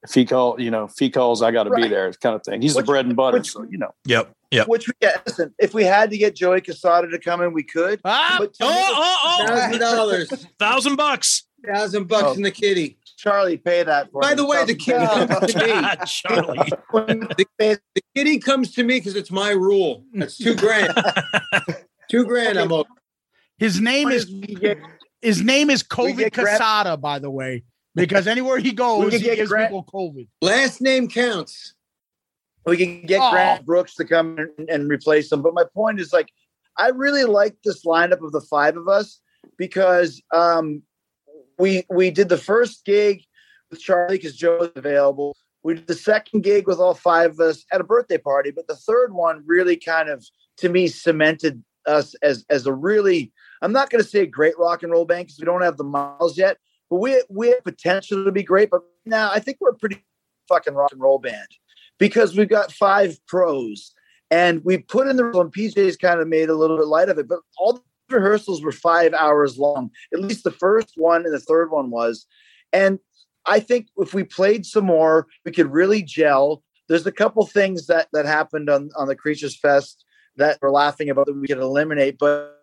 [0.03, 2.43] if he call, you know, if he calls, I got to be there, kind of
[2.43, 2.61] thing.
[2.61, 3.93] He's Which- the bread and butter, which- so you know.
[4.05, 4.33] Yep.
[4.51, 4.67] Yep.
[4.67, 7.63] Which we yeah, listen, if we had to get Joey Cassata to come in, we
[7.63, 7.99] could.
[8.05, 9.47] Ah, But to Oh, me- oh, oh.
[9.47, 11.43] thousand dollars, Thousand bucks.
[11.65, 12.33] thousand bucks Oh.
[12.33, 12.97] in the kitty.
[13.23, 14.35] Charlie, pay that for By me.
[14.35, 16.05] the way, the kitty comes to me.
[16.05, 16.69] Charlie.
[17.57, 20.03] The, the kitty comes to me because it's my rule.
[20.13, 20.93] That's two grand.
[22.11, 22.57] two grand.
[22.59, 22.89] I'm okay.
[23.57, 24.79] His name What is is- get-
[25.21, 27.63] his name is We COVID get Grant- Cassata, by the way,
[27.95, 30.27] because anywhere he goes, he get gives Grant- people COVID.
[30.41, 31.75] Last name counts.
[32.65, 33.31] we can get Oh.
[33.31, 35.41] Grant Brooks to come and, and replace him.
[35.41, 36.27] But my point is like,
[36.77, 39.21] I really like this lineup of the five of us
[39.57, 40.83] because um,
[41.57, 43.23] we we did the first gig
[43.69, 45.35] with Charlie because Joe was available.
[45.63, 48.67] We did the second gig with all five of us at a birthday party, but
[48.67, 50.25] the third one really kind of,
[50.57, 53.31] to me, cemented us as as a really.
[53.61, 55.77] I'm not going to say a great rock and roll band because we don't have
[55.77, 56.57] the miles yet,
[56.89, 58.69] but we we have potential to be great.
[58.69, 60.03] But now I think we're a pretty
[60.49, 61.47] fucking rock and roll band
[61.97, 63.93] because we've got five pros
[64.33, 67.19] and we put in the and PJ's kind of made a little bit light of
[67.19, 67.83] it, but all
[68.13, 69.91] rehearsals were five hours long.
[70.13, 72.25] At least the first one and the third one was.
[72.71, 72.99] And
[73.45, 76.63] I think if we played some more, we could really gel.
[76.87, 80.05] There's a couple things that that happened on, on the Creatures Fest
[80.37, 82.59] that we're laughing about that we could eliminate, but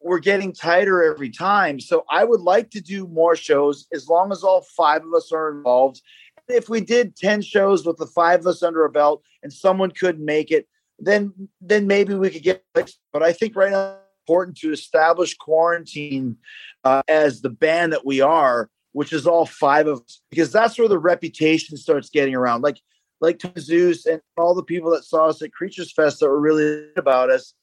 [0.00, 1.80] we're getting tighter every time.
[1.80, 5.32] So I would like to do more shows as long as all five of us
[5.32, 6.00] are involved
[6.48, 9.90] if we did 10 shows with the five of us under a belt and someone
[9.90, 14.56] couldn't make it, then then maybe we could get but I think right now important
[14.58, 16.36] to establish quarantine
[16.82, 20.78] uh, as the band that we are, which is all five of us, because that's
[20.78, 22.62] where the reputation starts getting around.
[22.62, 22.80] Like
[23.20, 26.88] like Zeus and all the people that saw us at Creatures Fest that were really
[26.96, 27.54] about us.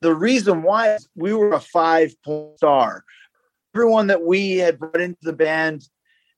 [0.00, 3.04] The reason why is we were a five point star.
[3.74, 5.88] Everyone that we had brought into the band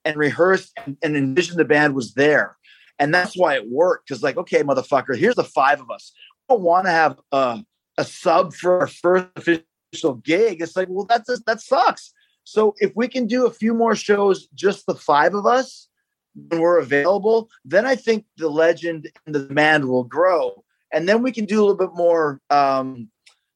[0.05, 2.57] and rehearsed and, and envisioned the band was there.
[2.98, 4.09] And that's why it worked.
[4.09, 6.12] Because, like, okay, motherfucker, here's the five of us.
[6.48, 7.65] We don't want to have a,
[8.01, 10.62] a sub for our first official gig.
[10.62, 12.12] It's like, well, that's that sucks.
[12.44, 15.89] So if we can do a few more shows, just the five of us,
[16.35, 20.64] when we're available, then I think the legend and the demand will grow.
[20.93, 23.09] And then we can do a little bit more um,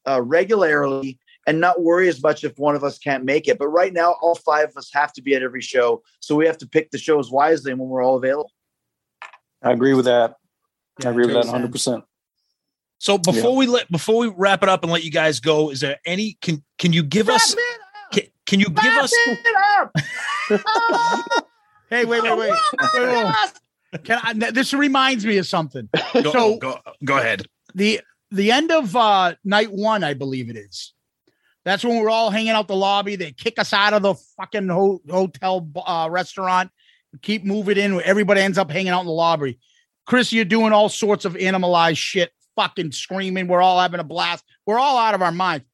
[0.06, 3.58] uh, regularly and not worry as much if one of us can't make it.
[3.58, 6.02] But right now, all five of us have to be at every show.
[6.20, 8.52] So we have to pick the shows wisely when we're all available.
[9.62, 10.36] I agree with that.
[11.04, 11.72] I agree with that 100.
[11.72, 12.04] percent
[13.04, 15.80] So before we let before we wrap it up and let you guys go, is
[15.80, 17.54] there any can can you give us
[18.10, 19.12] can, can you give us
[21.90, 22.54] Hey, wait, wait, wait.
[22.94, 23.34] wait, wait.
[24.04, 25.86] Can I, this reminds me of something.
[26.14, 27.42] go, So- go, go ahead.
[27.74, 28.00] the
[28.30, 30.94] the end of uh night one, I believe it is.
[31.66, 33.16] That's when we're all hanging out the lobby.
[33.16, 36.70] They kick us out of the fucking ho- hotel uh, restaurant.
[37.20, 38.00] Keep moving in.
[38.00, 39.58] Everybody ends up hanging out in the lobby.
[40.06, 43.48] Chris, you're doing all sorts of animalized shit, fucking screaming.
[43.48, 44.44] We're all having a blast.
[44.66, 45.64] We're all out of our minds.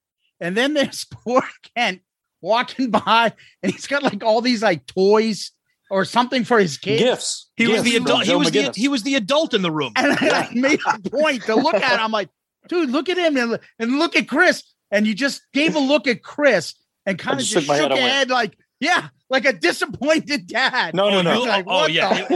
[0.41, 1.43] And then there's poor
[1.77, 2.01] Kent
[2.41, 3.33] walking by,
[3.63, 5.53] and he's got like all these like toys
[5.91, 7.03] or something for his kids.
[7.03, 7.51] Gifts.
[7.57, 8.25] He was the adult.
[8.25, 9.93] He was the he was the adult in the room.
[9.97, 11.93] And I made a point to look at.
[11.95, 12.01] Him.
[12.01, 12.29] I'm like,
[12.69, 14.63] dude, look at him and, and look at Chris.
[14.93, 16.75] And you just gave a look at Chris
[17.07, 17.97] and kind of just just shook my shook head.
[17.97, 20.95] Your went- head like, yeah, like a disappointed dad.
[20.95, 21.43] No, no, Oh, no.
[21.43, 22.27] Like, Oh, what yeah.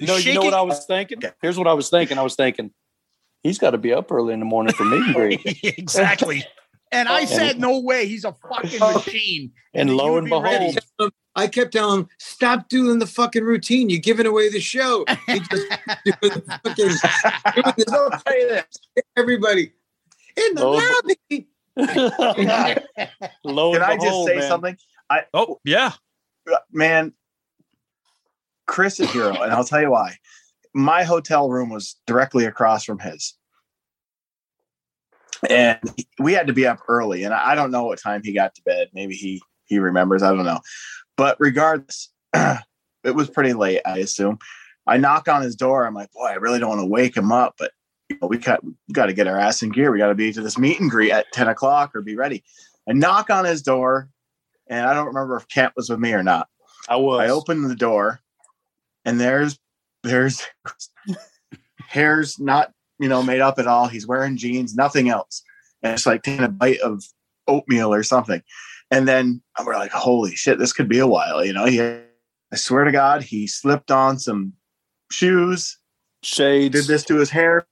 [0.00, 1.20] No, you know what I was thinking?
[1.42, 2.18] Here's what I was thinking.
[2.18, 2.70] I was thinking,
[3.48, 5.40] he's got to be up early in the morning for meet and greet.
[5.78, 6.44] exactly.
[6.92, 7.26] And I Oh.
[7.26, 8.06] said, no way.
[8.06, 8.94] He's a fucking oh.
[8.94, 9.52] machine.
[9.74, 10.76] And he lo and be ready.
[10.96, 13.90] behold, I kept telling him, stop doing the fucking routine.
[13.90, 15.04] You're giving away the show.
[15.26, 15.50] He just
[16.04, 18.64] doing the fucking, doing this, I'll tell you this.
[19.16, 19.72] everybody.
[20.36, 21.48] in the Lo- lobby.
[23.44, 24.48] Lo Can and I just behold, say man.
[24.48, 24.76] something?
[25.10, 25.92] I oh yeah,
[26.72, 27.12] man.
[28.66, 30.16] Chris is hero, and I'll tell you why.
[30.74, 33.34] My hotel room was directly across from his,
[35.48, 35.78] and
[36.18, 37.24] we had to be up early.
[37.24, 38.88] And I don't know what time he got to bed.
[38.92, 40.22] Maybe he he remembers.
[40.22, 40.60] I don't know.
[41.16, 43.80] But regardless, it was pretty late.
[43.86, 44.38] I assume.
[44.86, 45.86] I knock on his door.
[45.86, 47.72] I'm like, boy, I really don't want to wake him up, but
[48.08, 49.92] you know, we got we got to get our ass in gear.
[49.92, 52.42] We got to be to this meet and greet at ten o'clock or be ready.
[52.88, 54.08] I knock on his door,
[54.66, 56.48] and I don't remember if Kent was with me or not.
[56.88, 57.20] I was.
[57.20, 58.20] I open the door,
[59.04, 59.58] and there's
[60.02, 60.42] there's
[61.86, 63.88] hair's not you know made up at all.
[63.88, 65.42] He's wearing jeans, nothing else,
[65.82, 67.04] and it's like taking a bite of
[67.46, 68.42] oatmeal or something.
[68.90, 71.44] And then we're like, holy shit, this could be a while.
[71.44, 74.54] You know, he, I swear to God, he slipped on some
[75.10, 75.78] shoes,
[76.22, 77.66] shades, did this to his hair,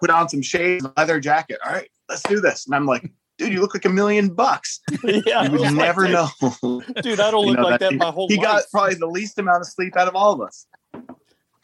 [0.00, 1.58] put on some shades, leather jacket.
[1.64, 2.66] All right, let's do this.
[2.66, 3.08] And I'm like,
[3.38, 4.80] dude, you look like a million bucks.
[5.04, 6.28] yeah, you would never know.
[7.02, 8.44] Dude, I don't You look know, like that he, my whole He life.
[8.44, 10.66] got probably the least amount of sleep out of all of us.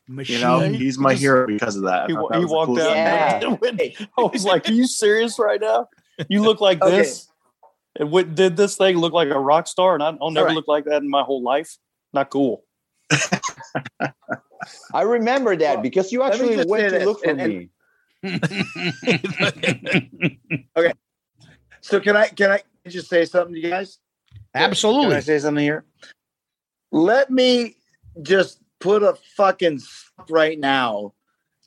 [0.09, 2.03] You know, he's my Just- hero because of that.
[2.03, 3.61] I He, that he was walked coolest out.
[3.61, 3.93] thing.
[3.99, 5.89] and I was like, "Are you serious right now?
[6.29, 6.97] You look like Okay.
[6.99, 7.29] this.
[7.99, 9.95] And what did this thing look like a rock star?
[9.95, 10.55] And I, I'll never right.
[10.55, 11.77] look like that in my whole life.
[12.13, 12.63] Not cool.
[14.93, 17.71] I remember that because you actually went say to this, look for and- and- me.
[20.77, 20.93] okay.
[21.81, 23.99] So can I can I just say something to you guys?
[24.55, 25.09] Absolutely.
[25.09, 25.85] Can I say something here?
[26.93, 27.77] Let me
[28.23, 31.13] just put a fucking stop right now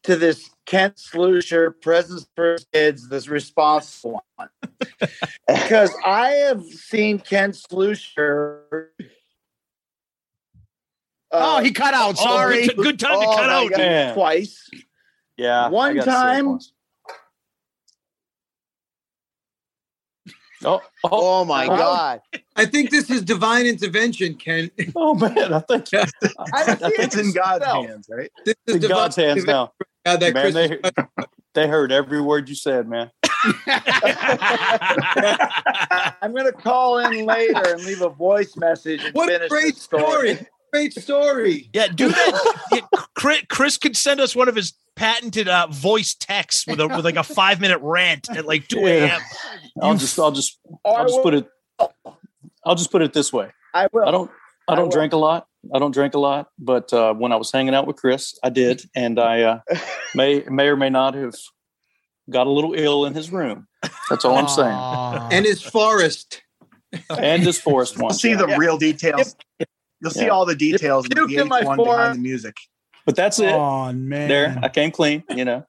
[0.03, 4.49] to this Kent Slucher presence for kids, this responsible one.
[5.47, 8.61] because I have seen Kent Slucher.
[11.31, 12.15] Uh, oh, he cut out.
[12.19, 12.67] Oh, Sorry.
[12.67, 13.69] good, good time to Oh cut out.
[13.71, 14.13] God, Man.
[14.15, 14.69] twice.
[15.37, 15.69] Yeah.
[15.69, 16.59] One gotta time-
[20.65, 21.77] Oh, oh, Oh my Wow.
[21.77, 22.21] god!
[22.55, 24.69] I think this is divine intervention, Ken.
[24.95, 25.53] oh man!
[25.53, 25.87] I think
[26.53, 27.87] I don't It's in God's myself.
[27.87, 28.31] hands, right?
[28.45, 29.71] This is in God's hands now.
[30.05, 30.79] How that Man, they,
[31.53, 33.11] they heard every word you said, man.
[36.21, 39.03] I'm gonna call in later and leave a voice message.
[39.03, 40.47] And What a great the story.
[40.71, 41.69] Great story.
[41.73, 42.55] Yeah, do that.
[42.71, 42.81] Yeah,
[43.15, 47.03] Chris, Chris could send us one of his patented uh, voice texts with a with
[47.03, 48.87] like a five minute rant at like two Yeah.
[49.15, 49.21] a.m.
[49.81, 51.47] I'll just, I'll just, I'll just put it.
[52.65, 53.49] I'll just put it this way.
[53.73, 54.07] I will.
[54.07, 54.29] I don't,
[54.67, 54.91] I I don't will.
[54.91, 55.47] drink a lot.
[55.73, 58.49] I don't drink a lot, but uh, when I was hanging out with Chris, I
[58.49, 59.59] did, and I uh,
[60.15, 61.33] may, may or may not have
[62.29, 63.67] got a little ill in his room.
[64.09, 65.31] That's all I'm saying.
[65.33, 66.43] And his forest.
[67.09, 68.13] And his forest one.
[68.13, 69.35] see the real details.
[70.01, 70.29] You'll see Yeah.
[70.29, 72.55] all the details in the Puke in my VH1 behind the music.
[73.05, 73.51] But that's it.
[73.51, 74.27] Oh man.
[74.29, 75.23] There, I came clean.
[75.35, 75.65] You know.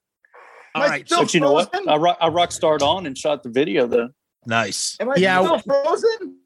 [0.74, 1.70] All Am I still But you know what?
[1.70, 1.88] frozen?
[1.88, 3.86] I rock, I rock starred on and shot the video.
[3.86, 4.10] Though
[4.46, 4.96] nice.
[5.00, 5.40] Am I Yeah.
[5.42, 6.36] still frozen?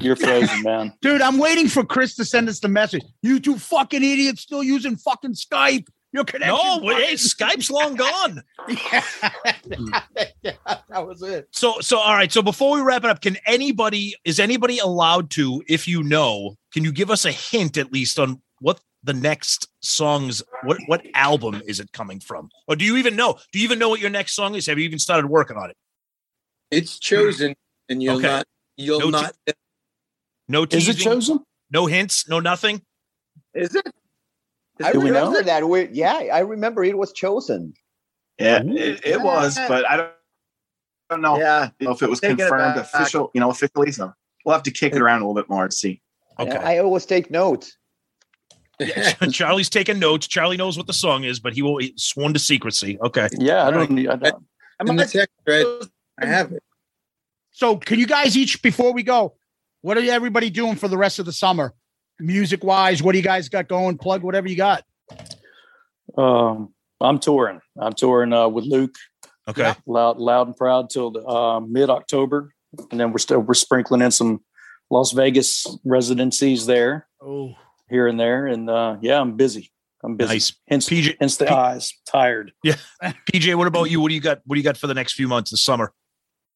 [0.00, 0.92] you're frozen, man.
[1.02, 3.02] Dude, I'm waiting for Chris to send us the message.
[3.22, 5.88] You two fucking idiots still using fucking Skype.
[6.12, 6.56] Your connection.
[6.56, 8.42] No, wait, hey, Skype's long gone.
[8.68, 10.52] yeah,
[10.88, 11.48] that was it.
[11.52, 12.32] So, so all right.
[12.32, 16.56] So before we wrap it up, can anybody is anybody allowed to, if you know,
[16.72, 21.06] can you give us a hint at least on what the next songs, what what
[21.14, 23.38] album is it coming from, or do you even know?
[23.52, 24.66] Do you even know what your next song is?
[24.66, 25.76] Have you even started working on it?
[26.70, 27.54] It's chosen,
[27.88, 28.26] and you'll Okay.
[28.26, 28.46] not.
[28.76, 29.36] You'll No not.
[30.48, 31.40] No Is it chosen?
[31.70, 32.82] no hints, no nothing.
[33.54, 33.86] Is it?
[34.80, 35.68] Is I Do we remember that.
[35.68, 37.74] We, yeah, I remember it was chosen.
[38.38, 40.10] Yeah, it, it was, but I don't,
[41.10, 41.68] I don't know, Yeah.
[41.80, 42.84] know if it was Take it confirmed back.
[42.94, 43.92] official, you know, officially.
[43.92, 44.12] So
[44.44, 46.00] we'll have to kick it around a little bit more to see.
[46.38, 46.56] Okay.
[46.56, 47.76] I always take notes.
[49.30, 50.26] Charlie's taking notes.
[50.26, 52.98] Charlie knows what the song is, but he will he's sworn to secrecy.
[53.02, 53.28] Okay.
[53.38, 53.90] Yeah, I don't.
[53.90, 54.44] need- I don't.
[54.86, 55.66] In the text thread,
[56.18, 56.62] I have it.
[57.50, 59.34] So, can you guys each, before we go,
[59.82, 61.74] what are everybody doing for the rest of the summer,
[62.20, 63.02] music wise?
[63.02, 63.98] What do you guys got going?
[63.98, 64.84] Plug whatever you got.
[66.16, 67.60] Um, I'm touring.
[67.78, 68.94] I'm touring uh, with Luke.
[69.48, 69.74] Okay.
[69.86, 72.54] Loud, loud and proud till uh, mid October,
[72.90, 74.40] and then we're still we're sprinkling in some
[74.90, 77.54] Las Vegas residencies there, Oh,
[77.88, 79.72] here and there, and uh, yeah, I'm busy.
[80.04, 80.34] I'm busy.
[80.34, 80.52] Nice.
[80.68, 82.52] Hence, PJ hence the P- eyes tired.
[82.62, 82.76] Yeah.
[83.02, 84.00] PJ, what about you?
[84.00, 84.40] What do you got?
[84.44, 85.92] What do you got for the next few months this summer?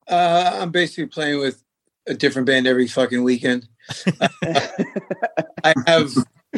[0.06, 1.62] Uh, I'm basically playing with
[2.06, 3.66] a different band every fucking weekend.
[5.64, 6.12] I have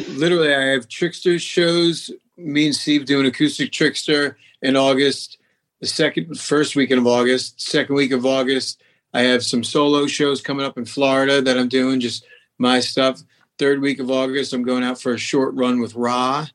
[0.09, 2.11] literally I have Trickster shows.
[2.35, 5.39] Me and Steve doing acoustic Trickster in August.
[5.79, 8.81] The second first weekend of August, second week of August,
[9.13, 12.25] I have some solo shows coming up in Florida that I'm doing, just
[12.57, 13.21] my stuff.
[13.57, 16.45] Third week of August, I'm going out for a short run with Ra,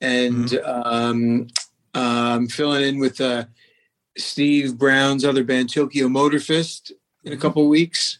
[0.00, 1.46] and um,
[1.94, 3.44] I'm filling in with uh,
[4.16, 6.92] Steve Brown's other band, Tokyo Motor Fist,
[7.24, 8.18] in a couple of weeks.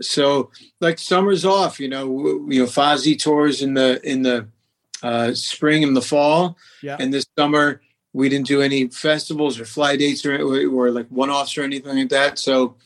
[0.00, 0.50] So
[0.80, 2.04] like summer's off, you know,
[2.48, 4.48] you know, Fozzy tours in the in the
[5.02, 6.96] uh, spring and the fall, Yeah.
[6.98, 7.80] and this summer
[8.14, 10.36] we didn't do any festivals or fly dates or,
[10.68, 12.38] or like one offs or anything like that.
[12.38, 12.76] So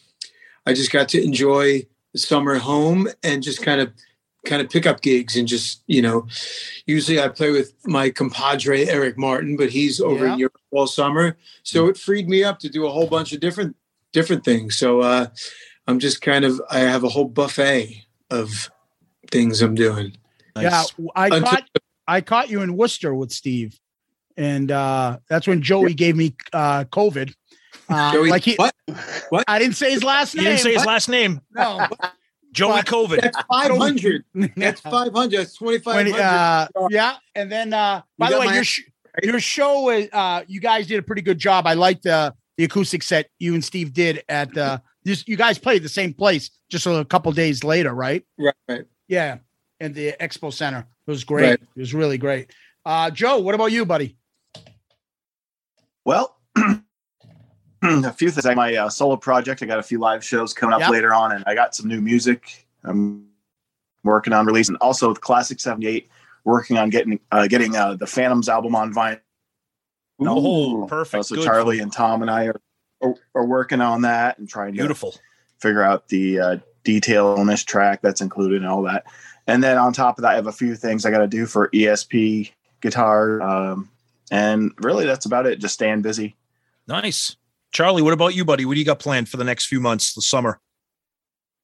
[0.64, 3.92] I just got to enjoy the summer home and just kind of
[4.46, 6.24] kind of pick up gigs and just you know
[6.86, 10.34] usually i play with my compadre eric martin but he's over Yeah.
[10.34, 13.40] in europe all summer so it freed me up to do a whole bunch of
[13.40, 13.74] different
[14.12, 15.26] different things so uh
[15.86, 18.70] i'm just kind of i have a whole buffet of
[19.30, 20.16] things i'm doing
[20.58, 20.84] Yeah,
[21.14, 21.68] I Until- caught
[22.08, 23.78] I caught you in Worcester with Steve,
[24.36, 27.34] and uh, that's when Joey gave me uh, COVID.
[27.88, 28.72] Uh, Joey- like he, what?
[29.30, 29.44] What?
[29.48, 30.44] I didn't say his last name.
[30.44, 30.56] You name.
[30.56, 30.86] didn't say his What?
[30.86, 31.40] last name.
[31.50, 31.84] No,
[32.52, 33.20] Joey COVID.
[33.22, 34.24] that's 500
[34.56, 38.54] that's 500 that's When, 2500 uh, yeah, and then uh, by You the way, my-
[38.54, 38.82] your sh-
[39.24, 41.66] your show is uh, you guys did a pretty good job.
[41.66, 45.56] I liked the the acoustic set you and Steve did at uh, you, you guys
[45.58, 48.24] played the same place just a couple days later, right?
[48.38, 49.38] right right Yeah,
[49.80, 50.80] at the Expo Center.
[51.06, 51.50] It was great.
[51.50, 51.60] Right.
[51.76, 52.50] It was really great.
[52.84, 54.16] Uh, Joe, what about you, buddy?
[56.04, 58.44] Well, a few things.
[58.44, 60.90] Like my uh, solo project, I got a few live shows coming up Yep.
[60.90, 63.26] later on, and I got some new music I'm
[64.04, 64.76] working on releasing.
[64.76, 66.08] Also, with Classic '78,
[66.44, 69.20] working on getting uh, getting uh, the Phantoms album on vinyl.
[70.20, 71.20] Oh, perfect.
[71.20, 71.44] Uh, so Good.
[71.44, 72.60] Charlie and Tom and I are,
[73.02, 75.14] are are working on that and trying to Beautiful.
[75.60, 79.04] figure out the uh, detail on this track that's included and all that.
[79.46, 81.46] And then on top of that, I have a few things I got to do
[81.46, 82.50] for ESP
[82.80, 83.40] guitar.
[83.42, 83.90] Um,
[84.30, 85.60] and really, that's about it.
[85.60, 86.36] Just staying busy.
[86.88, 87.36] Nice.
[87.72, 88.64] Charlie, what about you, buddy?
[88.64, 90.60] What do you got planned for the next few months, the summer?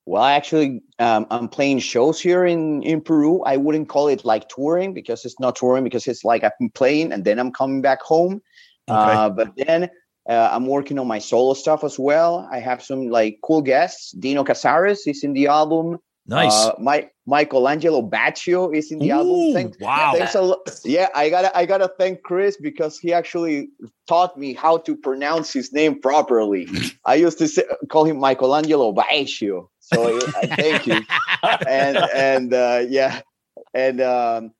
[0.04, 3.42] Well, actually, um, I'm playing shows here in in Peru.
[3.44, 7.12] I wouldn't call it like touring because it's not touring because it's like I'm playing
[7.12, 8.42] and then I'm coming back home.
[8.88, 9.88] Uh, but then
[10.28, 12.48] uh, I'm working on my solo stuff as well.
[12.50, 14.12] I have some like cool guests.
[14.12, 15.98] Dino Cazares is in the album.
[16.26, 16.52] Nice.
[16.52, 19.32] Uh, my Michael Angelo Batio is in the album.
[19.32, 20.12] Ooh, Thank- wow.
[20.16, 20.80] Thanks a lot.
[20.84, 23.70] Yeah, I gotta I gotta thank Chris because he actually
[24.06, 26.68] taught me how to pronounce his name properly.
[27.04, 29.68] I used to say, call him Michelangelo Baccio.
[29.80, 31.00] So I thank you.
[31.68, 33.20] And and uh, yeah,
[33.74, 34.52] and um,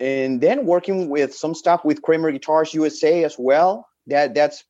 [0.00, 3.86] and then working with some stuff with Kramer Guitars USA as well.
[4.08, 4.64] That that's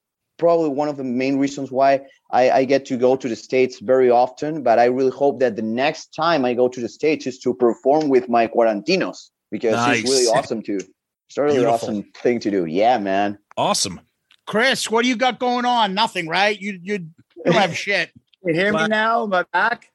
[0.44, 2.00] probably one of the main reasons why
[2.30, 4.62] I, I get to go to the states very often.
[4.62, 7.54] But I really hope that the next time I go to the states is to
[7.54, 10.00] perform with my Quarantinos because Nice.
[10.00, 10.74] it's really awesome to.
[10.76, 11.74] It's a really Beautiful.
[11.88, 12.66] awesome thing to do.
[12.66, 13.38] Yeah, man.
[13.56, 14.00] Awesome.
[14.46, 15.94] Chris, what do you got going on?
[15.94, 16.60] Nothing, right?
[16.60, 16.94] You you,
[17.36, 18.10] you don't have shit.
[18.44, 19.22] You hear me now?
[19.24, 19.90] Am I back?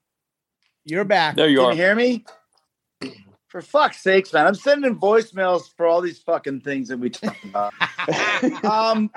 [0.83, 1.35] You're back.
[1.35, 1.71] There you Can are.
[1.73, 2.25] you hear me?
[3.49, 4.47] For fuck's sakes, man.
[4.47, 7.73] I'm sending voicemails for all these fucking things that we talk about.
[8.63, 9.09] um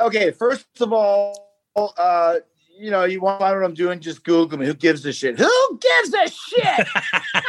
[0.00, 2.36] okay, first of all, uh
[2.78, 4.64] you know, you want to know what I'm doing, just Google me.
[4.64, 5.38] Who gives a shit?
[5.38, 6.88] Who gives a shit?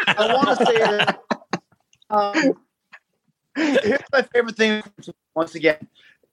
[0.08, 1.22] I want to say that
[2.10, 2.54] um,
[3.56, 4.84] here's my favorite thing
[5.34, 5.88] once again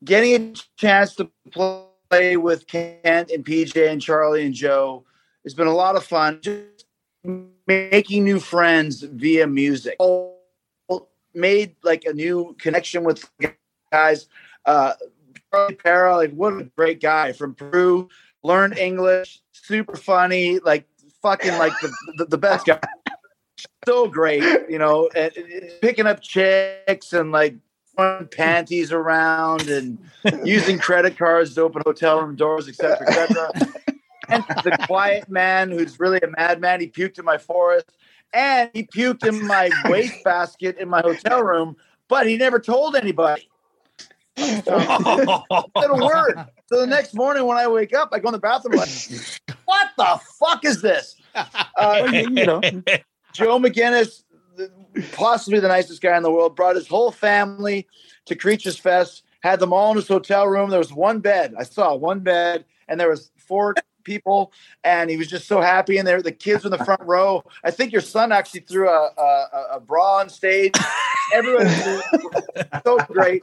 [0.05, 5.05] getting a chance to play with Kent and PJ and Charlie and Joe
[5.45, 6.41] has been a lot of fun.
[6.43, 6.87] Just
[7.67, 9.97] making new friends via music.
[11.35, 13.31] Made like a new connection with
[13.93, 14.29] guys.
[14.65, 14.95] Uh,
[15.53, 18.09] Charlie Parra, like what a great guy from Peru.
[18.43, 20.87] Learned English, super funny, like
[21.23, 22.81] fucking like the, the, the best guy.
[23.87, 27.57] So great, you know, and, and picking up chicks and like
[27.97, 29.99] throwing panties around and
[30.45, 33.51] using credit cards to open hotel room doors, etc., etc.
[34.29, 36.81] and the quiet man who's really a madman.
[36.81, 37.91] He puked in my forest
[38.33, 41.77] and he puked in my wastebasket in my hotel room,
[42.09, 43.49] but he never told anybody.
[44.39, 46.47] Said a word.
[46.67, 48.89] So the next morning when I wake up, I go in the bathroom like,
[49.65, 51.17] what the fuck is this?
[51.35, 52.61] Uh, you know,
[53.33, 54.23] Joe McGinnis,
[55.13, 57.87] possibly the nicest guy in the world, brought his whole family
[58.27, 60.71] to Creatures Fest, had them all in his hotel room.
[60.71, 61.55] There was one bed.
[61.59, 63.75] I saw one bed, and there was four
[64.09, 64.53] people,
[64.83, 65.99] and he was just so happy.
[65.99, 67.45] And there, the kids in the front row.
[67.63, 70.75] I think your son actually threw a, a, a bra on stage.
[71.35, 72.03] Everyone was
[72.85, 73.43] so great.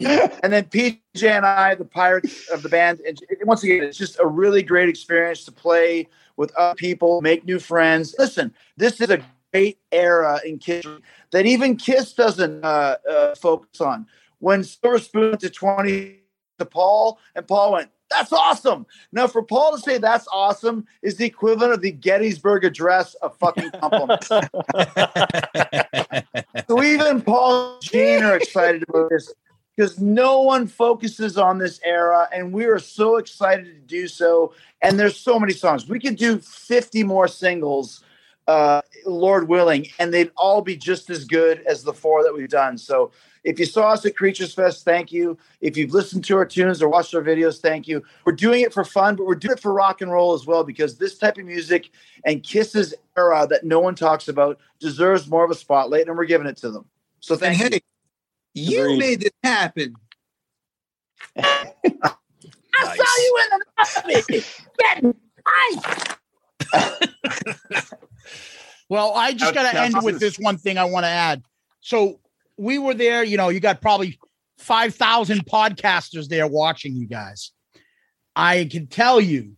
[0.00, 4.18] And then PJ and I, the pirates of the band, and once again, it's just
[4.20, 8.14] a really great experience to play with other people, make new friends.
[8.18, 9.22] Listen, this is a
[9.52, 10.86] great era in Kiss
[11.32, 14.06] that even Kiss doesn't uh, uh, focus on.
[14.38, 16.20] When Silver Spoon to 20
[16.58, 18.86] to Paul, and Paul went, that's awesome.
[19.12, 23.36] Now, for Paul to say that's awesome is the equivalent of the Gettysburg Address of
[23.38, 24.28] fucking compliments.
[26.68, 29.32] so even Paul and Gene are excited about this.
[29.76, 34.52] because no one focuses on this era, and we are so excited to do so.
[34.82, 35.88] And there's so many songs.
[35.88, 38.04] We could do 50 more singles,
[38.46, 42.48] uh, Lord willing, and they'd all be just as good as the four that we've
[42.48, 42.78] done.
[42.78, 43.10] So
[43.44, 45.36] if you saw us at Creatures Fest, thank you.
[45.60, 48.02] If you've listened to our tunes or watched our videos, thank you.
[48.24, 50.64] We're doing it for fun, but we're doing it for rock and roll as well
[50.64, 51.90] because this type of music
[52.24, 56.24] and Kiss's era that no one talks about deserves more of a spotlight, and we're
[56.24, 56.86] giving it to them.
[57.20, 57.80] So thank and you.
[57.80, 57.82] hey,
[58.54, 58.98] you Agreed.
[58.98, 59.94] made this happen.
[61.36, 64.44] I saw you in the lobby
[64.78, 65.14] getting.
[68.90, 71.42] Well, I just got to end with this- this one thing I want to add.
[71.80, 72.20] So
[72.56, 74.18] we were there, you know, you got probably
[74.58, 77.52] 5,000 podcasters there watching you guys.
[78.36, 79.52] I can tell you,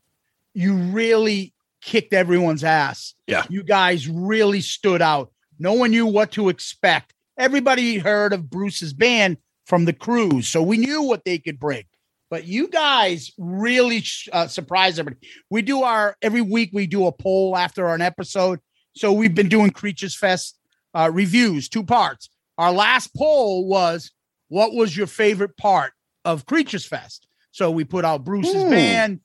[0.54, 3.14] you really kicked everyone's ass.
[3.26, 3.44] Yeah.
[3.48, 5.32] You guys really stood out.
[5.58, 7.14] No one knew what to expect.
[7.38, 11.84] Everybody heard of Bruce's band from the cruise, so we knew what they could bring.
[12.30, 14.02] But you guys really
[14.32, 15.28] uh, surprised everybody.
[15.50, 16.70] We do our every week.
[16.72, 18.60] We do a poll after an episode.
[18.96, 20.58] So we've been doing Creatures Fest
[20.94, 22.30] uh, reviews, two parts.
[22.58, 24.10] Our last poll was,
[24.48, 25.92] "What was your favorite part
[26.24, 28.70] of Creatures Fest?" So we put out Bruce's Hmm.
[28.70, 29.20] band,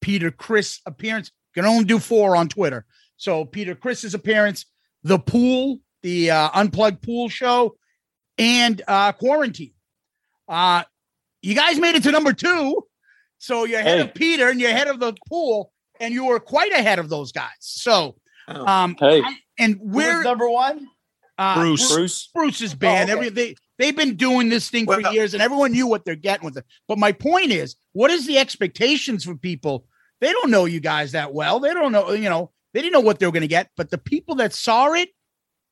[0.00, 1.30] Peter Criss appearance.
[1.54, 2.86] Can only do four on Twitter.
[3.16, 4.66] So Peter Criss's appearance,
[5.02, 7.76] the pool, the uh, unplugged pool show,
[8.38, 9.74] and uh, quarantine.
[10.48, 10.84] Uh,
[11.42, 12.86] you guys made it to number two,
[13.38, 14.04] so you're ahead Hey.
[14.08, 17.32] of Peter and you're ahead of the pool, and you were quite ahead of those
[17.32, 17.50] guys.
[17.60, 18.16] So,
[18.48, 19.20] um, Hey.
[19.22, 20.88] I- and Who we're number one?
[21.40, 21.92] Uh, Bruce.
[21.92, 22.28] Bruce.
[22.34, 23.10] Bruce's band.
[23.10, 23.26] Oh, okay.
[23.26, 26.14] Every they they've been doing this thing for Well- years, and everyone knew what they're
[26.14, 26.64] getting with it.
[26.86, 29.86] But my point is, what is the expectations for people?
[30.20, 31.58] They don't know you guys that well.
[31.60, 33.70] They don't know, you know, they didn't know what they were going to get.
[33.76, 35.08] But the people that saw it,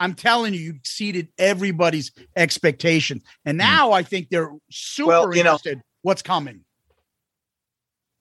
[0.01, 3.23] I'm telling you, you exceeded everybody's expectations.
[3.45, 5.83] And now I think they're super Well, you know- interested.
[6.03, 6.65] what's coming?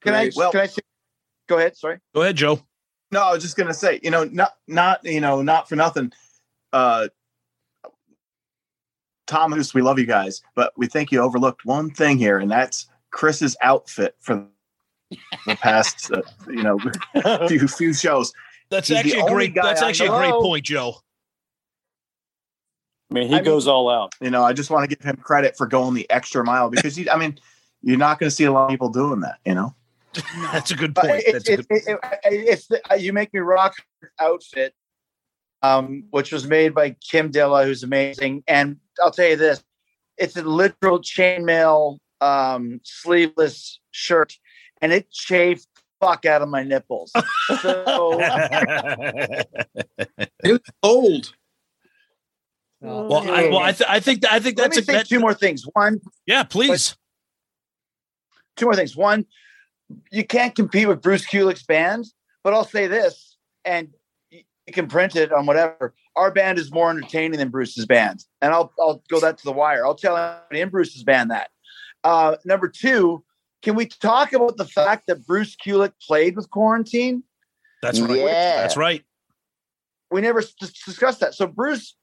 [0.02, 0.32] Can I?
[0.36, 0.68] Well, can I?
[0.68, 0.82] Say,
[1.48, 1.76] go ahead.
[1.78, 2.00] Sorry.
[2.14, 2.62] Go ahead, Joe.
[3.12, 6.12] No, I was just gonna say, you know, not not you know, not for nothing.
[6.74, 7.08] Uh
[9.28, 12.88] Thomas, we love you guys, but we think you overlooked one thing here, and that's
[13.12, 14.46] Chris's outfit for
[15.46, 16.80] the past, uh, you know,
[17.48, 18.34] few few shows.
[18.70, 19.54] That's He's actually a great.
[19.54, 20.96] guy That's I actually a great point, Joe.
[23.10, 24.14] I mean, he I mean- goes all out.
[24.22, 26.98] You know, I just want to give him credit for going the extra mile because
[26.98, 27.40] you, I mean,
[27.82, 29.38] you're not going to see a lot of people doing that.
[29.46, 29.76] You know,
[30.52, 31.24] That's a good point.
[31.26, 31.66] it's, That's a good.
[31.70, 33.76] it- it- it's the, uh, you make me rock
[34.20, 34.74] outfit,
[35.62, 38.44] um, which was made by Kim Dilla, who's amazing.
[38.48, 39.64] And I'll tell you this:
[40.18, 44.34] it's a literal chainmail um, sleeveless shirt,
[44.82, 47.12] and it chafed the fuck out of my nipples.
[47.62, 48.20] So
[50.44, 51.34] It was old.
[52.82, 55.08] well, I, well, I, th- I think I think let that's me a say that,
[55.08, 55.64] two more things.
[55.74, 56.44] One, yeah.
[56.44, 56.96] Please.
[58.56, 58.96] two more things.
[58.96, 59.26] One,
[60.12, 62.06] you can't compete with Bruce Kulick's band,
[62.44, 63.90] but I'll say this, and
[64.68, 65.94] y- you can print it on whatever.
[66.16, 69.52] Our band is more entertaining than Bruce's band, and I'll I'll go that to the
[69.52, 69.86] wire.
[69.86, 71.50] I'll tell anybody in Bruce's band that.
[72.04, 73.24] Uh, number two,
[73.62, 77.24] can we talk about the fact that Bruce Kulick played with Quarantine?
[77.82, 78.18] That's right.
[78.18, 78.58] Yeah.
[78.62, 79.04] That's right.
[80.10, 80.54] We never s-
[80.86, 81.34] discussed that.
[81.36, 81.96] So Bruce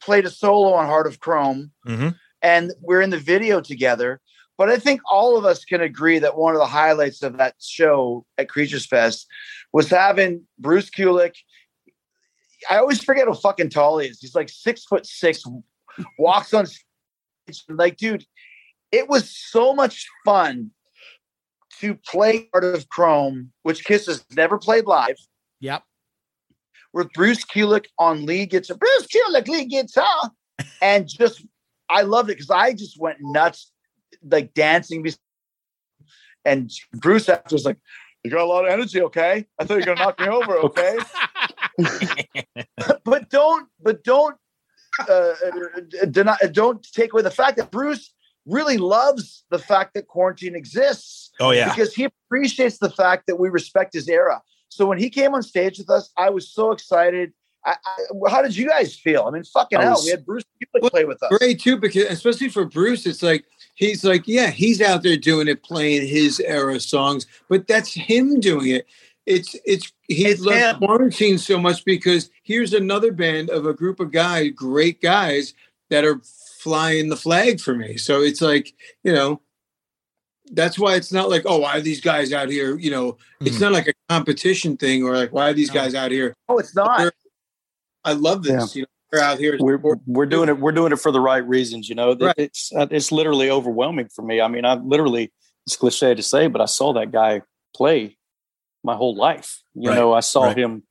[0.00, 2.16] played a solo on Heart of Chrome, Mhm.
[2.40, 4.20] and we're in the video together.
[4.58, 7.54] But I think all of us can agree that one of the highlights of that
[7.58, 9.26] show at Creatures Fest
[9.72, 11.34] was having Bruce Kulick.
[12.70, 14.20] I always forget how fucking tall he is.
[14.20, 15.42] He's like six foot six,
[16.18, 17.64] walks on stage.
[17.68, 18.24] Like, dude,
[18.90, 20.70] it was so much fun
[21.80, 25.16] to play Heart of Chrome, which Kiss has never played live
[25.60, 25.82] Yep.
[26.92, 28.76] with Bruce Kulick on lead guitar.
[28.76, 30.30] Bruce Kulick lead guitar,
[30.80, 31.44] and just
[31.88, 33.72] I loved it because I just went nuts,
[34.22, 35.04] like dancing.
[36.44, 37.78] And Bruce after was like,
[38.24, 39.46] "You got a lot of energy, okay?
[39.58, 40.98] I thought you were gonna knock me over, okay?"
[43.04, 44.36] but don't, but don't,
[45.08, 45.34] uh,
[46.10, 48.12] deny, don't take away the fact that Bruce
[48.46, 51.68] really loves the fact that quarantine exists Oh yeah.
[51.68, 54.42] because he appreciates the fact that we respect his era.
[54.68, 57.32] So when he came on stage with us, I was so excited.
[57.64, 59.24] I, I, how did you guys feel?
[59.26, 60.44] I mean, fucking I hell, we had Bruce
[60.74, 61.32] Kulick play with us.
[61.38, 63.44] Great too, because especially for Bruce, it's like
[63.74, 68.40] he's like, yeah, he's out there doing it, playing his era songs, but that's him
[68.40, 68.86] doing it.
[69.26, 70.78] It's it's he It's loves him.
[70.78, 75.54] quarantine so much because here's another band of a group of guys, great guys
[75.90, 76.20] that are
[76.58, 77.96] flying the flag for me.
[77.96, 78.72] So it's like,
[79.04, 79.40] you know,
[80.52, 82.76] that's why it's not like, oh, why are these guys out here?
[82.78, 83.60] You know, it's Mhm.
[83.60, 85.74] not like a competition thing or like, why are these No.
[85.74, 86.34] guys out here?
[86.48, 87.12] No, it's not.
[88.04, 88.74] I love this.
[88.74, 89.56] You know, they're out here.
[89.60, 90.58] We're we're doing it.
[90.58, 91.88] We're doing it for the right reasons.
[91.88, 92.34] You know, Right.
[92.36, 94.40] it's uh, it's literally overwhelming for me.
[94.40, 95.30] I mean, I literally
[95.66, 97.42] it's cliche to say, but I saw that guy
[97.74, 98.16] play
[98.84, 99.62] my whole life.
[99.74, 100.56] You Right, know, I saw right.
[100.56, 100.82] him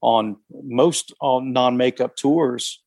[0.00, 2.82] on most on non makeup tours,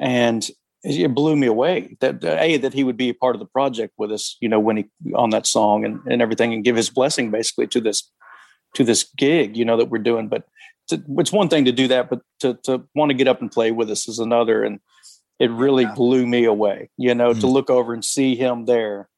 [0.00, 0.48] and
[0.82, 3.46] it blew me away that uh, a that he would be a part of the
[3.46, 4.36] project with us.
[4.40, 4.84] You know, when he
[5.14, 8.10] on that song and and everything, and give his blessing basically to this
[8.74, 9.56] to this gig.
[9.56, 10.44] You know that we're doing, but.
[10.88, 13.52] To, it's one thing to do that, but to, to want to get up and
[13.52, 14.64] play with us is another.
[14.64, 14.80] And
[15.38, 19.08] it really blew me away, you know, to look over and see him there,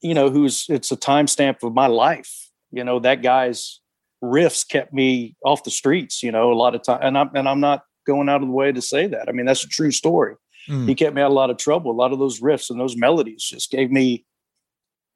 [0.00, 2.50] you know, who's it's a timestamp of my life.
[2.70, 3.80] You know, that guy's
[4.22, 7.00] riffs kept me off the streets, you know, a lot of time.
[7.02, 9.28] And I'm and I'm not going out of the way to say that.
[9.28, 10.36] I mean, that's a true story.
[10.68, 10.88] Mm.
[10.88, 11.90] He kept me out of a lot of trouble.
[11.90, 14.24] A lot of those riffs and those melodies just gave me,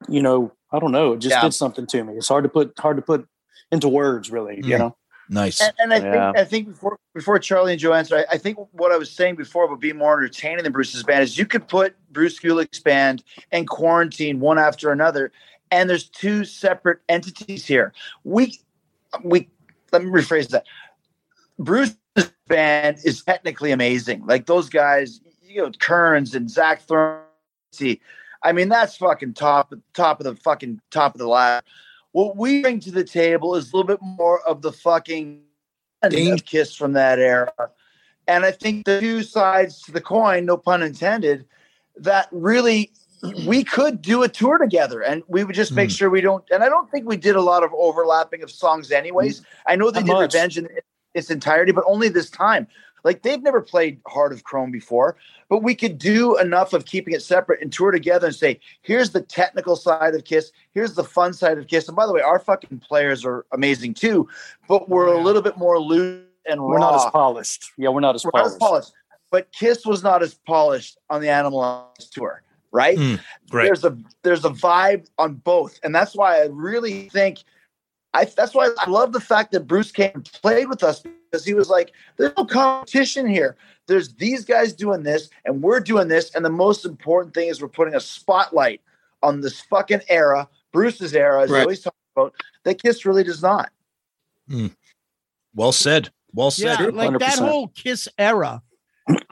[0.09, 1.41] you know, I don't know, it just Yeah.
[1.41, 2.13] did something to me.
[2.15, 3.25] It's hard to put hard to put
[3.71, 4.79] into words, really, you Mm.
[4.79, 4.97] know.
[5.29, 5.61] Nice.
[5.61, 6.31] And, and I Yeah.
[6.33, 9.09] think I think before before Charlie and Joe answer, I, I think what I was
[9.09, 12.79] saying before about being more entertaining than Bruce's band is you could put Bruce Kulick's
[12.79, 15.31] band and Quarantine one after another,
[15.71, 17.93] and there's two separate entities here.
[18.23, 18.59] We
[19.23, 19.49] we
[19.91, 20.65] let me rephrase that.
[21.59, 21.97] Bruce's
[22.47, 24.25] band is technically amazing.
[24.25, 27.21] Like those guys, you know, Kerns and Zach Throne.
[28.43, 31.65] I mean, that's fucking top top of the fucking top of the ladder.
[32.11, 35.41] What we bring to the table is a little bit more of the fucking
[36.01, 37.51] of Kiss from that era.
[38.27, 41.45] And I think the two sides to the coin, no pun intended,
[41.95, 42.91] that really
[43.45, 45.93] we could do a tour together and we would just make Hmm.
[45.95, 46.43] sure we don't.
[46.51, 49.41] And I don't think we did a lot of overlapping of songs, anyways.
[49.65, 50.33] I know they Not did much.
[50.33, 50.69] Revenge in
[51.13, 52.67] its entirety, but only this time.
[53.03, 55.15] Like they've never played Heart of Chrome before,
[55.49, 59.11] but we could do enough of keeping it separate and tour together and say, here's
[59.11, 61.87] the technical side of Kiss, here's the fun side of Kiss.
[61.87, 64.27] And by the way, our fucking players are amazing too,
[64.67, 67.71] but we're a little bit more loose and We're not as polished.
[67.77, 68.59] Yeah, we're not as We're not as polished.
[68.59, 68.91] polished.
[69.31, 72.41] But Kiss was not as polished on the Animalize tour,
[72.71, 72.97] right?
[72.97, 73.19] Mm,
[73.49, 73.65] great.
[73.65, 77.39] There's a there's a vibe on both, and that's why I really think
[78.13, 81.45] I that's why I love the fact that Bruce came and played with us because
[81.45, 83.57] he was like, "There's no competition here.
[83.87, 87.61] There's these guys doing this, and we're doing this, and the most important thing is
[87.61, 88.81] we're putting a spotlight
[89.23, 91.61] on this fucking era, Bruce's era, as I Right.
[91.61, 92.33] always talk about.
[92.63, 93.71] That Kiss really does not.
[94.49, 94.75] Mm.
[95.55, 96.11] Well said.
[96.33, 96.79] Well said.
[96.79, 98.61] Yeah, like that whole Kiss era.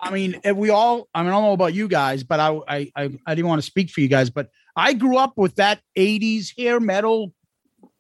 [0.06, 1.08] I mean, eh, we all.
[1.14, 3.60] I mean, I don't know about you guys, but I, I, I, I didn't want
[3.60, 7.34] to speak for you guys, but I grew up with that '80s hair metal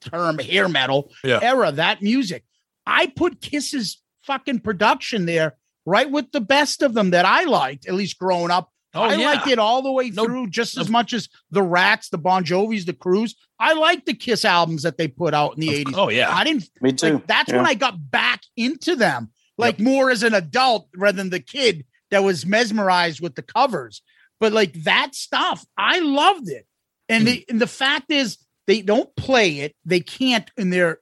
[0.01, 1.39] term, hair metal Yeah.
[1.41, 1.71] era.
[1.71, 2.43] That music.
[2.85, 7.87] I put Kiss's fucking production there, right with the best of them that I liked,
[7.87, 8.69] at least growing up.
[8.93, 9.31] Oh, I yeah.
[9.31, 12.85] liked it all the way through, just as much as the Ratts, the Bon Jovis,
[12.85, 13.33] the Crües.
[13.59, 15.93] I liked the Kiss albums that they put out in the '80s.
[15.97, 16.33] oh, yeah.
[16.33, 16.69] I didn't.
[16.81, 17.13] Me too.
[17.15, 17.57] Like, that's Yeah.
[17.57, 21.85] when I got back into them, like more as an adult rather than the kid
[22.11, 24.01] that was mesmerized with the covers.
[24.39, 26.65] But like that stuff, I loved it.
[27.07, 28.37] And, the, and the fact is,
[28.67, 29.75] they don't play it.
[29.85, 30.99] They can't in their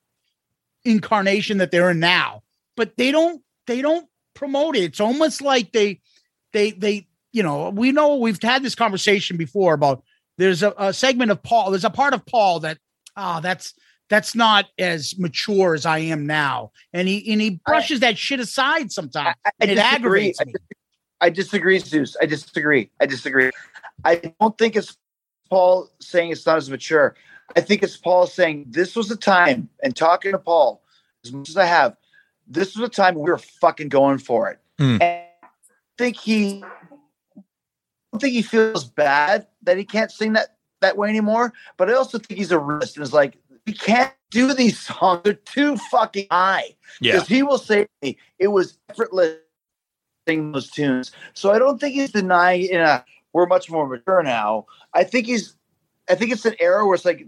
[0.84, 2.44] incarnation that they're in now.
[2.76, 3.42] But they don't.
[3.68, 4.84] They don't promote it.
[4.84, 6.02] It's almost like they,
[6.52, 7.08] they, they.
[7.32, 10.04] You know, we know we've had this conversation before about.
[10.38, 11.72] There's a, a segment of Paul.
[11.72, 12.80] There's a part of Paul that,
[13.16, 13.74] ah, that's
[14.10, 16.72] that's not as mature as I am now.
[16.92, 19.36] And he and he brushes that shit aside sometimes.
[19.46, 20.54] I and it aggravates me.
[21.24, 22.18] I disagree, Zeus.
[22.22, 22.90] I disagree.
[23.00, 23.50] I disagree.
[24.04, 24.98] I don't think it's
[25.50, 27.16] Paul saying it's not as mature.
[27.56, 30.84] I think it's Paul saying this was a time, and talking to Paul
[31.24, 31.95] as much as I have,
[32.45, 34.60] this was a time we were fucking going for it.
[34.78, 34.98] Hmm.
[35.02, 35.48] And I
[35.98, 36.62] think he,
[37.38, 37.41] I
[38.12, 41.54] don't think he feels bad that he can't sing that that way anymore.
[41.78, 45.22] But I also think he's a realist and is like, we can't do these songs;
[45.24, 46.76] they're too fucking high.
[47.00, 47.14] Yeah.
[47.14, 49.38] Because he will say me, it was effortless
[50.28, 51.12] sing those tunes.
[51.34, 54.66] So I don't think he's denying in a we're much more mature now.
[54.94, 55.56] I think he's
[56.10, 57.26] I think it's an era where it's like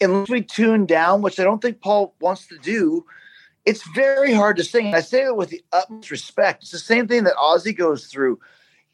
[0.00, 3.06] unless we tune down, which I don't think Paul wants to do,
[3.64, 4.94] it's very hard to sing.
[4.94, 6.62] I say that with the utmost respect.
[6.62, 8.38] It's the same thing that Ozzy goes through.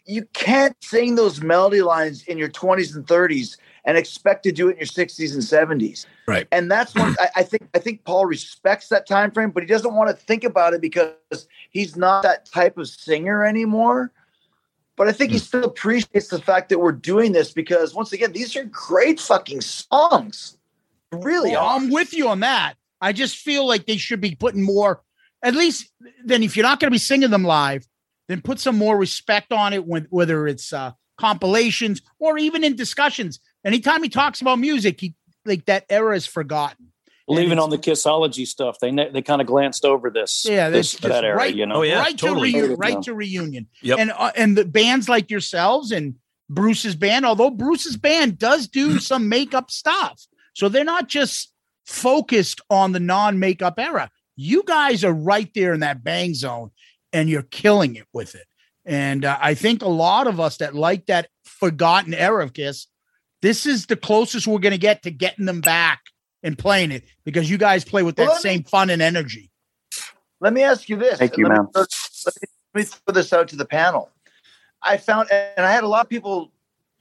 [0.04, 4.68] You can't sing those melody lines in your 20s and 30s and expect to do
[4.68, 5.42] it in your 60s and
[5.80, 6.06] 70s.
[6.26, 6.46] Right.
[6.52, 9.66] And that's what I, I think I think Paul respects that time frame, but he
[9.66, 14.12] doesn't want to think about it because he's not that type of singer anymore.
[14.96, 18.32] But I think he still appreciates the fact that we're doing this because once again,
[18.32, 20.58] these are great fucking songs.
[21.10, 21.76] They Really Well, are.
[21.76, 22.74] I'm with you on that.
[23.00, 25.02] I just feel like they should be putting more,
[25.42, 25.90] at least
[26.24, 27.86] then if you're not going to be singing them live,
[28.28, 32.76] then put some more respect on it when whether it's uh compilations or even in
[32.76, 33.40] discussions.
[33.64, 35.14] Anytime he talks about music, he
[35.44, 36.88] like that era is forgotten.
[37.28, 40.44] Well, And even on the Kissology stuff, they ne- they kind of glanced over this.
[40.48, 41.54] Yeah, this, that's that era, right.
[41.54, 41.80] you know.
[41.82, 43.00] right to reu- right Yeah.
[43.02, 43.68] to reunion.
[43.82, 43.98] Yep.
[43.98, 46.16] And uh, and the bands like yourselves and
[46.50, 50.20] Bruce's band, although Bruce's band does do some makeup stuff,
[50.54, 51.52] so they're not just
[51.86, 54.10] focused on the non-makeup era.
[54.36, 56.70] You guys are right there in that bang zone,
[57.12, 58.46] and you're killing it with it.
[58.84, 62.86] And uh, I think a lot of us that like that forgotten era of Kiss,
[63.42, 66.00] this is the closest we're going to get to getting them back
[66.42, 69.02] and playing it because you guys play with that Well, let me- same fun and
[69.02, 69.50] energy.
[70.40, 71.18] Let me ask you this.
[71.18, 71.68] Thank you, let me man.
[71.72, 71.82] throw-
[72.26, 74.10] Let me, let me throw this out to the panel.
[74.82, 76.50] I found, and I had a lot of people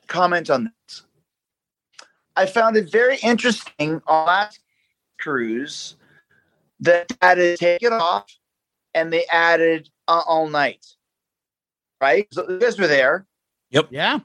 [0.08, 1.04] comment on this.
[2.36, 4.60] I found it very interesting on last
[5.20, 5.96] cruise
[6.82, 8.26] that added "Take It Off"
[8.94, 10.86] and they added uh, "All Night."
[12.00, 13.26] Right, so you guys were there.
[13.72, 13.88] Yep.
[13.92, 14.20] Yeah.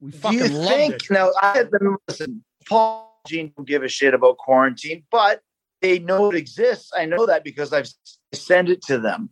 [0.00, 1.10] We Do fucking you loved think it.
[1.10, 1.30] now?
[1.42, 2.44] I had been listen.
[2.68, 5.40] Paul Gene don't give a shit about quarantine, but
[5.80, 6.90] they know it exists.
[6.96, 7.88] I know that because I've
[8.32, 9.30] sent it to them.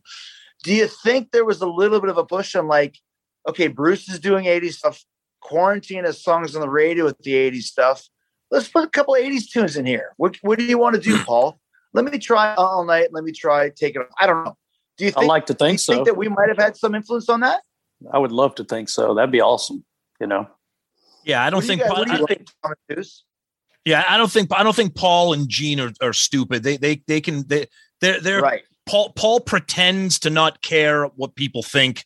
[0.64, 2.98] Do you think there was a little bit of a push on like,
[3.48, 5.04] okay, Bruce is doing 80s stuff.
[5.40, 8.08] Quarantine has songs on the radio with the 80s stuff.
[8.50, 10.12] Let's put a couple 80s tunes in here.
[10.16, 11.58] What, what do you want to do, Paul?
[11.92, 13.08] Let me try all night.
[13.12, 14.00] Let me try take it.
[14.00, 14.08] Off.
[14.20, 14.56] I don't know.
[14.98, 15.92] Do you I think, like to think so.
[15.94, 17.62] think that we might have had some influence on that?
[18.12, 19.14] I would love to think so.
[19.14, 19.84] That'd be awesome.
[20.20, 20.48] You know.
[21.26, 21.80] Yeah, I don't What do you think.
[21.82, 23.08] guys- you I- think,
[23.84, 26.62] Yeah, I don't think I don't think Paul and Gene are, are stupid.
[26.62, 27.66] They they they can they
[28.00, 28.62] they're they're Right.
[28.86, 32.04] Paul Paul pretends to not care what people think,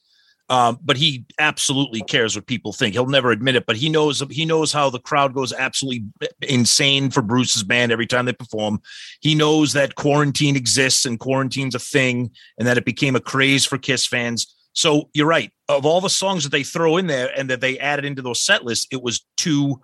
[0.49, 2.95] um, but he absolutely cares what people think.
[2.95, 6.05] He'll never admit it, but he knows he knows how the crowd goes absolutely
[6.41, 8.81] insane for Bruce's band every time they perform.
[9.21, 13.67] He knows that quarantine exists and quarantine's a thing, and that it became a craze
[13.67, 14.55] for Kiss fans.
[14.73, 15.51] So you're right.
[15.69, 18.43] Of all the songs that they throw in there and that they added into those
[18.43, 19.81] set lists, it was two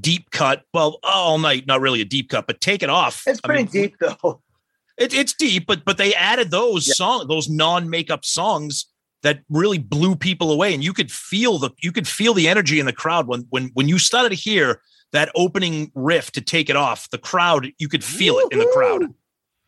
[0.00, 0.62] deep cut.
[0.74, 3.22] Well, all night, not really a deep cut, but take it off.
[3.26, 4.42] It's I pretty mean, deep though.
[4.98, 8.86] It, it's deep, but but they added those song, those non makeup songs
[9.22, 12.80] that really blew people away, and you could feel the you could feel the energy
[12.80, 14.80] in the crowd when when when you started to hear
[15.12, 17.10] that opening riff to take it off.
[17.10, 19.12] The crowd, you could feel it in the crowd.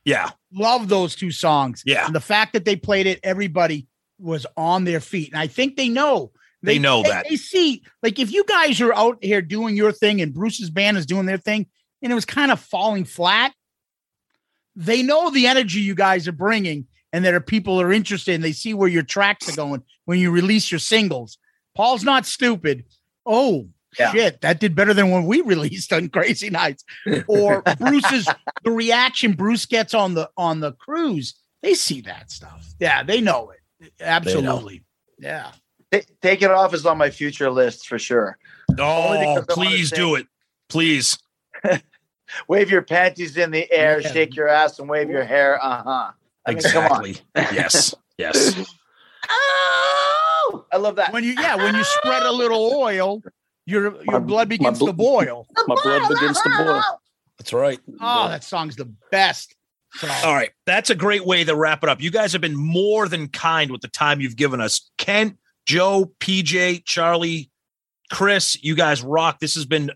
[0.07, 1.83] Yeah, Love those two songs.
[1.85, 2.07] Yeah.
[2.07, 3.87] And the fact that they played it, everybody
[4.19, 5.33] was on their feet.
[5.33, 6.33] And I think they know.
[6.63, 7.27] They know that.
[7.29, 10.97] They see, like, if you guys are out here doing your thing and Bruce's band
[10.97, 11.67] is doing their thing
[12.03, 13.55] and it was kind of falling flat,
[14.75, 18.45] they know the energy you guys are bringing and that are people are interested and
[18.45, 21.39] they see where your tracks are going when you release your singles.
[21.77, 22.85] Paul's not stupid.
[23.25, 23.69] Oh,
[23.99, 24.13] Yeah.
[24.13, 26.85] shit, that did better than when we released on Crazy Nights.
[27.29, 28.29] Or Bruce's
[28.65, 31.35] the reaction Bruce gets on the on the cruise.
[31.63, 32.67] They see that stuff.
[32.81, 33.58] Yeah, they know it.
[34.01, 34.83] Absolutely.
[35.19, 35.53] Yeah.
[36.21, 38.37] Take it off is on my future list for sure.
[38.71, 40.27] Oh, because I wanna please do it.
[40.69, 41.19] Please.
[42.49, 44.13] Wave your panties in the air, Yeah.
[44.13, 45.59] shake your ass, and wave your hair.
[45.65, 46.11] Uh huh.
[46.45, 46.59] I mean.
[46.59, 47.17] Exactly.
[47.35, 47.95] yes.
[48.19, 48.67] Yes.
[49.31, 51.13] Oh, I love that.
[51.13, 53.23] When you yeah, when you spread a little oil,
[53.67, 55.47] your your My- blood begins bl- to boil.
[55.67, 56.83] My blood begins to boil.
[57.39, 57.79] That's right.
[58.01, 59.55] Oh, that song's the best.
[59.95, 60.11] Song.
[60.25, 60.51] All right.
[60.67, 62.01] That's a great way to wrap it up.
[62.01, 64.91] You guys have been more than kind with the time you've given us.
[64.99, 67.51] Kent, Joe, PJ, Charlie,
[68.11, 69.39] Chris, you guys rock.
[69.39, 69.91] This has been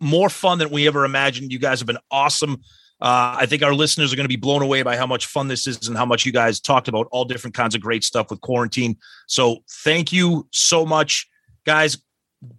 [0.00, 1.52] more fun than we ever imagined.
[1.52, 2.60] You guys have been awesome.
[3.00, 5.46] Uh, I think our listeners are going to be blown away by how much fun
[5.46, 8.30] this is and how much you guys talked about all different kinds of great stuff
[8.30, 8.96] with quarantine.
[9.28, 11.28] So thank you so much,
[11.64, 11.98] guys.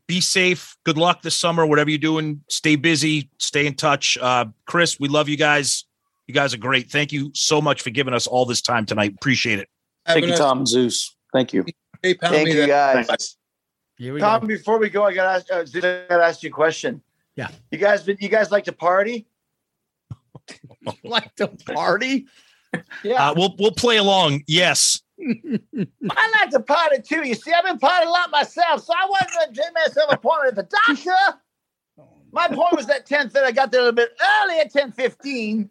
[0.08, 0.78] Be safe.
[0.86, 1.66] Good luck this summer.
[1.66, 3.30] Whatever you're doing, stay busy.
[3.38, 4.18] Stay in touch.
[4.18, 5.86] Uh, Chris, we love you guys.
[6.30, 6.92] You guys are great.
[6.92, 9.16] Thank you so much for giving us all this time tonight.
[9.16, 9.68] Appreciate it.
[10.06, 11.18] Thank you, Having Tom Zeus.
[11.34, 11.66] Thank you.
[12.04, 13.36] PayPal Thank you, guys.
[13.98, 14.48] Here we Tom, go.
[14.48, 17.02] before we go, I gotta ask, uh, I gotta ask you a question.
[17.36, 17.48] Yeah.
[17.72, 19.26] You guys, you guys like to party?
[21.04, 22.28] Like to party.
[23.04, 23.30] Yeah.
[23.30, 24.44] Uh, we'll we'll play along.
[24.46, 25.02] Yes.
[25.20, 27.28] I like to party too.
[27.28, 30.14] You see, I've been partying a lot myself, so I wasn't going to take myself
[30.14, 31.40] appointment at the doctor.
[32.32, 34.12] My point was at 10 I got there a little bit
[34.44, 35.70] early at 10 15.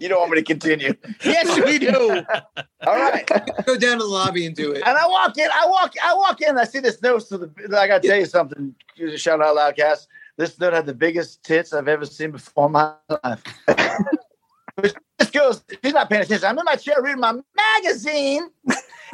[0.00, 0.94] You don't want me to continue.
[1.24, 2.22] Yes, we do.
[2.86, 3.26] All right.
[3.66, 4.82] Go down to the lobby and do it.
[4.84, 7.20] And I walk in, I walk, I walk in, I see this note.
[7.20, 8.74] So the, I got to tell you something.
[9.16, 10.08] Shout out Loudcast.
[10.36, 12.94] This note had the biggest tits I've ever seen before in my
[13.24, 13.42] life.
[15.18, 16.46] this girl's, she's not paying attention.
[16.46, 18.48] I'm in my chair reading my magazine,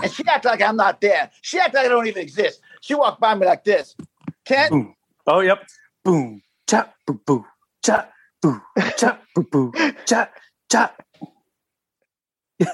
[0.03, 1.31] and she acts like I'm not there.
[1.43, 2.61] She acts like I don't even exist.
[2.81, 3.97] She walked by me like this.
[4.45, 4.95] Kent, Boom.
[5.27, 5.67] Oh, yep.
[6.05, 6.43] Boom.
[6.69, 6.95] Chop.
[7.07, 7.21] Boo.
[7.27, 7.45] Boo.
[7.85, 8.11] Chop
[8.43, 8.61] boo,
[8.97, 9.73] chop, boo, boo,
[10.07, 10.33] chop,
[10.71, 11.03] chop.
[12.59, 12.69] this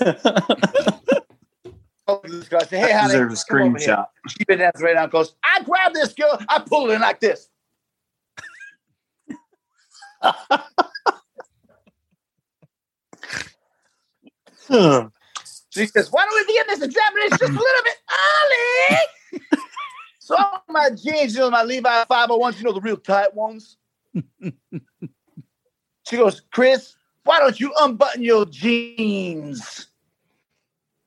[2.49, 4.07] guy say, hey, how deserve a screenshot.
[4.29, 7.19] She been at the radar goes, I grab this girl, I pull it in like
[7.21, 7.49] this.
[15.71, 17.97] She says, why don't we begin this examination just a little bit
[19.33, 19.41] early?
[20.21, 20.37] so
[20.69, 23.77] my jeans, you know, my Levi 501s, you know, the real tight ones.
[26.15, 29.89] she goes, "Chris, why don't you unbutton your jeans?"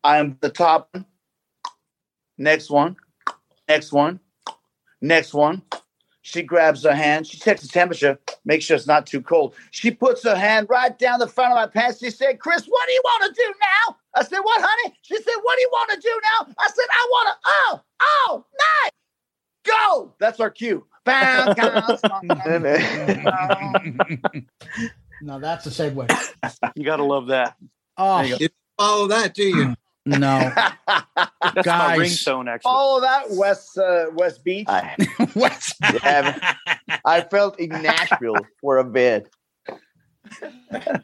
[0.04, 0.96] I'm the top.
[2.38, 2.98] Next one.
[3.70, 4.20] Next one.
[5.02, 5.62] Next one.
[6.22, 7.26] She grabs her hand.
[7.26, 9.56] She checks the temperature, makes sure it's not too cold.
[9.72, 12.00] She puts her hand right down the front of my pants.
[12.00, 13.96] She said, Chris, what do you want to do now?
[14.14, 14.94] I said, What, honey?
[15.04, 16.54] She said, What do you want to do now?
[16.60, 18.92] I said, I want to, oh, oh, nice.
[19.64, 20.16] Go.
[20.20, 20.86] That's our cue.
[21.08, 21.56] Bam,
[25.22, 26.72] No, that's a segue.
[26.76, 27.56] You got to love that.
[27.98, 29.76] Oh, You don't follow that, do you?
[30.06, 30.52] no.
[30.86, 32.00] That's my Guys.
[32.00, 32.70] ringtone, actually.
[32.70, 34.68] Follow that, Wes uh, Wes Beech.
[34.70, 34.96] I,
[35.34, 35.74] What?
[36.04, 36.56] yeah,
[37.04, 39.30] I felt in Nashville for a bit.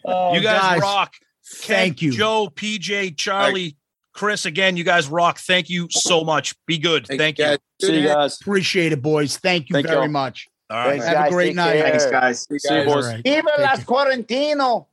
[0.05, 1.13] Oh, you guys, rock.
[1.45, 2.11] Thank Kent, you.
[2.13, 3.75] Joe, PJ, Charlie,
[4.13, 4.45] Chris.
[4.45, 5.39] Again, you guys rock.
[5.39, 6.55] Thank you so much.
[6.65, 7.07] Be good.
[7.07, 7.45] Thank you.
[7.45, 7.57] guys.
[7.81, 8.39] See you guys.
[8.39, 9.37] Appreciate it, boys.
[9.37, 10.07] Thank you Thank very y'all.
[10.07, 10.49] much.
[10.69, 11.01] All right.
[11.01, 11.73] Thanks, Have a great Take night.
[11.73, 11.89] care.
[11.89, 12.41] Thanks, guys.
[12.41, 13.05] See you All guys.
[13.05, 13.23] right.
[13.23, 13.85] Viva Take las care.
[13.85, 14.85] Quarantino.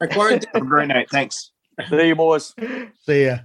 [0.00, 1.08] Our Have a great night.
[1.10, 1.50] Thanks.
[1.88, 2.54] See you, boys.
[3.06, 3.38] See ya.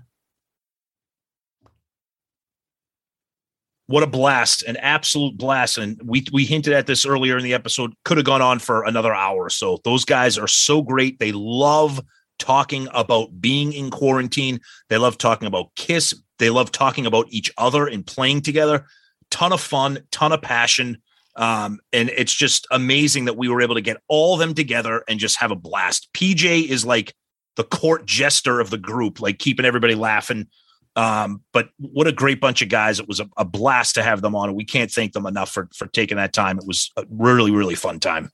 [3.88, 5.80] What a blast, an absolute blast.
[5.80, 7.94] And we we hinted at this earlier in the episode.
[8.06, 9.80] Could have gone on for another hour or so.
[9.84, 11.18] Those guys are so great.
[11.18, 12.00] They love
[12.40, 14.60] talking about being in quarantine.
[14.90, 16.14] They love talking about Kiss.
[16.40, 18.86] They love talking about each other and playing together.
[19.30, 21.02] Ton of fun, ton of passion.
[21.36, 25.04] Um, and it's just amazing that we were able to get all of them together
[25.08, 26.10] and just have a blast.
[26.14, 27.14] PJ is like
[27.56, 30.48] the court jester of the group, like keeping everybody laughing.
[30.96, 33.00] Um, but what a great bunch of guys.
[33.00, 34.56] It was a, a blast to have them on.
[34.56, 36.58] We can't thank them enough for, for taking that time.
[36.58, 38.32] It was a really, really fun time.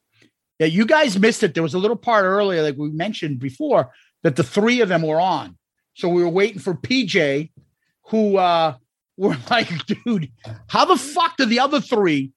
[0.59, 1.53] Yeah, you guys missed it.
[1.53, 3.91] There was a little part earlier, like we mentioned before,
[4.23, 5.57] that the three of them were on.
[5.95, 7.51] So we were waiting for PJ,
[8.07, 8.75] who uh
[9.17, 10.31] were like, dude,
[10.67, 12.31] how the fuck did the other three,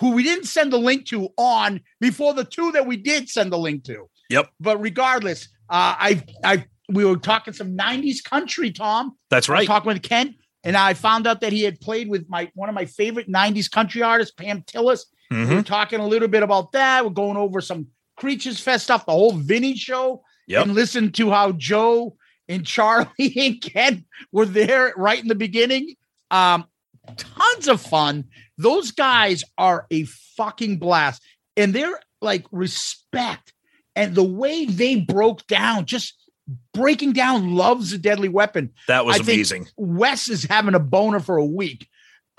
[0.00, 3.52] who we didn't send the link to, on before the two that we did send
[3.52, 4.08] the link to?
[4.30, 4.50] Yep.
[4.60, 9.16] But regardless, uh I I we were talking some 90s country, Tom.
[9.28, 9.66] That's right.
[9.66, 12.74] talking with Kent, and I found out that he had played with my one of
[12.74, 15.04] my favorite 90s country artists, Pam Tillis.
[15.32, 15.48] Mhm.
[15.48, 17.04] We We're talking a little bit about that.
[17.04, 20.66] We're going over some Creatures Fest stuff, the whole Vinnie show, Yep.
[20.66, 22.16] and listen to how Joe
[22.48, 25.94] and Charlie and Ken were there right in the beginning.
[26.30, 26.64] Um,
[27.16, 28.24] tons of fun.
[28.56, 30.04] Those guys are a
[30.36, 31.22] fucking blast,
[31.56, 33.52] and they're like respect
[33.94, 36.14] and the way they broke down, just
[36.72, 38.72] breaking down loves a deadly weapon.
[38.88, 39.68] That was I think amazing.
[39.76, 41.86] Wes is having a boner for a week.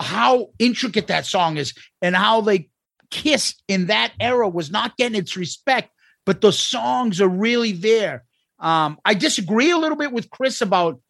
[0.00, 2.68] How intricate that song is, and how they
[3.10, 5.90] kiss in that era was not getting its respect,
[6.26, 8.24] but the songs are really there.
[8.58, 11.00] Um, I disagree a little bit with Chris about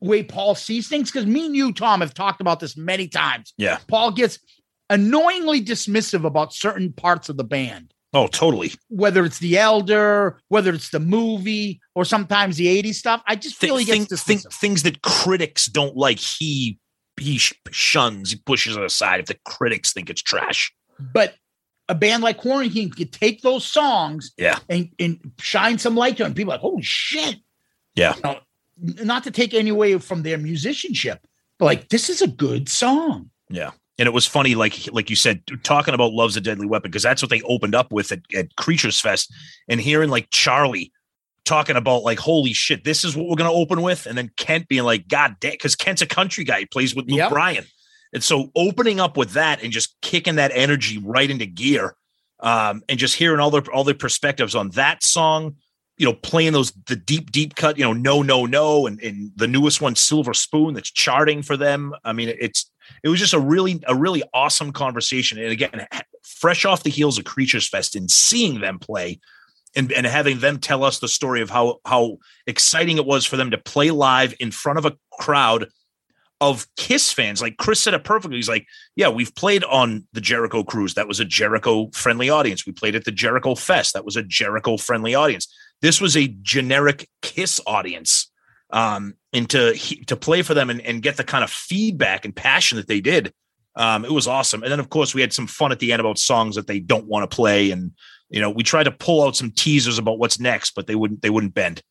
[0.00, 3.52] way Paul sees things because me and you, Tom, have talked about this many times.
[3.58, 3.78] Yeah.
[3.88, 4.38] Paul gets
[4.88, 8.72] annoyingly dismissive about certain parts of the band Oh, totally.
[8.88, 13.22] whether it's the elder, whether it's the movie, or sometimes the 80s stuff.
[13.26, 14.54] I just feel he Thing- gets thing- dismissive.
[14.54, 16.78] things that critics don't like, he
[17.20, 17.38] he
[17.70, 20.72] shuns, he pushes it aside if the critics think it's trash.
[20.98, 21.34] But
[21.90, 24.58] a band like Quarantine could take those songs Yeah.
[24.68, 26.34] and, and shine some light to them.
[26.34, 27.36] People like, holy shit.
[27.96, 28.14] Yeah.
[28.16, 28.38] You know,
[29.04, 31.26] not to take any away from their musicianship,
[31.58, 33.30] but like, this is a good song.
[33.48, 33.72] Yeah.
[33.98, 37.02] And it was funny, like like you said, talking about Love's a Deadly Weapon, because
[37.02, 39.30] that's what they opened up with at, at Creatures Fest.
[39.68, 40.90] And hearing like Charlie
[41.44, 44.06] talking about like, holy shit, this is what we're gonna open with.
[44.06, 47.08] And then Kent being like, God damn, because Kent's a country guy, he plays with
[47.10, 47.30] Luke Yep.
[47.30, 47.64] Bryan.
[48.12, 51.94] And so opening up with that and just kicking that energy right into gear.
[52.40, 55.56] Um, and just hearing all their all their perspectives on that song,
[55.98, 59.30] you know, playing those the deep, deep cut, you know, no, no, no, and, and
[59.36, 61.92] the newest one, Silver Spoon, that's charting for them.
[62.02, 62.70] I mean, it's
[63.02, 65.86] it was just a really a really awesome conversation and again
[66.22, 69.20] fresh off the heels of creatures fest and seeing them play
[69.76, 73.36] and, and having them tell us the story of how how exciting it was for
[73.36, 75.68] them to play live in front of a crowd
[76.40, 80.20] of kiss fans like chris said it perfectly he's like yeah we've played on the
[80.20, 84.04] jericho cruise that was a jericho friendly audience we played at the jericho fest that
[84.04, 85.52] was a jericho friendly audience
[85.82, 88.30] this was a generic kiss audience
[88.72, 89.74] um, and to
[90.06, 93.00] to play for them and, and get the kind of feedback and passion that they
[93.00, 93.32] did.
[93.76, 94.62] Um, it was awesome.
[94.62, 96.80] And then of course we had some fun at the end about songs that they
[96.80, 97.92] don't want to play, and
[98.28, 101.22] you know we tried to pull out some teasers about what's next, but they wouldn't
[101.22, 101.82] they wouldn't bend.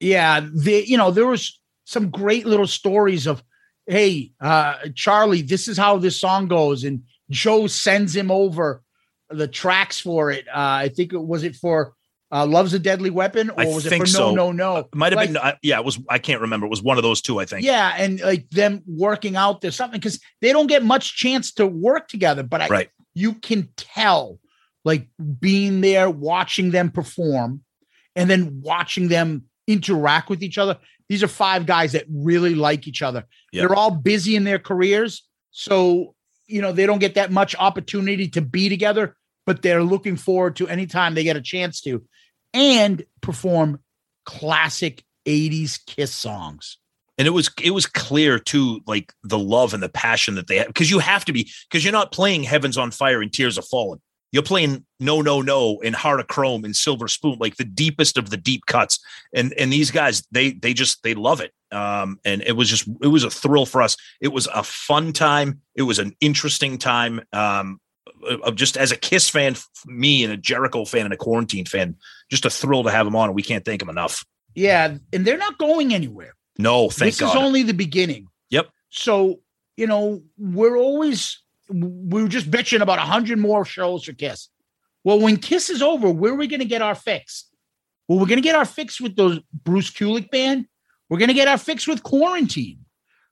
[0.00, 3.42] Yeah, the you know there was some great little stories of,
[3.88, 8.82] hey, uh, Charlie, this is how this song goes, and Joe sends him over
[9.30, 10.46] the tracks for it.
[10.48, 10.52] Uh,
[10.84, 11.94] I think it was it for
[12.30, 14.34] Uh, Love's a deadly weapon, or I was it for so.
[14.34, 14.88] no, no, no?
[14.94, 15.52] Might have Like, been.
[15.62, 15.98] Yeah, it was.
[16.10, 16.66] I can't remember.
[16.66, 17.40] It was one of those two.
[17.40, 17.64] I think.
[17.64, 21.66] Yeah, and like them working out there's something because they don't get much chance to
[21.66, 22.88] work together, but I, Right.
[23.14, 24.38] you can tell,
[24.84, 25.08] like
[25.40, 27.62] being there, watching them perform,
[28.14, 30.76] and then watching them interact with each other.
[31.08, 33.24] These are five guys that really like each other.
[33.52, 33.68] Yep.
[33.68, 36.14] They're all busy in their careers, so
[36.46, 39.16] you know they don't get that much opportunity to be together,
[39.46, 42.04] but they're looking forward to any time they get a chance to,
[42.52, 43.80] and perform
[44.24, 46.78] classic 80s kiss songs.
[47.16, 50.56] and it was it was clear too like the love and the passion that they
[50.58, 53.58] had because you have to be because you're not playing heavens on fire and tears
[53.58, 54.00] are falling
[54.32, 58.18] you're playing no no no and heart of chrome and silver spoon like the deepest
[58.18, 58.98] of the deep cuts.
[59.34, 61.52] And and these guys they they just they love it.
[61.72, 63.96] Um and it was just it was a thrill for us.
[64.20, 65.60] It was a fun time.
[65.74, 67.80] It was an interesting time um
[68.42, 69.54] of just as a kiss fan
[69.86, 71.96] me and a jericho fan and a quarantine fan
[72.30, 74.24] just a thrill to have them on and we can't thank them enough.
[74.54, 76.34] Yeah, and they're not going anywhere.
[76.58, 77.36] no thank this god.
[77.36, 78.26] is only the beginning.
[78.50, 78.68] yep.
[78.90, 79.40] So,
[79.76, 84.48] you know, we're always we were just bitching about a hundred more shows for Kiss.
[85.04, 87.44] Well, when Kiss is over, where are we going to get our fix?
[88.08, 90.66] Well, we're going to get our fix with those Bruce Kulick band.
[91.08, 92.80] We're going to get our fix with Quarantine.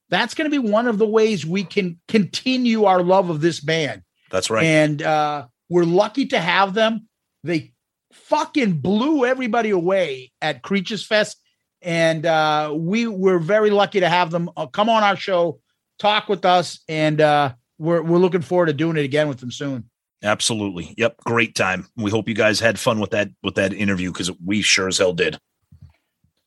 [0.08, 3.60] That's going to be one of the ways we can continue our love of this
[3.60, 4.02] band.
[4.30, 7.08] that's right And uh, we're lucky to have them.
[7.42, 7.72] They
[8.12, 11.38] fucking blew everybody away at Creatures Fest.
[11.82, 15.60] And uh, we were very lucky to have them uh, come on our show,
[15.98, 19.50] talk with us, and uh, we're, we're looking forward to doing it again with them
[19.50, 19.88] soon.
[20.22, 20.94] Absolutely.
[20.96, 21.18] Yep.
[21.24, 21.86] Great time.
[21.96, 24.98] We hope you guys had fun with that with that interview because we sure as
[24.98, 25.38] hell did.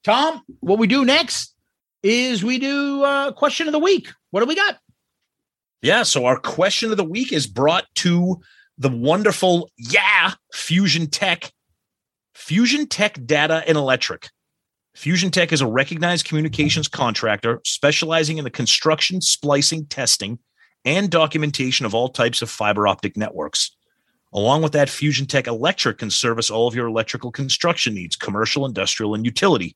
[0.03, 1.55] Tom, what we do next
[2.01, 4.09] is we do uh, question of the week.
[4.31, 4.79] What do we got?
[5.81, 6.03] Yeah.
[6.03, 8.41] So our question of the week is brought to
[8.77, 11.51] the wonderful Yeah Fusion Tech.
[12.33, 14.29] Fusion Tech Data and Electric.
[14.95, 20.39] Fusion Tech is a recognized communications contractor specializing in the construction, splicing, testing,
[20.85, 23.75] and documentation of all types of fiber optic networks.
[24.33, 28.65] Along with that, Fusion Tech Electric can service all of your electrical construction needs, commercial,
[28.65, 29.75] industrial, and utility,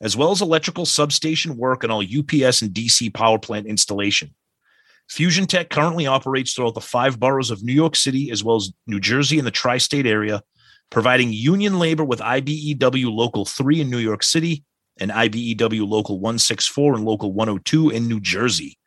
[0.00, 4.34] as well as electrical substation work and all UPS and DC power plant installation.
[5.08, 8.72] Fusion Tech currently operates throughout the five boroughs of New York City, as well as
[8.86, 10.42] New Jersey and the tri state area,
[10.90, 14.64] providing union labor with IBEW Local 3 in New York City
[14.98, 18.78] and IBEW Local 164 and Local 102 in New Jersey.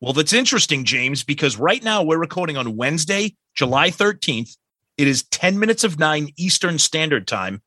[0.00, 4.56] Well, that's interesting, James, because right now we're recording on Wednesday, July 13th.
[4.96, 7.62] It is 10 minutes of nine Eastern Standard Time.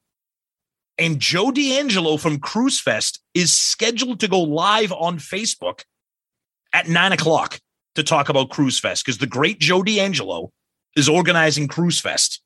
[0.98, 5.84] And Joe D'Angelo from Cruise Fest is scheduled to go live on Facebook
[6.74, 7.60] at nine o'clock
[7.96, 10.52] to talk about Cruise Fest because the great Joe D'Angelo
[10.96, 12.42] is organizing Cruise Fest.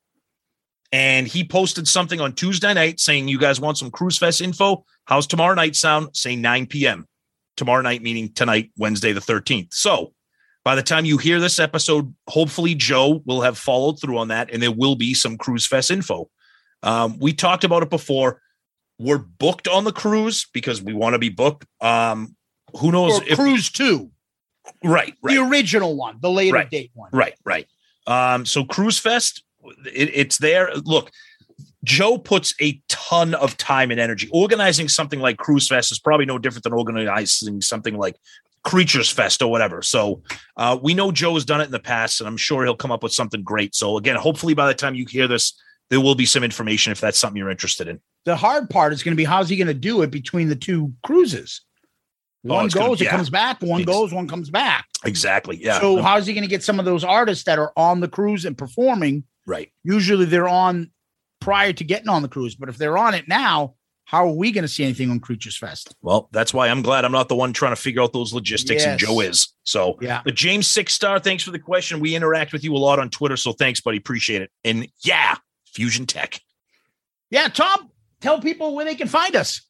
[0.92, 4.84] And he posted something on Tuesday night saying, You guys want some Cruise Fest info?
[5.06, 6.14] How's tomorrow night sound?
[6.14, 7.06] Say 9 p.m.
[7.56, 9.72] tomorrow night, meaning tonight, Wednesday the 13th.
[9.72, 10.12] So
[10.64, 14.52] by the time you hear this episode, hopefully Joe will have followed through on that
[14.52, 16.28] and there will be some Cruise Fest info.
[16.82, 18.40] Um, we talked about it before.
[18.98, 21.66] We're booked on the cruise because we want to be booked.
[21.80, 22.36] Um,
[22.76, 24.10] who knows Or Cruise 2.
[24.84, 25.34] Right, right.
[25.34, 26.70] The original one, the later Right.
[26.70, 27.10] date one.
[27.12, 27.66] Right, right.
[28.06, 29.42] Um, so Cruise Fest,
[29.92, 30.72] it, it's there.
[30.74, 31.10] Look,
[31.84, 34.28] Joe puts a ton of time and energy.
[34.32, 38.16] Organizing something like Cruise Fest is probably no different than organizing something like
[38.64, 39.82] Creatures Fest or whatever.
[39.82, 40.22] So
[40.56, 42.92] uh, we know Joe has done it in the past, and I'm sure he'll come
[42.92, 43.74] up with something great.
[43.74, 45.60] So again, hopefully by the time you hear this,
[45.90, 48.00] there will be some information if that's something you're interested in.
[48.24, 50.56] The hard part is going to be how's he going to do it between the
[50.56, 51.62] two cruises?
[52.44, 53.10] Oh, One gonna- goes, it yeah.
[53.10, 53.60] comes back.
[53.62, 54.86] One goes, one comes back.
[55.04, 55.62] Exactly.
[55.62, 55.80] Yeah.
[55.80, 58.44] So how's he going to get some of those artists that are on the cruise
[58.44, 59.24] and performing?
[59.46, 59.72] Right.
[59.84, 60.90] Usually they're on
[61.40, 63.74] prior to getting on the cruise, but if they're on it now,
[64.12, 65.96] how are we going to see anything on Creatures Fest?
[66.02, 68.84] Well, that's why I'm glad I'm not the one trying to figure out those logistics,
[68.84, 69.54] and Joe is.
[69.64, 70.20] So, Yeah.
[70.22, 71.98] But James Six Star, thanks for the question.
[71.98, 73.96] We interact with you a lot on Twitter, so thanks, buddy.
[73.96, 74.50] Appreciate it.
[74.64, 75.36] And yeah,
[75.72, 76.38] Fusion Tech.
[77.30, 77.88] Yeah, Tom,
[78.20, 79.62] tell people where they can find us.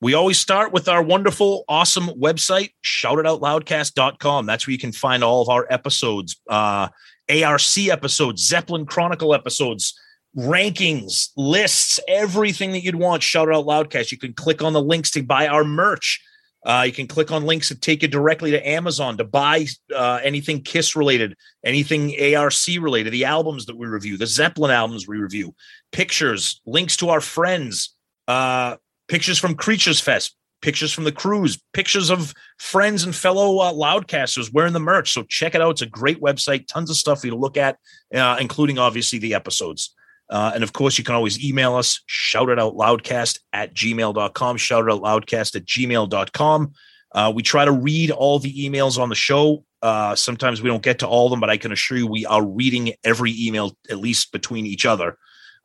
[0.00, 4.46] We always start with our wonderful, awesome website, shoutitoutloudcast.com.
[4.46, 6.86] That's where you can find all of our episodes, uh,
[7.28, 9.98] ARC episodes, Zeppelin Chronicle episodes,
[10.36, 13.22] rankings, lists, everything that you'd want.
[13.22, 14.12] Shout Out Loudcast.
[14.12, 16.22] You can click on the links to buy our merch.
[16.64, 19.64] Uh, you can click on links that take you directly to Amazon to buy
[19.94, 25.06] uh, anything Kiss related, anything ARC related, the albums that we review, the Zeppelin albums
[25.06, 25.54] we review,
[25.92, 27.94] pictures, links to our friends,
[28.26, 28.76] uh,
[29.06, 34.52] pictures from Creatures Fest, pictures from the cruise, pictures of friends and fellow uh, loudcasters
[34.52, 35.12] wearing the merch.
[35.12, 35.70] So check it out.
[35.70, 37.78] It's a great website, tons of stuff for you to look at,
[38.12, 39.94] uh, including obviously the episodes.
[40.28, 44.56] Uh, and of course, you can always email us, shout it out loudcast at gmail.com,
[44.56, 46.72] shout it out loudcast at gmail.com.
[47.12, 49.64] Uh, we try to read all the emails on the show.
[49.82, 52.26] Uh, sometimes we don't get to all of them, but I can assure you we
[52.26, 55.16] are reading every email, at least between each other.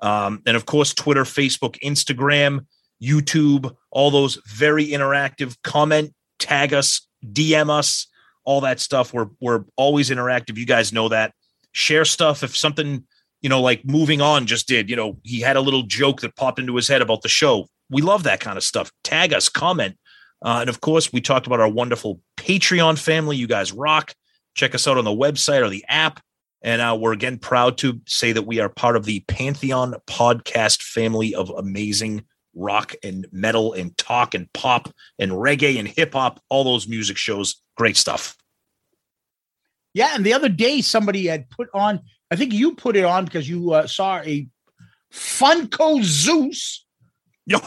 [0.02, 2.66] Um, and of course, Twitter, Facebook, Instagram,
[3.02, 5.56] YouTube, all those very interactive.
[5.64, 8.08] Comment, tag us, DM us,
[8.44, 9.14] all that stuff.
[9.14, 10.58] We're we're always interactive.
[10.58, 11.34] You guys know that.
[11.72, 13.06] Share stuff if something
[13.42, 14.90] you know, like moving on just did.
[14.90, 17.68] You know, he had a little joke that popped into his head about the show.
[17.90, 18.92] We love that kind of stuff.
[19.04, 19.98] Tag us, comment,
[20.44, 23.38] uh, and of course, we talked about our wonderful Patreon family.
[23.38, 24.14] You guys rock.
[24.56, 26.20] Check us out on the website or the app.
[26.64, 30.82] And uh, we're again proud to say that we are part of the Pantheon podcast
[30.82, 36.40] family of amazing rock and metal and talk and pop and reggae and hip hop,
[36.50, 37.62] all those music shows.
[37.78, 38.36] Great stuff.
[39.94, 42.02] Yeah, and the other day somebody had put on.
[42.32, 44.48] I think you put it on because you uh, saw a
[45.12, 46.86] Funko Zeus.
[47.46, 47.58] Yo,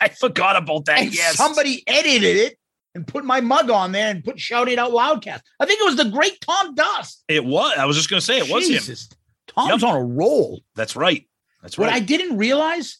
[0.00, 1.12] I forgot about that.
[1.12, 1.36] Yes.
[1.36, 2.58] somebody edited it
[2.94, 5.40] and put my mug on there and put shout it out loudcast.
[5.60, 7.22] I think it was the great Tom Dust.
[7.28, 7.76] It was.
[7.76, 8.74] I was just going to say it was him.
[8.74, 9.10] Jesus.
[9.48, 10.60] Tom's on a roll.
[10.74, 11.28] That's right.
[11.60, 11.86] That's right.
[11.86, 11.94] What.
[11.94, 12.98] I didn't realize,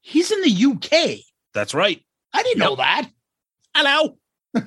[0.00, 1.18] he's in the UK.
[1.54, 2.02] That's right.
[2.32, 3.08] I didn't know that.
[3.74, 4.16] Hello.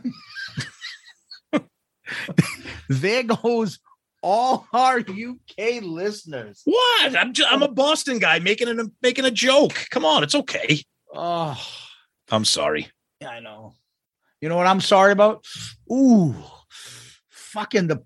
[2.89, 3.79] There goes
[4.25, 6.61] all our UK listeners.
[6.65, 7.15] What?
[7.15, 9.75] I'm just, I'm a Boston guy making a making a joke.
[9.91, 10.81] Come on, it's okay.
[11.13, 11.55] Oh,
[12.31, 12.87] I'm sorry.
[13.21, 13.75] yeah, I know.
[14.41, 15.45] You know what I'm sorry about?
[15.91, 16.33] Ooh,
[17.29, 18.03] fucking the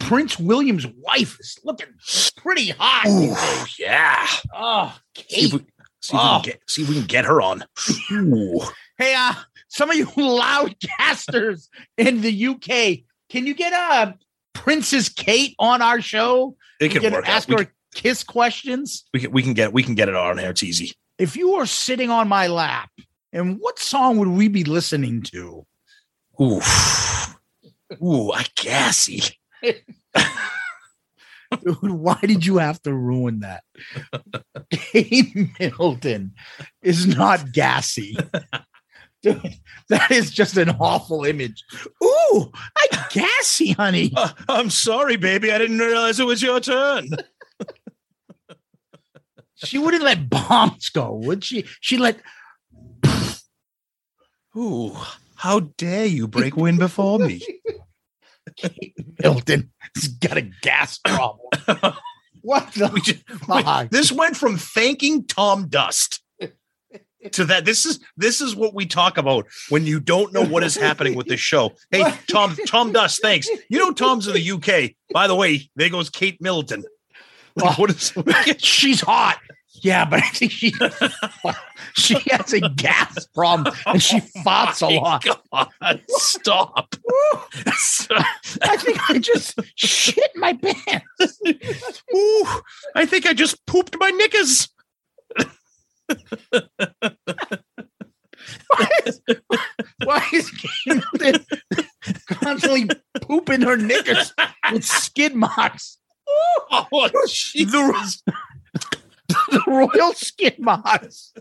[0.00, 1.88] Prince William's wife is looking
[2.36, 3.06] pretty hot.
[3.08, 4.26] Ooh, yeah.
[4.54, 5.58] Oh, See if, we,
[6.00, 6.40] see, if we Oh.
[6.42, 7.64] can get, see if we can get her on.
[8.12, 8.60] Ooh.
[8.98, 9.34] Hey, uh,
[9.68, 14.12] some of you loudcasters in the UK, can you get uh
[14.60, 16.56] Princess Kate on our show?
[16.80, 17.28] It can can work.
[17.28, 19.04] Ask We her can, kiss questions.
[19.14, 20.50] we can we can get we can get it on there.
[20.50, 20.92] It's easy.
[21.18, 22.90] If you were sitting on my lap,
[23.32, 25.66] and what song would we be listening to?
[26.40, 26.60] Ooh.
[28.02, 29.22] Ooh, I gassy.
[31.64, 33.62] Dude, why did you have to ruin that?
[34.70, 36.32] Kate Middleton
[36.82, 38.16] is not gassy.
[39.22, 39.54] Dude,
[39.88, 41.62] that is just an awful image.
[42.02, 44.12] Ooh, I gassy, honey.
[44.16, 45.50] Uh, I'm sorry, baby.
[45.52, 47.08] I didn't realize it was your turn.
[49.56, 51.64] She wouldn't let bombs go, would she?
[51.80, 52.18] She let
[54.56, 54.96] Ooh,
[55.36, 57.40] how dare you break wind before me?
[58.56, 61.94] Kate Middleton has got a gas problem.
[62.42, 63.90] What the We just- fuck?
[63.90, 66.20] this went from thanking Tom Dust
[67.32, 67.64] to that.
[67.64, 71.14] This is this is what we talk about when you don't know what is happening
[71.14, 71.74] with this show.
[71.90, 73.48] Hey, Tom, Tom Dust, thanks.
[73.68, 74.92] You know Tom's in the UK.
[75.12, 76.84] By the way, there goes Kate Middleton.
[77.56, 78.12] Like, what is
[78.58, 79.38] She's hot.
[79.82, 80.72] Yeah, but I think she
[81.94, 85.24] she has a gas problem and she oh farts a lot.
[85.24, 86.94] God, stop.
[88.62, 91.40] I think I just shit my pants.
[92.14, 92.46] Ooh,
[92.94, 94.68] I think I just pooped my knickers.
[98.68, 99.20] Why is,
[100.04, 101.46] why is Kate
[102.28, 102.88] constantly
[103.22, 104.32] pooping her knickers
[104.72, 105.98] with skid marks?
[106.28, 108.22] Oh, the,
[109.28, 111.32] the royal skid marks.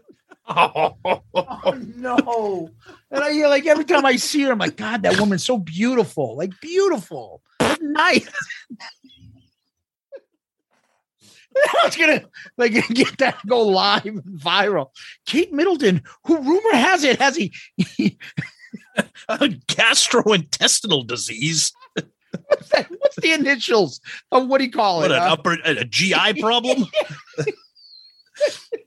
[0.47, 2.71] Oh, oh, no.
[3.11, 5.59] And I hear like every time I see her, I'm like, God, that woman's so
[5.59, 6.35] beautiful.
[6.35, 7.43] Like beautiful.
[7.79, 8.27] Nice.
[11.81, 12.23] I was gonna
[12.57, 14.87] like get that go live and viral.
[15.25, 17.53] Kate Middleton, who rumor has it has he,
[19.29, 21.71] a gastrointestinal disease.
[22.47, 23.99] what's, that, what's the initials
[24.31, 25.17] of what do you call What it?
[25.17, 26.85] an upper a GI problem?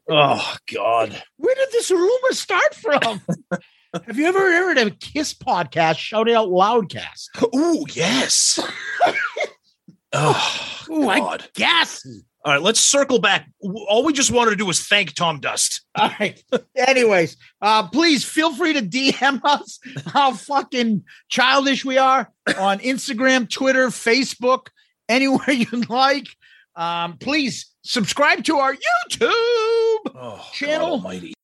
[0.09, 1.23] oh God.
[1.37, 3.21] where did this rumor start from?
[4.07, 5.99] Have you ever heard of a Kiss podcast?
[5.99, 7.29] Shout it out loudcast.
[7.55, 8.59] Ooh, yes.
[10.15, 11.49] oh Ooh, I God.
[11.55, 12.25] gassy.
[12.45, 13.49] All right, let's circle back.
[13.61, 15.83] All we just wanted to do was thank Tom Dust.
[15.95, 16.43] All right.
[16.77, 23.49] Anyways, uh, please feel free to DM us how fucking childish we are on Instagram,
[23.49, 24.69] Twitter, Facebook,
[25.09, 26.27] anywhere you'd like.
[26.75, 29.29] Um, please subscribe to our YouTube
[30.15, 30.93] Oh, channel.
[30.93, 31.35] Almighty.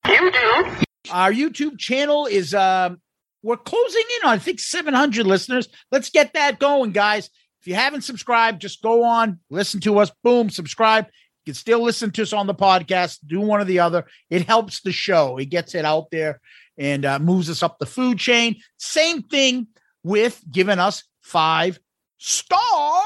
[1.11, 3.01] Our YouTube channel is um
[3.43, 5.69] we're closing in on I think 700 listeners.
[5.93, 7.31] Let's get that going, guys.
[7.61, 11.07] If you haven't subscribed, just go on, listen to us, boom, subscribe.
[11.07, 14.07] You can still listen to us on the podcast, do one or the other.
[14.31, 15.39] It helps the show.
[15.39, 16.41] It gets it out there
[16.77, 18.57] and uh, moves us up the food chain.
[18.79, 19.69] Same thing
[20.05, 21.79] with giving us five
[22.19, 23.03] star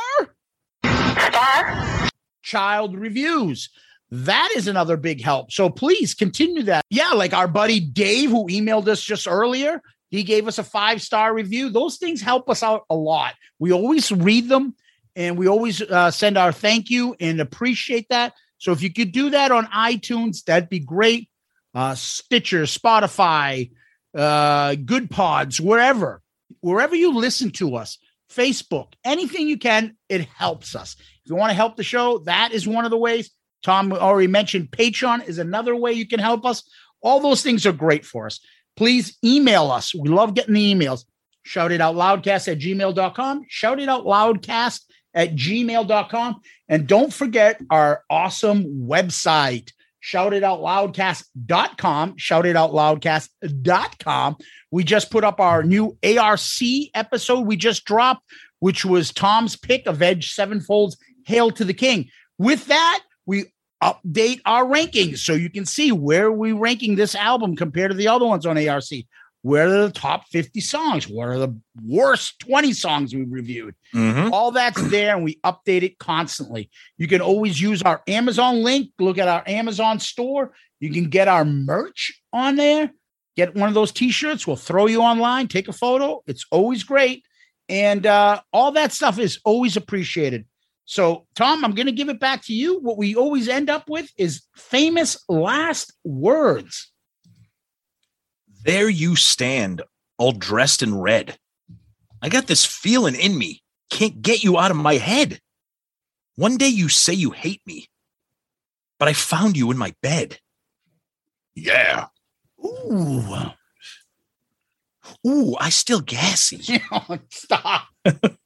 [2.43, 3.71] child reviews.
[4.11, 5.51] That is another big help.
[5.51, 6.85] So please continue that.
[6.91, 9.81] Yeah, like our buddy Dave, who emailed us just earlier,
[10.13, 11.71] he gave us a five star review.
[11.71, 13.35] Those things help us out a lot.
[13.59, 14.77] We always read them
[15.17, 18.35] and we always uh, send our thank you and appreciate that.
[18.59, 21.31] So if you could do that on iTunes, that'd be great.
[21.75, 23.71] Uh, Stitcher, Spotify,
[24.15, 26.21] uh, Good Pods, wherever,
[26.61, 27.97] wherever you listen to us,
[28.31, 30.95] Facebook, anything you can, it helps us.
[31.25, 33.31] If you want to help the show, that is one of the ways.
[33.63, 36.69] Tom already mentioned Patreon is another way you can help us.
[37.01, 38.41] All those things are great for us.
[38.77, 39.95] Please email us.
[39.95, 41.05] We love getting the emails.
[41.45, 43.47] Shout it out loudcast at gmail.com.
[43.49, 44.81] Shout it out loudcast
[45.15, 46.41] at gmail.com.
[46.69, 49.71] And don't forget our awesome website.
[50.01, 52.17] Shout it out loudcast.com.
[52.17, 54.37] Shout it out loudcast.com.
[54.71, 56.41] We just put up our new ARC
[56.95, 58.29] episode we just dropped,
[58.59, 62.09] which was Tom's pick of Avenged Sevenfold's Hail to the King.
[62.39, 63.45] With that, we
[63.83, 68.09] update our rankings so you can see where we ranking this album compared to the
[68.09, 68.85] other ones on ARC.
[69.43, 71.09] Where are the top 50 songs?
[71.09, 71.53] What are the
[71.85, 73.75] worst 20 songs we reviewed?
[73.93, 74.31] Mhm.
[74.31, 76.71] All that's there, and we update it constantly.
[76.97, 78.91] You can always use our Amazon link.
[79.01, 80.53] Look at our Amazon store.
[80.79, 82.93] You can get our merch on there.
[83.37, 84.47] Get one of those t-shirts.
[84.47, 85.49] We'll throw you online.
[85.49, 86.23] Take a photo.
[86.27, 87.25] It's always great.
[87.69, 90.45] And uh, all that stuff is always appreciated.
[90.93, 92.79] So, Tom, I'm going to give it back to you.
[92.81, 96.93] What we always end up with is famous last words.
[98.63, 99.81] There you stand,
[100.19, 101.39] all dressed in red.
[102.21, 103.63] I got this feeling in me.
[103.89, 105.41] Can't get you out of my head.
[106.37, 107.89] One day you say you hate me,
[108.99, 110.41] but I found you in my bed.
[111.55, 112.09] Yeah.
[112.63, 113.25] Ooh.
[115.27, 116.83] Ooh, I still gassy.
[117.31, 117.87] Stop.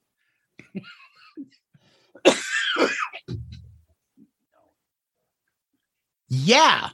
[6.28, 6.90] yeah,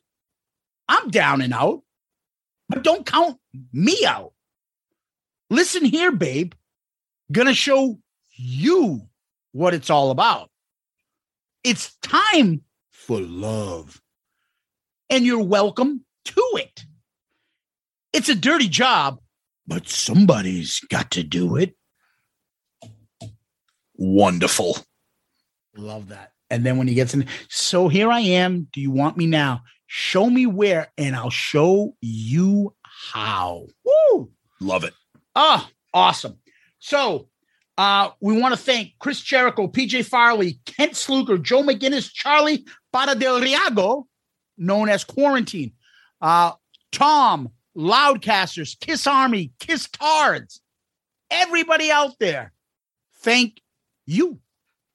[0.88, 1.82] I'm down and out,
[2.68, 3.38] but don't count
[3.72, 4.32] me out.
[5.50, 6.52] Listen here, babe.
[7.30, 7.98] Gonna show
[8.34, 9.02] you
[9.52, 10.50] what it's all about.
[11.64, 14.02] It's time for love,
[15.08, 16.84] and you're welcome to it.
[18.12, 19.20] It's a dirty job,
[19.66, 21.74] but somebody's got to do it.
[23.94, 24.76] Wonderful.
[25.76, 26.31] Love that.
[26.52, 28.68] And then when he gets in, so here I am.
[28.72, 29.62] Do you want me now?
[29.86, 33.66] Show me where, and I'll show you how.
[33.84, 34.30] Woo!
[34.60, 34.92] Love it.
[35.34, 36.36] Ah, awesome.
[36.78, 37.28] So
[37.78, 43.14] uh, we want to thank Chris Jericho, PJ Farley, Kent Slucher, Joe McGinnis, Charlie Parra
[43.14, 44.06] del Riego,
[44.58, 45.72] known as Quarantine,
[46.20, 46.52] uh,
[46.90, 50.60] Tom, Loudcasters, Kiss Army, Kiss Tards,
[51.30, 52.52] everybody out there.
[53.22, 53.62] Thank
[54.04, 54.41] you.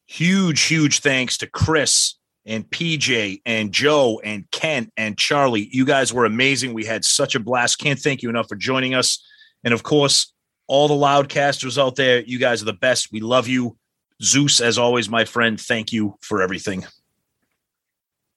[0.07, 5.67] Huge, huge thanks to Chris and PJ and Joe and Kent and Charlie.
[5.71, 6.73] You guys were amazing.
[6.73, 7.77] We had such a blast.
[7.79, 9.21] Can't thank you enough for joining us.
[9.65, 10.33] And of course,
[10.67, 13.11] all the loudcasters out there, you guys are the best.
[13.11, 13.77] We love you.
[14.23, 16.85] Zeus, as always, my friend, thank you for everything.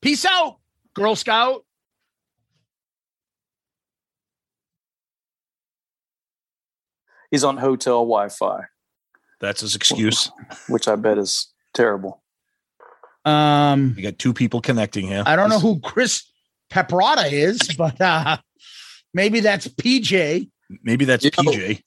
[0.03, 0.59] Peace out,
[0.95, 1.65] Girl Scout.
[7.31, 8.65] He's on hotel Wi-Fi,
[9.41, 10.31] That's his excuse.
[10.69, 12.23] which I bet is terrible.
[13.25, 15.23] Um, We got two people connecting here.
[15.27, 16.25] I don't know who Chris
[16.73, 18.39] Peprata is, but uh,
[19.13, 20.49] maybe that's PJ.
[20.83, 21.83] Maybe that's PJ.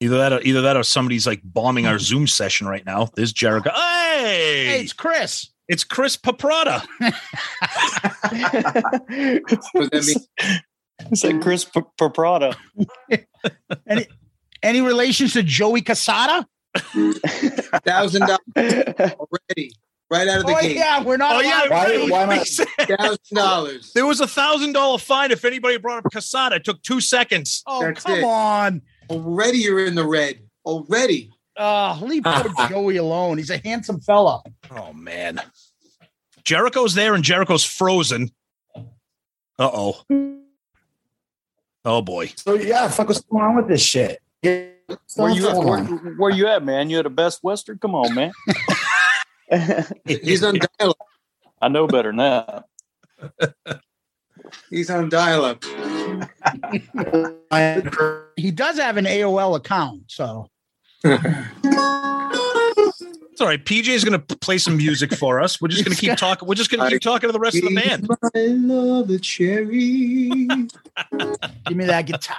[0.00, 3.08] Either that, or, either that, or somebody's like bombing our Zoom session right now.
[3.16, 3.70] There's Jericho.
[3.74, 5.50] Hey, Hey, it's Chris.
[5.68, 6.84] it's Chris Paprata.
[9.72, 10.26] What that?
[11.10, 12.56] It's like Chris P- Paprata.
[13.86, 14.06] Any
[14.62, 16.44] any relations to Joey Cassata?
[16.78, 19.72] Thousand dollars already,
[20.10, 20.76] right out of the Oh gate.
[20.76, 21.36] yeah, we're not.
[21.36, 23.92] Oh yeah, Why- why am I- He said Thousand dollars.
[23.92, 26.52] there was a thousand dollar fine if anybody brought up Cassata.
[26.56, 27.62] It took two seconds.
[27.66, 28.24] Oh That's come it.
[28.24, 28.82] on.
[29.10, 30.40] Already you're in the red.
[30.64, 31.30] Already.
[31.56, 33.38] Oh, leave poor Joey alone.
[33.38, 34.42] He's a handsome fella.
[34.70, 35.40] Oh man,
[36.44, 38.30] Jericho's there and Jericho's frozen.
[39.58, 40.02] Uh oh.
[41.84, 42.32] Oh boy.
[42.36, 44.20] So yeah, fuck, what's going on with this shit?
[44.42, 46.90] Yeah, what's Where you, going where, where you at, man?
[46.90, 47.78] You at a Best Western?
[47.78, 48.32] Come on, man.
[50.04, 50.98] He's on dial-up.
[51.60, 52.64] I know better than that.
[54.70, 55.64] He's on dial-up.
[58.36, 60.50] He does have an AOL account, so
[63.36, 63.62] It's all right.
[63.62, 65.60] PJ is going to play some music for us.
[65.60, 66.48] We're just going to keep talking.
[66.48, 68.08] We're just going to keep talking to the rest of the band.
[68.34, 70.30] I love a cherry.
[71.66, 72.36] give me that guitar.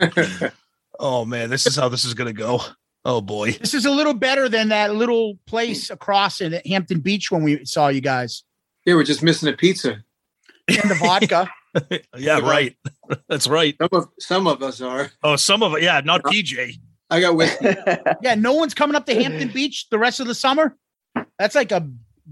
[1.02, 2.60] Oh man, this is how this is going to go.
[3.06, 3.52] Oh boy.
[3.52, 7.64] This is a little better than that little place across in Hampton Beach when we
[7.64, 8.44] saw you guys.
[8.84, 10.04] Yeah, we're just missing a pizza.
[10.68, 11.50] And the vodka.
[12.18, 12.76] Yeah, right.
[13.28, 13.76] That's right.
[13.80, 15.12] Some of some of us are.
[15.22, 15.84] Oh, some of it.
[15.84, 16.80] Yeah, not PJ.
[17.08, 17.76] I got whiskey.
[18.22, 20.76] Yeah, no one's coming up to Hampton Beach the rest of the summer.
[21.38, 21.88] That's like a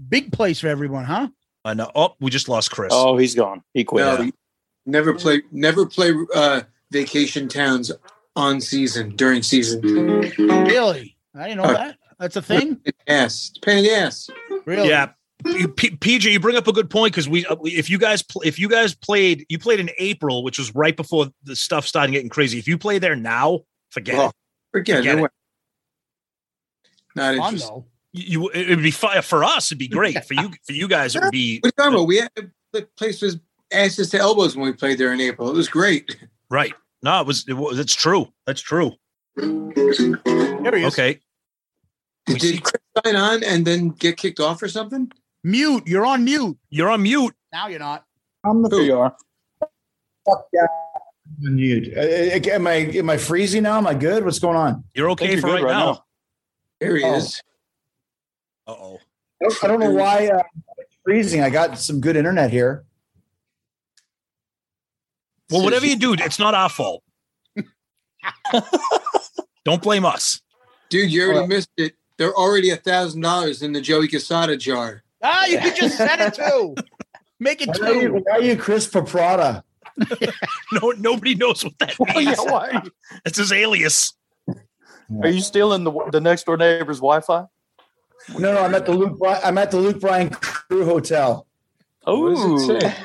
[0.09, 1.29] big place for everyone, huh?
[1.63, 1.89] I know.
[1.95, 2.91] Oh, we just lost Chris.
[2.93, 3.63] Oh, he's gone.
[3.73, 4.03] He quit.
[4.05, 4.29] No,
[4.85, 5.41] never play.
[5.53, 7.91] Never play uh, vacation towns
[8.35, 9.81] on season during season.
[9.81, 11.17] Really?
[11.35, 11.97] I didn't know that.
[12.19, 12.79] That's a thing.
[13.07, 14.29] Yes, it's pain in the ass.
[14.65, 14.89] Really?
[14.89, 15.11] Yeah.
[15.45, 18.21] You- P- PJ, you bring up a good point because we, uh, if you guys,
[18.21, 21.87] pl- if you guys played, you played in April, which was right before the stuff
[21.87, 22.59] started getting crazy.
[22.59, 24.31] If you play there now, forget Oh, it.
[24.73, 25.31] Forget, Forget no it.
[27.15, 27.69] Not Fun interested.
[27.69, 27.85] though.
[28.11, 29.67] You, it would be fire for us.
[29.69, 30.51] It'd be great for you.
[30.65, 32.07] For you guys, it would be What are you talking about?
[32.07, 33.37] We had the place was
[33.71, 35.49] asses to elbows when we played there in April.
[35.49, 36.17] It was great.
[36.49, 36.73] Right.
[37.01, 37.45] No, it was.
[37.47, 37.79] It was.
[37.79, 38.27] It's true.
[38.45, 38.91] That's true.
[39.35, 40.93] There he is.
[40.93, 41.19] Okay.
[42.27, 45.11] We Did see- Chris sign on and then get kicked off or something?
[45.43, 45.83] Mute.
[45.87, 46.57] You're on mute.
[46.69, 47.33] You're on mute.
[47.53, 48.05] Now you're not.
[48.43, 49.15] I'm the There you are.
[50.25, 50.65] fuck yeah.
[51.39, 51.93] Mute.
[51.95, 53.77] Uh, uh, am I am I freezing now?
[53.77, 54.25] Am I good?
[54.25, 54.83] What's going on?
[54.93, 55.85] You're okay you're for right, right now.
[55.93, 56.03] now.
[56.81, 57.15] There he Oh.
[57.15, 57.41] is.
[58.67, 58.99] Uh oh.
[59.41, 60.43] I don't, I don't know why uh,
[60.77, 61.41] it's freezing.
[61.41, 62.83] I got some good internet here.
[65.51, 67.03] Well, whatever you do, it's not our fault.
[69.65, 70.41] Don't blame us.
[70.89, 71.93] Dude, you already Well- missed it.
[72.17, 75.03] They're already a thousand dollars in the Joey Cassata jar.
[75.23, 76.75] Ah, you could just set it too.
[77.39, 79.63] Make it Why are you, why are you Chris Paprada?
[80.73, 82.25] No, nobody knows what that Oh, means.
[82.37, 82.81] yeah, why?
[83.23, 84.13] That's his alias.
[85.23, 87.45] Are you still in the the next door neighbor's Wi-Fi?
[88.37, 89.17] No, no, I'm at the Luke.
[89.25, 91.47] I'm at the Luke Bryan Crew Hotel.
[92.03, 92.95] What does it say?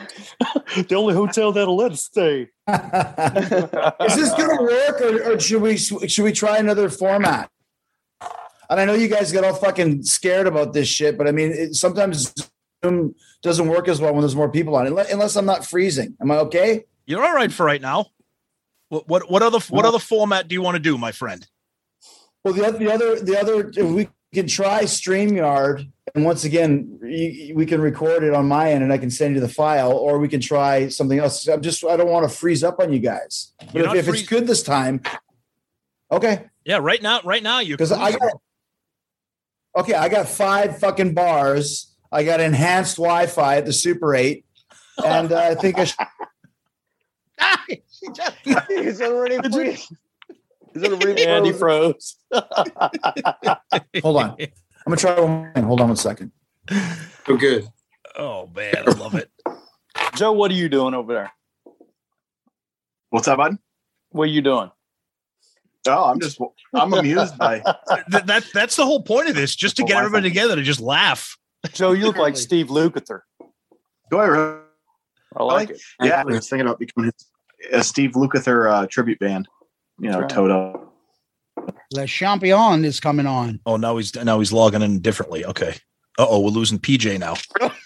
[0.88, 2.48] the only hotel that'll let us stay.
[2.68, 7.50] Is this going to work, or, or should we should we try another format?
[8.70, 11.50] And I know you guys get all fucking scared about this shit, but I mean,
[11.52, 12.34] it, sometimes
[12.84, 16.16] Zoom doesn't work as well when there's more people on, unless, unless I'm not freezing.
[16.20, 16.84] Am I okay?
[17.06, 18.06] You're all right for right now.
[18.88, 21.46] What what what other what other format do you want to do, my friend?
[22.44, 26.98] Well, the other, the other, the other, if we can try StreamYard, and once again,
[27.02, 29.92] you, we can record it on my end, and I can send you the file,
[29.92, 31.48] or we can try something else.
[31.48, 33.52] I'm just, I don't want to freeze up on you guys.
[33.58, 35.00] But You're if, not if it's good this time,
[36.12, 36.46] okay.
[36.64, 38.32] Yeah, right now, right now you Because I got,
[39.76, 41.94] okay, I got five fucking bars.
[42.12, 44.44] I got enhanced Wi-Fi at the Super Eight,
[45.04, 46.06] and uh, I think I should.
[47.68, 49.90] She just- He's already freeze.
[50.74, 51.94] He's already And he frozen.
[52.30, 52.42] froze.
[54.02, 54.36] Hold on,
[54.86, 55.30] I'm gonna try one.
[55.30, 55.64] more thing.
[55.64, 56.32] Hold on one second.
[56.70, 57.66] Oh, good.
[58.16, 59.30] Oh man, I love it.
[60.16, 61.32] Joe, what are you doing over there?
[63.10, 63.56] What's up, bud?
[64.10, 64.70] What are you doing?
[65.86, 66.38] Oh, I'm just
[66.74, 67.58] I'm amused by
[68.08, 68.44] that, that.
[68.52, 71.36] That's the whole point of this, just to get everybody together to just laugh.
[71.72, 73.20] Joe, you look like Steve Lukather.
[74.10, 74.58] Do I really?
[75.36, 75.80] I like it.
[76.00, 77.10] Yeah, I was thinking about becoming
[77.72, 79.48] a Steve Lukather uh, tribute band.
[79.98, 80.28] You know, Right.
[80.28, 80.83] Toto.
[81.94, 83.60] Le Champion is coming on.
[83.66, 85.44] Oh, now he's now he's logging in differently.
[85.44, 85.76] Okay.
[86.18, 87.34] Uh oh, we're losing PJ now.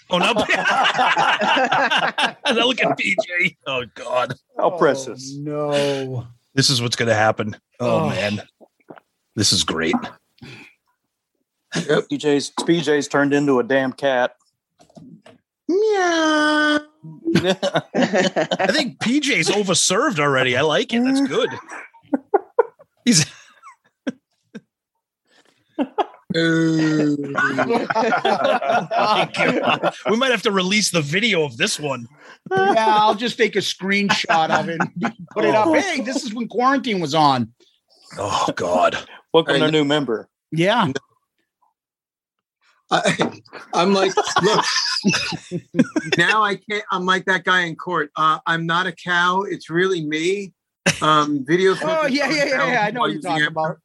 [0.09, 0.33] Oh no!
[2.53, 3.57] now look at PJ.
[3.67, 4.33] Oh God.
[4.57, 5.35] How precious.
[5.37, 6.27] No.
[6.55, 7.55] This is what's going to happen.
[7.79, 8.09] Oh, Oh.
[8.09, 8.41] man,
[9.35, 9.95] this is great.
[11.73, 14.35] PJ's PJ's turned into a damn cat.
[15.67, 16.79] Meow.
[17.35, 20.57] I think PJ's overserved already.
[20.57, 21.03] I like it.
[21.03, 21.49] That's good.
[23.05, 23.25] He's.
[26.35, 27.55] My
[29.33, 29.95] God.
[30.09, 32.07] we might have to release the video of this one.
[32.51, 35.67] yeah, I'll just take a screenshot of it and put it up.
[35.67, 35.73] Oh.
[35.73, 37.51] Hey, this is when quarantine was on.
[38.17, 38.97] Oh God.
[39.33, 40.29] Welcome to new member.
[40.51, 40.91] Yeah.
[42.91, 43.41] I,
[43.73, 44.65] I'm like, look,
[46.17, 46.83] now I can't.
[46.91, 48.09] I'm like that guy in court.
[48.15, 49.41] Uh, I'm not a cow.
[49.41, 50.53] It's really me.
[51.01, 51.75] Um, video.
[51.83, 52.85] Oh yeah, yeah, yeah, yeah.
[52.85, 53.77] I know what you're talking about.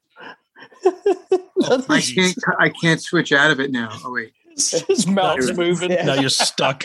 [1.89, 2.36] I can't.
[2.59, 3.91] I can't switch out of it now.
[4.05, 5.91] Oh wait, his mouth's moving.
[6.05, 6.84] Now you're stuck.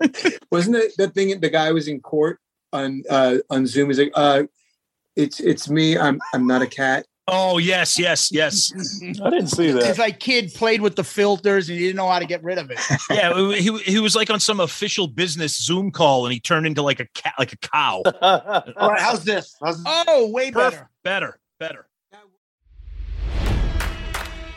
[0.50, 1.38] Wasn't it that thing?
[1.40, 2.38] The guy was in court
[2.72, 3.88] on uh, on Zoom.
[3.88, 4.44] He's like, uh,
[5.16, 5.98] "It's it's me.
[5.98, 8.72] I'm I'm not a cat." Oh yes, yes, yes.
[9.22, 9.84] I didn't see that.
[9.84, 12.58] It's like kid played with the filters and he didn't know how to get rid
[12.58, 12.80] of it.
[13.08, 16.82] Yeah, he he was like on some official business Zoom call, and he turned into
[16.82, 18.02] like a cat, like a cow.
[18.20, 19.54] All right, how's this?
[19.62, 20.88] How's Oh, way better.
[21.04, 21.86] Better, better.